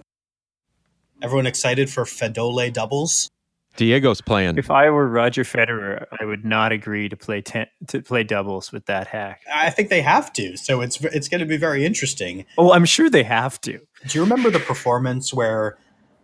Everyone 1.22 1.46
excited 1.46 1.90
for 1.90 2.06
Fedole 2.06 2.72
doubles? 2.72 3.30
Diego's 3.76 4.22
playing. 4.22 4.58
If 4.58 4.70
I 4.70 4.90
were 4.90 5.08
Roger 5.08 5.44
Federer, 5.44 6.06
I 6.20 6.26
would 6.26 6.44
not 6.44 6.72
agree 6.72 7.08
to 7.08 7.16
play 7.16 7.42
ten, 7.42 7.68
to 7.88 8.02
play 8.02 8.24
doubles 8.24 8.72
with 8.72 8.86
that 8.88 9.08
hack. 9.08 9.42
I 9.54 9.70
think 9.70 9.90
they 9.90 10.02
have 10.02 10.34
to, 10.34 10.58
so 10.58 10.82
it's 10.82 11.00
it's 11.02 11.30
going 11.30 11.40
to 11.40 11.46
be 11.46 11.58
very 11.58 11.86
interesting. 11.86 12.46
Oh, 12.58 12.74
I'm 12.74 12.86
sure 12.86 13.10
they 13.10 13.24
have 13.24 13.62
to. 13.62 13.80
Do 14.08 14.18
you 14.18 14.22
remember 14.22 14.50
the 14.50 14.60
performance 14.60 15.34
where, 15.34 15.78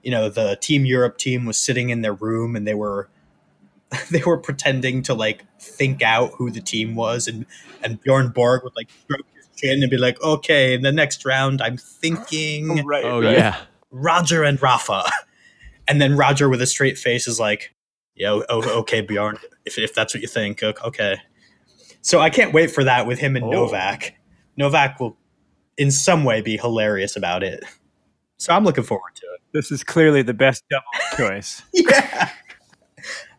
you 0.03 0.11
know, 0.11 0.29
the 0.29 0.57
Team 0.61 0.85
Europe 0.85 1.17
team 1.17 1.45
was 1.45 1.57
sitting 1.57 1.89
in 1.89 2.01
their 2.01 2.13
room 2.13 2.55
and 2.55 2.67
they 2.67 2.73
were 2.73 3.09
they 4.11 4.21
were 4.25 4.37
pretending 4.37 5.01
to 5.03 5.13
like 5.13 5.45
think 5.59 6.01
out 6.01 6.31
who 6.37 6.51
the 6.51 6.61
team 6.61 6.95
was 6.95 7.27
and 7.27 7.45
and 7.83 8.01
Bjorn 8.01 8.29
Borg 8.29 8.63
would 8.63 8.75
like 8.75 8.89
stroke 9.03 9.25
his 9.35 9.47
chin 9.55 9.81
and 9.83 9.89
be 9.89 9.97
like, 9.97 10.21
"Okay, 10.21 10.73
in 10.73 10.81
the 10.81 10.91
next 10.91 11.25
round, 11.25 11.61
I'm 11.61 11.77
thinking 11.77 12.79
oh, 12.79 12.83
Right. 12.83 13.05
Oh 13.05 13.19
yeah. 13.21 13.61
Roger 13.91 14.43
and 14.43 14.61
Rafa." 14.61 15.03
And 15.87 16.01
then 16.01 16.15
Roger 16.17 16.49
with 16.49 16.61
a 16.61 16.65
straight 16.67 16.97
face 16.97 17.27
is 17.27 17.39
like, 17.39 17.73
yeah, 18.15 18.39
oh, 18.49 18.79
okay, 18.79 19.01
Bjorn, 19.01 19.37
if 19.65 19.77
if 19.77 19.93
that's 19.93 20.13
what 20.13 20.21
you 20.21 20.27
think, 20.27 20.63
okay." 20.63 21.17
So 22.01 22.19
I 22.19 22.29
can't 22.29 22.53
wait 22.53 22.69
for 22.71 22.83
that 22.83 23.07
with 23.07 23.19
him 23.19 23.35
and 23.35 23.45
Oh. 23.45 23.49
Novak. 23.51 24.13
Novak 24.57 24.99
will 24.99 25.17
in 25.77 25.91
some 25.91 26.23
way 26.23 26.41
be 26.41 26.55
hilarious 26.57 27.15
about 27.15 27.43
it. 27.43 27.63
So 28.37 28.53
I'm 28.53 28.63
looking 28.63 28.83
forward 28.83 29.15
to 29.15 29.21
it. 29.33 29.41
This 29.53 29.71
is 29.71 29.83
clearly 29.83 30.21
the 30.21 30.33
best 30.33 30.63
double 30.69 30.85
choice. 31.17 31.61
Yeah. 31.73 32.29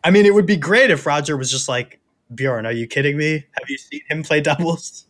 I 0.03 0.11
mean, 0.11 0.25
it 0.25 0.33
would 0.33 0.45
be 0.45 0.57
great 0.57 0.91
if 0.91 1.05
Roger 1.05 1.35
was 1.35 1.49
just 1.51 1.67
like, 1.67 1.99
Bjorn, 2.33 2.65
are 2.65 2.71
you 2.71 2.87
kidding 2.87 3.17
me? 3.17 3.45
Have 3.59 3.69
you 3.69 3.77
seen 3.77 4.01
him 4.09 4.23
play 4.23 4.39
doubles? 4.41 5.06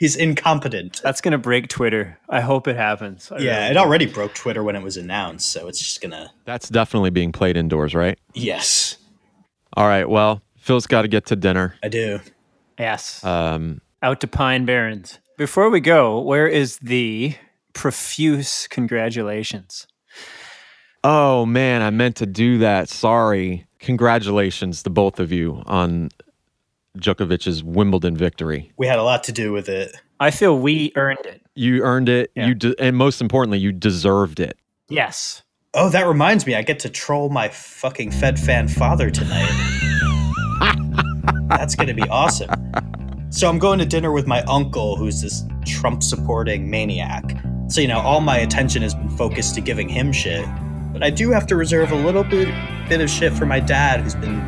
He's 0.00 0.16
incompetent. 0.16 1.00
That's 1.04 1.20
gonna 1.20 1.36
break 1.38 1.68
Twitter. 1.68 2.18
I 2.28 2.40
hope 2.40 2.66
it 2.66 2.74
happens. 2.76 3.30
I 3.30 3.38
yeah, 3.38 3.58
really 3.58 3.70
it 3.70 3.74
do. 3.74 3.78
already 3.80 4.06
broke 4.06 4.32
Twitter 4.34 4.64
when 4.64 4.74
it 4.74 4.82
was 4.82 4.96
announced, 4.96 5.52
so 5.52 5.68
it's 5.68 5.78
just 5.78 6.00
gonna. 6.00 6.32
That's 6.46 6.70
definitely 6.70 7.10
being 7.10 7.32
played 7.32 7.56
indoors, 7.58 7.94
right? 7.94 8.18
Yes, 8.32 8.96
All 9.76 9.86
right. 9.86 10.08
Well, 10.08 10.40
Phil's 10.56 10.86
got 10.86 11.02
to 11.02 11.08
get 11.08 11.26
to 11.26 11.36
dinner. 11.36 11.74
I 11.82 11.88
do. 11.88 12.18
Yes. 12.78 13.22
Um, 13.22 13.82
Out 14.02 14.20
to 14.22 14.26
Pine 14.26 14.64
Barrens. 14.64 15.18
Before 15.36 15.68
we 15.68 15.80
go, 15.80 16.18
where 16.20 16.48
is 16.48 16.78
the 16.78 17.34
profuse 17.74 18.66
congratulations? 18.68 19.86
oh 21.04 21.44
man, 21.46 21.82
I 21.82 21.90
meant 21.90 22.16
to 22.16 22.26
do 22.26 22.58
that. 22.58 22.88
Sorry. 22.88 23.66
Congratulations 23.80 24.82
to 24.82 24.90
both 24.90 25.18
of 25.20 25.30
you 25.32 25.62
on 25.66 26.08
Djokovic's 26.98 27.62
Wimbledon 27.62 28.16
victory. 28.16 28.72
We 28.76 28.86
had 28.86 28.98
a 28.98 29.02
lot 29.02 29.24
to 29.24 29.32
do 29.32 29.52
with 29.52 29.68
it. 29.68 29.94
I 30.18 30.30
feel 30.30 30.58
we 30.58 30.92
earned 30.96 31.24
it. 31.24 31.40
You 31.54 31.82
earned 31.82 32.08
it. 32.08 32.30
Yeah. 32.34 32.48
You 32.48 32.54
de- 32.54 32.80
and 32.80 32.96
most 32.96 33.20
importantly, 33.20 33.58
you 33.58 33.72
deserved 33.72 34.40
it. 34.40 34.58
Yes. 34.88 35.42
Oh, 35.72 35.88
that 35.90 36.06
reminds 36.06 36.46
me, 36.46 36.54
I 36.56 36.62
get 36.62 36.80
to 36.80 36.88
troll 36.88 37.28
my 37.28 37.48
fucking 37.48 38.10
Fed 38.10 38.38
fan 38.38 38.66
father 38.66 39.08
tonight. 39.10 39.48
That's 41.48 41.74
gonna 41.74 41.94
be 41.94 42.08
awesome. 42.08 42.50
So 43.30 43.48
I'm 43.48 43.60
going 43.60 43.78
to 43.78 43.86
dinner 43.86 44.10
with 44.10 44.26
my 44.26 44.42
uncle, 44.42 44.96
who's 44.96 45.22
this 45.22 45.44
Trump 45.64 46.02
supporting 46.02 46.68
maniac. 46.68 47.22
So, 47.68 47.80
you 47.80 47.86
know, 47.86 48.00
all 48.00 48.20
my 48.20 48.38
attention 48.38 48.82
has 48.82 48.92
been 48.94 49.08
focused 49.10 49.54
to 49.54 49.60
giving 49.60 49.88
him 49.88 50.10
shit. 50.12 50.44
But 50.92 51.04
I 51.04 51.10
do 51.10 51.30
have 51.30 51.46
to 51.46 51.56
reserve 51.56 51.92
a 51.92 51.96
little 51.96 52.24
bit 52.24 52.48
bit 52.88 53.00
of 53.00 53.08
shit 53.08 53.32
for 53.32 53.46
my 53.46 53.60
dad, 53.60 54.00
who's 54.00 54.16
been 54.16 54.40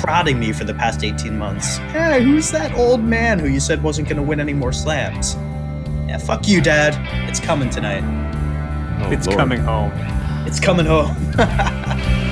prodding 0.00 0.38
me 0.38 0.52
for 0.52 0.64
the 0.64 0.74
past 0.74 1.02
18 1.02 1.36
months. 1.36 1.78
Hey, 1.78 2.22
who's 2.22 2.50
that 2.50 2.76
old 2.76 3.02
man 3.02 3.38
who 3.38 3.48
you 3.48 3.60
said 3.60 3.82
wasn't 3.82 4.08
gonna 4.08 4.22
win 4.22 4.40
any 4.40 4.52
more 4.54 4.72
slams? 4.72 5.34
Yeah, 6.08 6.18
fuck 6.18 6.46
you, 6.46 6.60
Dad. 6.60 6.94
It's 7.28 7.40
coming 7.40 7.70
tonight. 7.70 8.04
Oh, 9.02 9.10
it's 9.10 9.26
Lord. 9.26 9.38
coming 9.38 9.60
home. 9.60 9.92
It's 10.46 10.60
coming 10.60 10.86
home. 10.86 11.16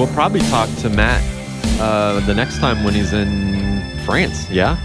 We'll 0.00 0.08
probably 0.14 0.40
talk 0.40 0.66
to 0.76 0.88
Matt 0.88 1.22
uh, 1.78 2.20
the 2.24 2.34
next 2.34 2.58
time 2.58 2.84
when 2.84 2.94
he's 2.94 3.12
in 3.12 3.82
France. 4.06 4.48
Yeah. 4.50 4.78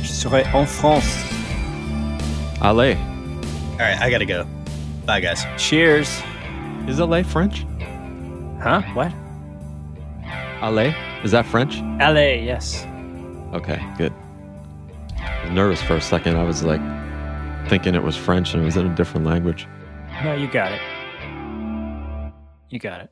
Je 0.00 0.12
serai 0.12 0.44
en 0.54 0.64
France. 0.64 1.24
Allez. 2.62 2.96
All 2.96 3.78
right, 3.78 3.98
I 4.00 4.08
gotta 4.12 4.24
go. 4.24 4.46
Bye, 5.04 5.18
guys. 5.18 5.44
Cheers. 5.56 6.22
Is 6.86 7.00
Allez 7.00 7.26
French? 7.26 7.66
Huh? 8.62 8.82
What? 8.94 9.12
Allez? 10.62 10.94
Is 11.24 11.32
that 11.32 11.44
French? 11.44 11.78
Allez, 12.00 12.44
yes. 12.44 12.86
Okay, 13.52 13.84
good. 13.96 14.12
I 15.16 15.46
was 15.46 15.50
nervous 15.50 15.82
for 15.82 15.96
a 15.96 16.00
second. 16.00 16.36
I 16.36 16.44
was 16.44 16.62
like 16.62 16.80
thinking 17.68 17.96
it 17.96 18.04
was 18.04 18.16
French 18.16 18.54
and 18.54 18.62
it 18.62 18.66
was 18.66 18.76
in 18.76 18.86
a 18.86 18.94
different 18.94 19.26
language. 19.26 19.66
No, 20.22 20.32
you 20.34 20.46
got 20.46 20.70
it. 20.70 20.80
You 22.70 22.78
got 22.78 23.00
it. 23.00 23.10